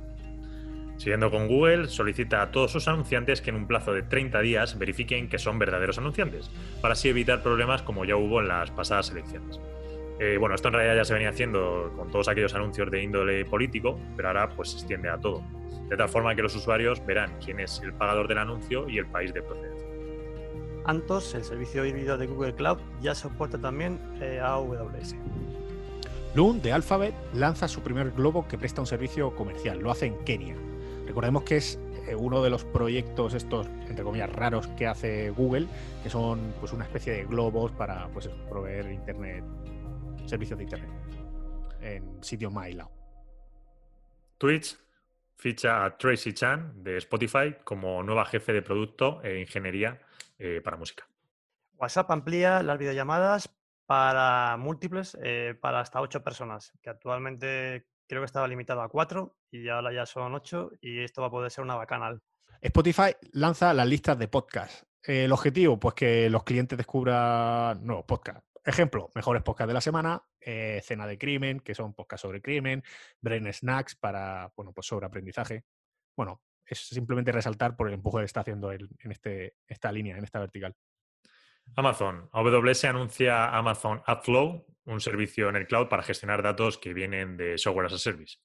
Siguiendo 0.96 1.30
con 1.30 1.46
Google, 1.46 1.86
solicita 1.86 2.42
a 2.42 2.50
todos 2.50 2.72
sus 2.72 2.88
anunciantes 2.88 3.40
que 3.40 3.50
en 3.50 3.56
un 3.56 3.68
plazo 3.68 3.92
de 3.92 4.02
30 4.02 4.40
días 4.40 4.76
verifiquen 4.76 5.28
que 5.28 5.38
son 5.38 5.56
verdaderos 5.60 5.98
anunciantes, 5.98 6.50
para 6.82 6.94
así 6.94 7.08
evitar 7.08 7.40
problemas 7.40 7.82
como 7.82 8.04
ya 8.04 8.16
hubo 8.16 8.40
en 8.40 8.48
las 8.48 8.72
pasadas 8.72 9.10
elecciones. 9.10 9.60
Eh, 10.18 10.36
bueno, 10.40 10.56
esto 10.56 10.66
en 10.66 10.74
realidad 10.74 10.96
ya 10.96 11.04
se 11.04 11.14
venía 11.14 11.28
haciendo 11.28 11.92
con 11.96 12.10
todos 12.10 12.26
aquellos 12.26 12.54
anuncios 12.54 12.90
de 12.90 13.04
índole 13.04 13.44
político, 13.44 14.00
pero 14.16 14.28
ahora 14.28 14.48
pues 14.48 14.70
se 14.70 14.78
extiende 14.78 15.08
a 15.08 15.18
todo 15.18 15.44
de 15.88 15.96
tal 15.96 16.08
forma 16.08 16.34
que 16.34 16.42
los 16.42 16.54
usuarios 16.54 17.04
verán 17.04 17.32
quién 17.44 17.60
es 17.60 17.80
el 17.82 17.94
pagador 17.94 18.28
del 18.28 18.38
anuncio 18.38 18.88
y 18.88 18.98
el 18.98 19.06
país 19.06 19.32
de 19.32 19.42
procedencia. 19.42 19.88
Antos, 20.84 21.34
el 21.34 21.44
servicio 21.44 21.84
híbrido 21.84 22.16
de 22.16 22.26
Google 22.26 22.54
Cloud, 22.54 22.78
ya 23.00 23.14
soporta 23.14 23.58
también 23.58 23.98
eh, 24.20 24.40
AWS. 24.42 25.14
Loon 26.34 26.62
de 26.62 26.72
Alphabet 26.72 27.14
lanza 27.34 27.68
su 27.68 27.80
primer 27.82 28.10
globo 28.12 28.46
que 28.48 28.58
presta 28.58 28.80
un 28.80 28.86
servicio 28.86 29.34
comercial. 29.34 29.80
Lo 29.80 29.90
hace 29.90 30.06
en 30.06 30.18
Kenia. 30.24 30.56
Recordemos 31.06 31.42
que 31.42 31.56
es 31.56 31.78
eh, 32.06 32.14
uno 32.14 32.42
de 32.42 32.50
los 32.50 32.64
proyectos 32.64 33.34
estos, 33.34 33.66
entre 33.88 34.02
comillas, 34.02 34.30
raros 34.30 34.66
que 34.68 34.86
hace 34.86 35.30
Google, 35.30 35.66
que 36.02 36.10
son 36.10 36.54
pues 36.60 36.72
una 36.72 36.84
especie 36.84 37.12
de 37.12 37.24
globos 37.24 37.72
para 37.72 38.08
pues, 38.08 38.28
proveer 38.48 38.90
internet, 38.90 39.44
servicios 40.26 40.58
de 40.58 40.64
internet 40.64 40.90
en 41.80 42.22
sitios 42.22 42.52
más 42.52 42.64
aislados. 42.66 42.92
Twitch 44.38 44.78
ficha 45.38 45.84
a 45.84 45.96
Tracy 45.96 46.32
Chan 46.34 46.82
de 46.82 46.98
Spotify 46.98 47.54
como 47.64 48.02
nueva 48.02 48.26
jefe 48.26 48.52
de 48.52 48.62
producto 48.62 49.22
e 49.22 49.40
ingeniería 49.40 49.98
eh, 50.38 50.60
para 50.62 50.76
música. 50.76 51.08
WhatsApp 51.76 52.10
amplía 52.10 52.62
las 52.62 52.76
videollamadas 52.76 53.54
para 53.86 54.56
múltiples, 54.56 55.16
eh, 55.22 55.54
para 55.60 55.80
hasta 55.80 56.00
ocho 56.00 56.22
personas, 56.22 56.72
que 56.82 56.90
actualmente 56.90 57.86
creo 58.08 58.20
que 58.20 58.26
estaba 58.26 58.48
limitado 58.48 58.82
a 58.82 58.88
cuatro 58.88 59.36
y 59.50 59.68
ahora 59.68 59.92
ya 59.92 60.04
son 60.06 60.34
ocho 60.34 60.72
y 60.80 61.02
esto 61.04 61.22
va 61.22 61.28
a 61.28 61.30
poder 61.30 61.50
ser 61.50 61.62
una 61.62 61.76
bacanal. 61.76 62.20
Spotify 62.60 63.14
lanza 63.32 63.72
las 63.72 63.86
listas 63.86 64.18
de 64.18 64.26
podcast. 64.26 64.82
el 65.04 65.30
objetivo, 65.32 65.78
pues 65.78 65.94
que 65.94 66.28
los 66.28 66.42
clientes 66.42 66.76
descubran 66.76 67.86
nuevos 67.86 68.04
podcasts. 68.04 68.47
Ejemplo, 68.68 69.10
mejores 69.14 69.42
podcasts 69.42 69.68
de 69.68 69.72
la 69.72 69.80
semana, 69.80 70.22
eh, 70.38 70.82
Cena 70.84 71.06
de 71.06 71.16
Crimen, 71.16 71.60
que 71.60 71.74
son 71.74 71.94
podcasts 71.94 72.20
sobre 72.20 72.42
crimen, 72.42 72.84
Brain 73.18 73.50
Snacks 73.50 73.94
para, 73.94 74.52
bueno, 74.54 74.74
pues 74.74 74.86
sobre 74.86 75.06
aprendizaje. 75.06 75.64
Bueno, 76.14 76.42
es 76.66 76.80
simplemente 76.80 77.32
resaltar 77.32 77.76
por 77.76 77.88
el 77.88 77.94
empuje 77.94 78.18
que 78.18 78.24
está 78.26 78.40
haciendo 78.40 78.70
en 78.70 78.90
este, 79.10 79.54
esta 79.66 79.90
línea, 79.90 80.18
en 80.18 80.24
esta 80.24 80.38
vertical. 80.38 80.76
Amazon. 81.76 82.28
AWS 82.30 82.84
anuncia 82.84 83.56
Amazon 83.56 84.02
AppFlow, 84.04 84.66
un 84.84 85.00
servicio 85.00 85.48
en 85.48 85.56
el 85.56 85.66
cloud 85.66 85.88
para 85.88 86.02
gestionar 86.02 86.42
datos 86.42 86.76
que 86.76 86.92
vienen 86.92 87.38
de 87.38 87.56
Software 87.56 87.86
as 87.86 87.94
a 87.94 87.98
Service. 87.98 88.36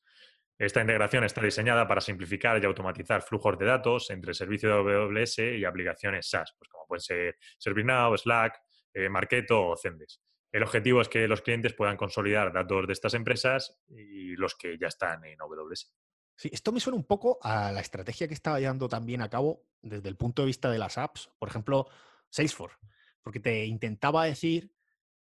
Esta 0.58 0.80
integración 0.80 1.26
está 1.26 1.42
diseñada 1.42 1.86
para 1.86 2.00
simplificar 2.00 2.64
y 2.64 2.66
automatizar 2.66 3.24
flujos 3.24 3.58
de 3.58 3.66
datos 3.66 4.10
entre 4.10 4.30
el 4.30 4.36
servicio 4.36 4.70
de 4.70 4.96
AWS 4.96 5.40
y 5.40 5.66
aplicaciones 5.66 6.30
SaaS, 6.30 6.56
pues 6.58 6.70
como 6.70 6.88
pueden 6.88 7.02
ser 7.02 7.38
ServiceNow, 7.58 8.18
Slack, 8.18 8.62
eh, 8.94 9.10
Marketo 9.10 9.70
o 9.70 9.78
Zendesk. 9.78 10.22
El 10.52 10.64
objetivo 10.64 11.02
es 11.02 11.10
que 11.10 11.28
los 11.28 11.42
clientes 11.42 11.74
puedan 11.74 11.98
consolidar 11.98 12.54
datos 12.54 12.86
de 12.86 12.94
estas 12.94 13.16
empresas 13.16 13.82
y 13.90 14.36
los 14.36 14.56
que 14.56 14.78
ya 14.78 14.88
están 14.88 15.26
en 15.26 15.42
AWS. 15.42 15.92
Sí, 16.36 16.50
esto 16.52 16.72
me 16.72 16.80
suena 16.80 16.98
un 16.98 17.06
poco 17.06 17.40
a 17.42 17.72
la 17.72 17.82
estrategia 17.82 18.28
que 18.28 18.34
estaba 18.34 18.60
llevando 18.60 18.88
también 18.88 19.22
a 19.22 19.30
cabo 19.30 19.66
desde 19.82 20.10
el 20.10 20.16
punto 20.16 20.42
de 20.42 20.48
vista 20.48 20.70
de 20.70 20.80
las 20.80 20.98
apps, 20.98 21.32
por 21.40 21.50
ejemplo, 21.50 21.88
Salesforce, 22.30 22.78
porque 23.22 23.40
te 23.40 23.66
intentaba 23.66 24.26
decir 24.26 24.74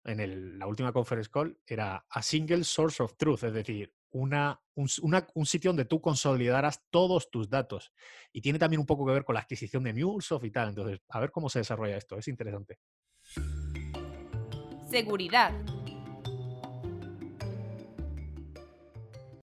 en 0.03 0.59
la 0.59 0.67
última 0.67 0.91
conference 0.91 1.30
call, 1.30 1.57
era 1.65 2.05
a 2.09 2.22
single 2.22 2.63
source 2.63 3.01
of 3.03 3.15
truth, 3.17 3.43
es 3.43 3.53
decir, 3.53 3.93
una, 4.11 4.59
un, 4.76 4.89
un, 5.34 5.45
sitio 5.45 5.69
donde 5.69 5.86
tú 5.86 6.01
consolidaras 6.01 6.84
todos 6.89 7.30
tus 7.30 7.49
datos. 7.49 7.93
Y 8.34 8.41
tiene 8.41 8.59
también 8.59 8.80
un 8.80 8.86
poco 8.86 9.05
que 9.05 9.13
ver 9.13 9.24
con 9.24 9.36
la 9.36 9.41
adquisición 9.41 9.84
de 9.84 9.93
MuleSoft 9.93 10.43
y 10.43 10.51
tal. 10.51 10.69
Entonces, 10.69 11.01
a 11.07 11.19
ver 11.19 11.32
cómo 11.32 11.49
se 11.49 11.59
desarrolla 11.59 11.97
esto, 11.97 12.17
es 12.17 12.28
interesante. 12.28 12.80
Seguridad. 14.92 15.54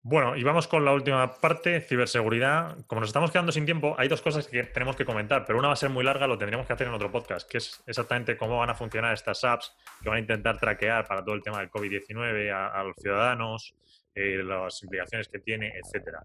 Bueno, 0.02 0.36
y 0.36 0.44
vamos 0.44 0.68
con 0.68 0.84
la 0.84 0.92
última 0.92 1.36
parte, 1.36 1.82
ciberseguridad. 1.82 2.78
Como 2.88 3.02
nos 3.02 3.10
estamos 3.10 3.30
quedando 3.30 3.52
sin 3.52 3.64
tiempo, 3.66 3.94
hay 4.00 4.08
dos 4.08 4.24
cosas 4.24 4.48
que 4.48 4.64
tenemos 4.64 4.96
que 4.96 5.06
comentar, 5.06 5.46
pero 5.46 5.60
una 5.60 5.68
va 5.68 5.76
a 5.76 5.78
ser 5.78 5.92
muy 5.92 6.04
larga, 6.04 6.26
lo 6.26 6.40
tendríamos 6.40 6.66
que 6.66 6.74
hacer 6.74 6.88
en 6.88 6.96
otro 6.96 7.12
podcast, 7.12 7.48
que 7.48 7.60
es 7.60 7.84
exactamente 7.86 8.38
cómo 8.38 8.58
van 8.58 8.72
a 8.72 8.74
funcionar 8.74 9.14
estas 9.14 9.44
apps 9.44 9.76
que 10.02 10.10
van 10.10 10.18
a 10.18 10.22
intentar 10.22 10.58
traquear 10.58 11.06
para 11.08 11.24
todo 11.24 11.36
el 11.36 11.44
tema 11.44 11.60
del 11.60 11.70
COVID-19 11.70 12.52
a, 12.52 12.84
los 12.84 12.96
ciudadanos, 12.96 13.76
eh, 14.16 14.42
las 14.44 14.82
implicaciones 14.82 15.28
que 15.28 15.38
tiene, 15.38 15.74
etcétera. 15.78 16.24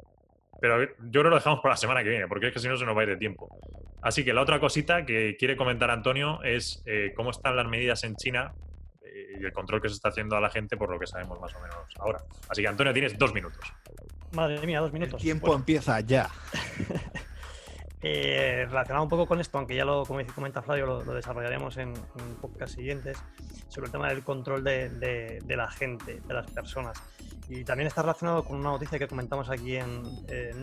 Pero 0.63 0.83
yo 0.83 0.89
creo 1.11 1.25
que 1.25 1.31
lo 1.31 1.37
dejamos 1.37 1.61
para 1.61 1.75
la 1.75 1.79
semana 1.79 2.03
que 2.03 2.09
viene, 2.09 2.27
porque 2.27 2.47
es 2.47 2.55
que 2.55 2.59
si 2.59 2.69
no 2.69 2.77
se 2.79 2.87
nos 2.87 2.97
va 2.97 3.01
a 3.01 3.05
ir 3.05 3.11
de 3.11 3.17
tiempo. 3.19 3.55
Así 4.01 4.25
que 4.25 4.33
la 4.33 4.41
otra 4.41 4.61
cosita 4.61 5.05
que 5.05 5.37
quiere 5.39 5.59
comentar 5.59 5.91
Antonio 5.91 6.43
es 6.43 6.83
eh, 6.87 7.13
cómo 7.15 7.31
están 7.31 7.55
las 7.55 7.69
medidas 7.69 8.03
en 8.05 8.17
China 8.17 8.55
y 9.39 9.45
el 9.45 9.53
control 9.53 9.81
que 9.81 9.89
se 9.89 9.95
está 9.95 10.11
haciendo 10.11 10.37
a 10.37 10.41
la 10.41 10.51
gente 10.51 10.77
por 10.77 10.91
lo 10.91 10.99
que 10.99 11.07
sabemos 11.07 11.41
más 11.41 11.55
o 11.55 11.61
menos 11.61 11.77
ahora. 11.99 12.23
Así 12.49 12.63
que 12.63 12.69
Antonio, 12.69 12.93
tienes 12.93 13.19
dos 13.19 13.33
minutos. 13.35 13.61
Madre 14.33 14.65
mía, 14.67 14.81
dos 14.81 14.93
minutos. 14.93 15.15
El 15.15 15.21
tiempo 15.21 15.55
empieza 15.55 16.01
ya. 16.01 16.31
Eh, 18.03 18.65
relacionado 18.67 19.03
un 19.03 19.11
poco 19.11 19.27
con 19.27 19.41
esto, 19.41 19.59
aunque 19.59 19.77
ya 19.77 19.85
lo, 19.85 20.07
como 20.07 20.25
comenta 20.35 20.63
Flavio, 20.63 20.87
lo, 20.87 21.15
desarrollaremos 21.15 21.77
en, 21.77 21.89
en 21.89 22.35
podcast 22.41 22.75
siguientes, 22.75 23.19
sobre 23.69 23.87
el 23.87 23.93
tema 23.93 24.09
del 24.09 24.25
control 24.25 24.65
de, 24.65 25.43
la 25.47 25.71
gente, 25.71 26.21
de 26.27 26.35
las 26.35 26.51
personas. 26.51 26.97
Y 27.49 27.65
también 27.65 27.89
está 27.89 28.03
relacionado 28.03 28.45
con 28.45 28.57
una 28.59 28.71
noticia 28.71 28.99
que 28.99 29.07
comentamos 29.07 29.51
aquí 29.51 29.77
en, 29.77 30.03
eh, 30.29 30.55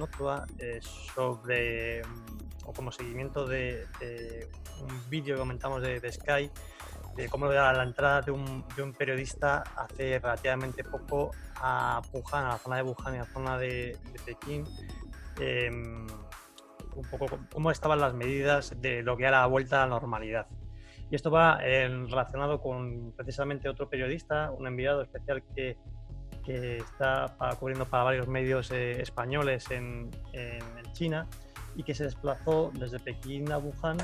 sobre, 0.81 2.01
o 2.65 2.73
como 2.73 2.91
seguimiento 2.91 3.45
de, 3.45 3.85
un 4.81 5.09
vídeo 5.09 5.35
que 5.35 5.39
comentamos 5.39 5.81
de, 5.83 6.11
Sky, 6.11 6.49
de 7.18 7.28
cómo 7.30 7.51
era 7.51 7.74
la 7.74 7.84
entrada 7.84 8.22
de 8.22 8.32
un, 8.32 8.63
de 8.76 8.84
un, 8.84 8.93
periodista 8.93 9.63
hace 9.76 10.20
relativamente 10.20 10.84
poco 10.84 11.32
a 11.55 12.01
Wuhan, 12.13 12.45
a 12.45 12.49
la 12.49 12.57
zona 12.59 12.76
de 12.78 12.84
Wuhan 12.84 13.15
y 13.15 13.18
a 13.18 13.22
la 13.22 13.26
zona 13.26 13.57
de, 13.57 13.97
Pekín. 14.26 14.63
Em, 15.39 16.07
un 16.95 17.03
poco 17.09 17.28
cómo 17.53 17.72
estaban 17.72 17.99
las 17.99 18.13
medidas 18.13 18.74
de 18.82 19.03
lo 19.03 19.18
que 19.18 19.24
era 19.24 19.41
la 19.41 19.47
vuelta 19.47 19.84
a 19.84 19.86
la 19.86 19.89
normalidad. 19.89 20.47
Y 21.09 21.15
esto 21.15 21.32
va 21.32 21.57
relacionado 21.57 22.61
con 22.61 23.13
precisamente 23.13 23.70
otro 23.70 23.89
periodista, 23.89 24.51
un 24.51 24.68
enviado 24.68 25.01
especial 25.01 25.43
que, 25.55 25.78
que 26.43 26.78
está 26.78 27.36
cubriendo 27.59 27.86
para 27.86 28.03
varios 28.03 28.28
medios 28.28 28.72
eh, 28.72 29.01
españoles 29.01 29.70
en, 29.72 30.11
en, 30.34 30.61
China 30.93 31.28
y 31.76 31.84
que 31.84 31.93
se 31.93 32.05
desplazó 32.05 32.72
desde 32.74 32.99
Pekín 32.99 33.51
a 33.51 33.59
Wuhan 33.59 33.97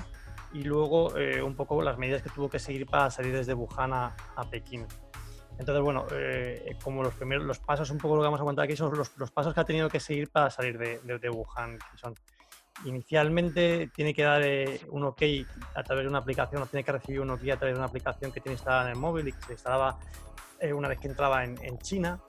y 0.53 0.63
luego 0.63 1.17
eh, 1.17 1.41
un 1.41 1.55
poco 1.55 1.81
las 1.81 1.97
medidas 1.97 2.21
que 2.21 2.29
tuvo 2.29 2.49
que 2.49 2.59
seguir 2.59 2.85
para 2.85 3.09
salir 3.09 3.33
desde 3.33 3.53
Wuhan 3.53 3.93
a, 3.93 4.15
a 4.35 4.49
Pekín. 4.49 4.85
Entonces, 5.59 5.83
bueno, 5.83 6.05
eh, 6.11 6.77
como 6.83 7.03
los 7.03 7.13
primeros, 7.13 7.45
los 7.45 7.59
pasos, 7.59 7.89
un 7.91 7.97
poco 7.97 8.15
lo 8.15 8.21
que 8.21 8.25
vamos 8.25 8.41
a 8.41 8.43
contar 8.43 8.65
aquí 8.65 8.75
son 8.75 8.95
los, 8.97 9.15
los 9.17 9.31
pasos 9.31 9.53
que 9.53 9.59
ha 9.59 9.65
tenido 9.65 9.89
que 9.89 9.99
seguir 9.99 10.29
para 10.29 10.49
salir 10.49 10.77
de, 10.77 10.99
de, 10.99 11.19
de 11.19 11.29
Wuhan, 11.29 11.77
que 11.77 11.97
son 11.97 12.15
inicialmente 12.85 13.89
tiene 13.93 14.13
que 14.13 14.23
dar 14.23 14.41
eh, 14.43 14.81
un 14.89 15.03
OK 15.03 15.21
a 15.75 15.83
través 15.83 16.03
de 16.03 16.09
una 16.09 16.19
aplicación, 16.19 16.61
o 16.61 16.65
tiene 16.65 16.83
que 16.83 16.91
recibir 16.91 17.21
un 17.21 17.29
OK 17.29 17.41
a 17.49 17.57
través 17.57 17.75
de 17.75 17.79
una 17.79 17.87
aplicación 17.87 18.31
que 18.31 18.41
tiene 18.41 18.53
instalada 18.53 18.85
en 18.85 18.89
el 18.91 18.97
móvil 18.97 19.27
y 19.27 19.31
que 19.31 19.41
se 19.41 19.53
instalaba 19.53 19.99
eh, 20.59 20.73
una 20.73 20.87
vez 20.87 20.99
que 20.99 21.07
entraba 21.07 21.43
en, 21.43 21.77
China. 21.79 22.19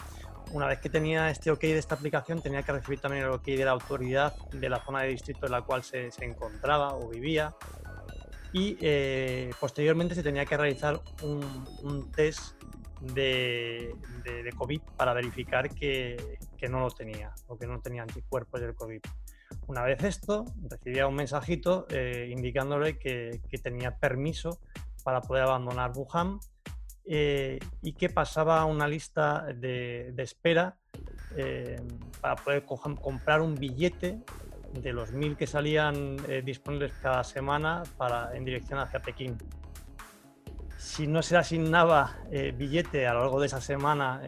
Una 0.53 0.67
vez 0.67 0.79
que 0.79 0.91
tenía 0.91 1.31
este 1.31 1.51
OK 1.51 1.61
de 1.61 1.79
esta 1.79 1.95
aplicación, 1.95 2.41
tenía 2.43 2.63
que 2.63 2.73
recibir 2.73 3.01
también 3.01 3.25
el 3.25 3.31
OK 3.31 3.45
de 3.45 3.65
la 3.65 3.71
autoridad 3.71 4.35
de 4.53 4.69
la 4.69 4.79
zona 4.85 5.01
de 5.01 5.09
distrito 5.09 5.47
en 5.47 5.53
la 5.53 5.63
cual 5.63 5.83
se, 5.83 6.11
encontraba 6.21 6.95
o 6.95 7.09
vivía. 7.09 7.55
Y 8.55 8.79
eh, 8.81 9.51
posteriormente 9.59 10.15
se 10.15 10.23
tenía 10.23 10.47
que 10.47 10.57
realizar 10.57 11.03
un, 11.23 12.13
test 12.13 12.55
de, 13.01 13.93
COVID 14.57 14.81
para 14.97 15.13
verificar 15.13 15.69
que, 15.69 16.39
que 16.57 16.69
no 16.69 16.79
lo 16.79 16.89
tenía 16.93 17.35
o 17.49 17.59
que 17.59 17.67
no 17.67 17.81
tenía 17.81 18.03
anticuerpos 18.03 18.61
del 18.61 18.77
COVID. 18.77 19.01
Una 19.67 19.83
vez 19.83 20.05
esto, 20.05 20.45
recibía 20.71 21.09
un 21.09 21.17
mensajito 21.17 21.89
eh, 21.91 22.29
indicándole 22.31 22.97
que, 22.97 23.41
tenía 23.61 23.97
permiso 23.97 24.61
para 25.03 25.21
poder 25.21 25.43
abandonar 25.43 25.91
Wuhan 25.97 26.39
eh, 27.07 27.59
y 27.83 27.95
que 27.95 28.09
pasaba 28.09 28.65
una 28.67 28.87
lista 28.87 29.47
de, 29.53 30.15
espera 30.19 30.79
para 32.21 32.37
poder 32.37 32.65
comprar 32.65 33.41
un 33.41 33.57
billete 33.57 34.23
de 34.81 34.93
los 34.93 35.13
mil 35.13 35.37
que 35.37 35.47
salían 35.47 36.17
disponibles 36.45 36.93
cada 37.01 37.25
semana 37.25 37.83
para, 37.97 38.37
en 38.37 38.45
dirección 38.45 38.79
hacia 38.79 39.01
Pekín. 39.01 39.39
Si 40.77 41.07
no 41.07 41.23
se 41.23 41.37
asignaba 41.37 42.19
billete 42.31 43.07
a 43.07 43.15
lo 43.15 43.21
largo 43.21 43.41
de 43.41 43.47
esa 43.47 43.61
semana 43.61 44.21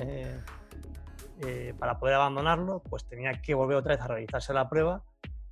para 1.79 1.99
poder 1.99 2.15
abandonarlo, 2.15 2.83
pues 2.89 3.05
tenía 3.05 3.33
que 3.43 3.55
volver 3.55 3.77
otra 3.77 3.97
vez 3.97 4.05
a 4.05 4.09
realizarse 4.09 4.53
la 4.55 4.69
prueba 4.69 5.03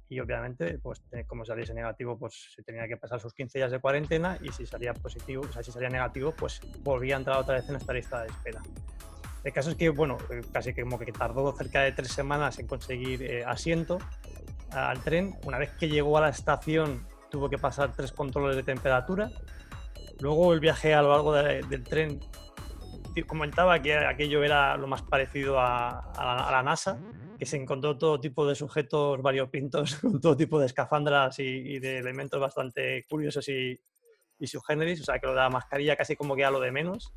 y 0.08 0.20
obviamente, 0.20 0.78
pues 0.78 1.02
como 1.26 1.44
saliese 1.44 1.74
negativo, 1.74 2.18
pues 2.18 2.52
se 2.54 2.62
tenía 2.62 2.86
que 2.86 2.96
pasar 2.96 3.20
sus 3.20 3.32
15 3.34 3.58
días 3.58 3.70
de 3.70 3.80
cuarentena 3.80 4.38
y 4.42 4.50
si 4.52 4.66
salía 4.66 4.92
positivo, 4.92 5.44
o 5.48 5.52
sea, 5.52 5.62
si 5.62 5.72
salía 5.72 5.88
negativo, 5.88 6.32
pues 6.36 6.60
volvía 6.82 7.16
a 7.16 7.18
entrar 7.18 7.38
otra 7.38 7.56
vez 7.56 7.68
en 7.68 7.76
esta 7.76 7.92
lista 7.92 8.22
de 8.22 8.28
espera. 8.28 8.62
El 9.42 9.52
caso 9.52 9.70
es 9.70 9.76
que, 9.76 9.88
bueno, 9.88 10.16
eh, 10.30 10.42
casi 10.52 10.72
como 10.72 10.98
que 10.98 11.10
tardó 11.12 11.52
cerca 11.52 11.82
de 11.82 11.92
tres 11.92 12.12
semanas 12.12 12.58
en 12.58 12.66
conseguir 12.66 13.22
eh, 13.22 13.44
asiento 13.44 13.98
al 14.74 15.00
tren. 15.02 15.36
Una 15.44 15.58
vez 15.58 15.72
que 15.72 15.88
llegó 15.88 16.18
a 16.18 16.22
la 16.22 16.28
estación, 16.28 17.06
tuvo 17.30 17.48
que 17.48 17.58
pasar 17.58 17.92
tres 17.92 18.12
controles 18.12 18.56
de 18.56 18.62
temperatura. 18.62 19.30
Luego 20.20 20.52
el 20.52 20.60
viaje 20.60 20.94
a 20.94 21.02
lo 21.02 21.10
largo 21.10 21.32
del 21.32 21.84
tren 21.84 22.20
comentaba 23.22 23.80
que 23.80 23.94
aquello 23.96 24.42
era 24.42 24.76
lo 24.76 24.88
más 24.88 25.02
parecido 25.02 25.60
a, 25.60 26.12
la, 26.50 26.62
NASA, 26.62 26.98
que 27.38 27.46
se 27.46 27.56
encontró 27.56 27.96
todo 27.96 28.18
tipo 28.18 28.46
de 28.46 28.56
sujetos 28.56 29.22
variopintos 29.22 29.94
con 30.00 30.20
todo 30.20 30.36
tipo 30.36 30.58
de 30.58 30.66
escafandras 30.66 31.38
y, 31.38 31.78
de 31.78 31.98
elementos 31.98 32.40
bastante 32.40 33.04
curiosos 33.08 33.48
y, 33.48 33.78
y 34.38 34.46
subgéneris, 34.46 35.00
o 35.02 35.04
sea 35.04 35.18
que 35.20 35.26
lo 35.26 35.34
de 35.34 35.40
la 35.40 35.50
mascarilla 35.50 35.96
casi 35.96 36.16
como 36.16 36.34
que 36.34 36.42
era 36.42 36.50
lo 36.50 36.60
de 36.60 36.72
menos. 36.72 37.12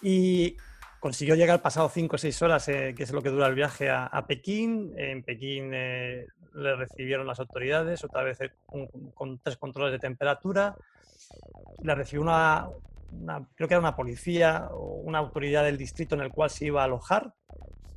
Y 0.00 0.56
consiguió 1.04 1.34
llegar 1.34 1.60
pasado 1.60 1.90
5 1.90 2.16
o 2.16 2.18
6 2.18 2.40
horas, 2.40 2.66
eh, 2.68 2.94
que 2.96 3.02
es 3.02 3.12
lo 3.12 3.20
que 3.20 3.28
dura 3.28 3.46
el 3.46 3.54
viaje 3.54 3.90
a, 3.90 4.24
Pekín. 4.26 4.94
En 4.96 5.22
Pekín 5.22 5.70
eh, 5.74 6.28
le 6.54 6.76
recibieron 6.76 7.26
las 7.26 7.38
autoridades, 7.40 8.02
otra 8.04 8.22
vez 8.22 8.40
eh, 8.40 8.52
con 9.12 9.38
tres 9.40 9.58
controles 9.58 9.92
de 9.92 9.98
temperatura. 9.98 10.74
Le 11.82 11.94
recibió 11.94 12.22
una, 12.22 12.70
creo 13.54 13.68
que 13.68 13.74
era 13.74 13.80
una 13.80 13.94
policía 13.94 14.70
o 14.72 15.02
una 15.04 15.18
autoridad 15.18 15.64
del 15.64 15.76
distrito 15.76 16.14
en 16.14 16.22
el 16.22 16.30
cual 16.30 16.48
se 16.48 16.64
iba 16.64 16.80
a 16.80 16.84
alojar, 16.86 17.34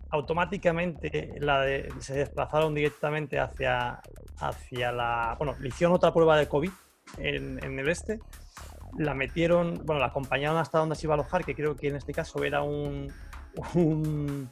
automáticamente 0.10 1.32
la 1.40 1.66
se 2.00 2.14
desplazaron 2.14 2.76
directamente 2.76 3.40
hacia, 3.40 4.02
hacia 4.38 4.92
la... 4.92 5.34
Bueno, 5.38 5.56
le 5.62 5.70
hicieron 5.70 5.96
otra 5.96 6.14
prueba 6.14 6.36
de 6.36 6.50
COVID 6.50 6.72
en, 7.20 7.64
en, 7.64 7.80
el 7.80 7.88
este, 7.88 8.20
la 8.98 9.14
metieron, 9.14 9.82
bueno, 9.86 10.00
la 10.00 10.08
acompañaron 10.08 10.58
hasta 10.58 10.80
donde 10.80 10.96
se 10.96 11.06
iba 11.06 11.14
a 11.14 11.16
alojar, 11.16 11.44
que 11.44 11.56
creo 11.56 11.76
que 11.76 11.88
en 11.88 11.96
este 11.96 12.14
caso 12.14 12.44
era 12.44 12.62
un, 12.62 13.12
un, 13.76 14.50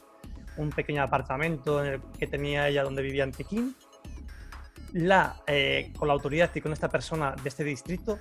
pequeño 0.75 1.03
apartamento 1.03 1.83
en 1.83 1.93
el 1.93 2.01
que 2.17 2.27
tenía 2.27 2.67
ella 2.67 2.83
donde 2.83 3.01
vivía 3.01 3.23
en 3.23 3.31
Pekín. 3.31 3.75
La, 4.93 5.41
eh, 5.47 5.91
con 5.97 6.07
la 6.07 6.13
autoridad 6.13 6.51
y 6.55 6.61
con 6.61 6.71
esta 6.71 6.89
persona 6.89 7.36
de 7.41 7.49
este 7.49 7.63
distrito, 7.63 8.17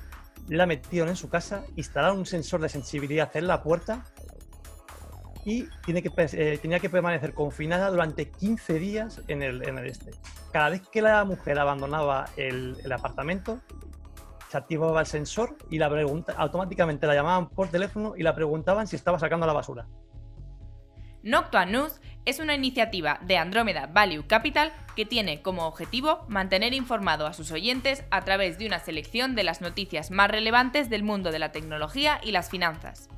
la 0.48 0.66
metieron 0.66 1.08
en 1.08 1.16
su 1.16 1.28
casa, 1.28 1.64
instalaron 1.76 2.18
un 2.18 2.26
sensor 2.26 2.60
de 2.60 2.68
sensibilidad 2.68 3.30
en 3.36 3.46
la 3.46 3.62
puerta 3.62 4.04
y 5.44 5.68
tiene 5.84 6.02
que, 6.02 6.10
eh, 6.16 6.58
tenía 6.60 6.80
que 6.80 6.90
permanecer 6.90 7.32
confinada 7.32 7.90
durante 7.90 8.30
15 8.30 8.78
días 8.78 9.20
en 9.28 9.42
el, 9.42 9.62
en 9.68 9.78
este. 9.78 10.12
Cada 10.52 10.70
vez 10.70 10.82
que 10.88 11.00
la 11.00 11.24
mujer 11.24 11.58
abandonaba 11.58 12.26
el 12.36 12.90
apartamento, 12.90 13.60
activaba 14.58 15.00
el 15.00 15.06
sensor 15.06 15.56
y 15.70 15.78
la 15.78 15.90
pregunta, 15.90 16.34
automáticamente 16.36 17.06
la 17.06 17.14
llamaban 17.14 17.48
por 17.48 17.68
teléfono 17.68 18.14
y 18.16 18.22
la 18.22 18.34
preguntaban 18.34 18.86
si 18.86 18.96
estaba 18.96 19.18
sacando 19.18 19.46
la 19.46 19.52
basura. 19.52 19.86
Noctua 21.22 21.64
News 21.64 22.00
es 22.26 22.38
una 22.38 22.54
iniciativa 22.54 23.18
de 23.22 23.38
Andromeda 23.38 23.86
Value 23.86 24.26
Capital 24.26 24.72
que 24.94 25.06
tiene 25.06 25.42
como 25.42 25.66
objetivo 25.66 26.24
mantener 26.28 26.74
informado 26.74 27.26
a 27.26 27.32
sus 27.32 27.50
oyentes 27.50 28.04
a 28.10 28.22
través 28.22 28.58
de 28.58 28.66
una 28.66 28.78
selección 28.78 29.34
de 29.34 29.44
las 29.44 29.62
noticias 29.62 30.10
más 30.10 30.30
relevantes 30.30 30.90
del 30.90 31.02
mundo 31.02 31.32
de 31.32 31.38
la 31.38 31.50
tecnología 31.50 32.20
y 32.22 32.32
las 32.32 32.50
finanzas. 32.50 33.08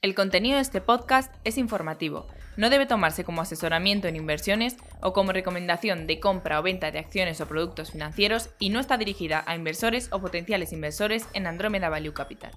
El 0.03 0.15
contenido 0.15 0.57
de 0.57 0.63
este 0.63 0.81
podcast 0.81 1.35
es 1.45 1.59
informativo 1.59 2.27
no 2.57 2.71
debe 2.71 2.87
tomarse 2.87 3.25
como 3.25 3.43
asesoramiento 3.43 4.09
en 4.09 4.17
inversiones 4.17 4.77
o 5.01 5.13
como 5.13 5.33
recomendación 5.33 6.07
de 6.07 6.21
compra 6.21 6.61
o 6.61 6.63
venta 6.63 6.91
de 6.91 6.99
acciones 6.99 7.41
o 7.41 7.47
productos 7.47 7.91
financieros 7.91 8.51
y 8.59 8.71
no 8.71 8.81
está 8.81 8.97
dirigida 8.97 9.43
a 9.47 9.57
inversores 9.57 10.09
o 10.13 10.21
potenciales 10.21 10.73
inversores 10.73 11.27
en 11.33 11.47
Andromeda 11.47 11.89
Value 11.89 12.15
Capital. 12.15 12.53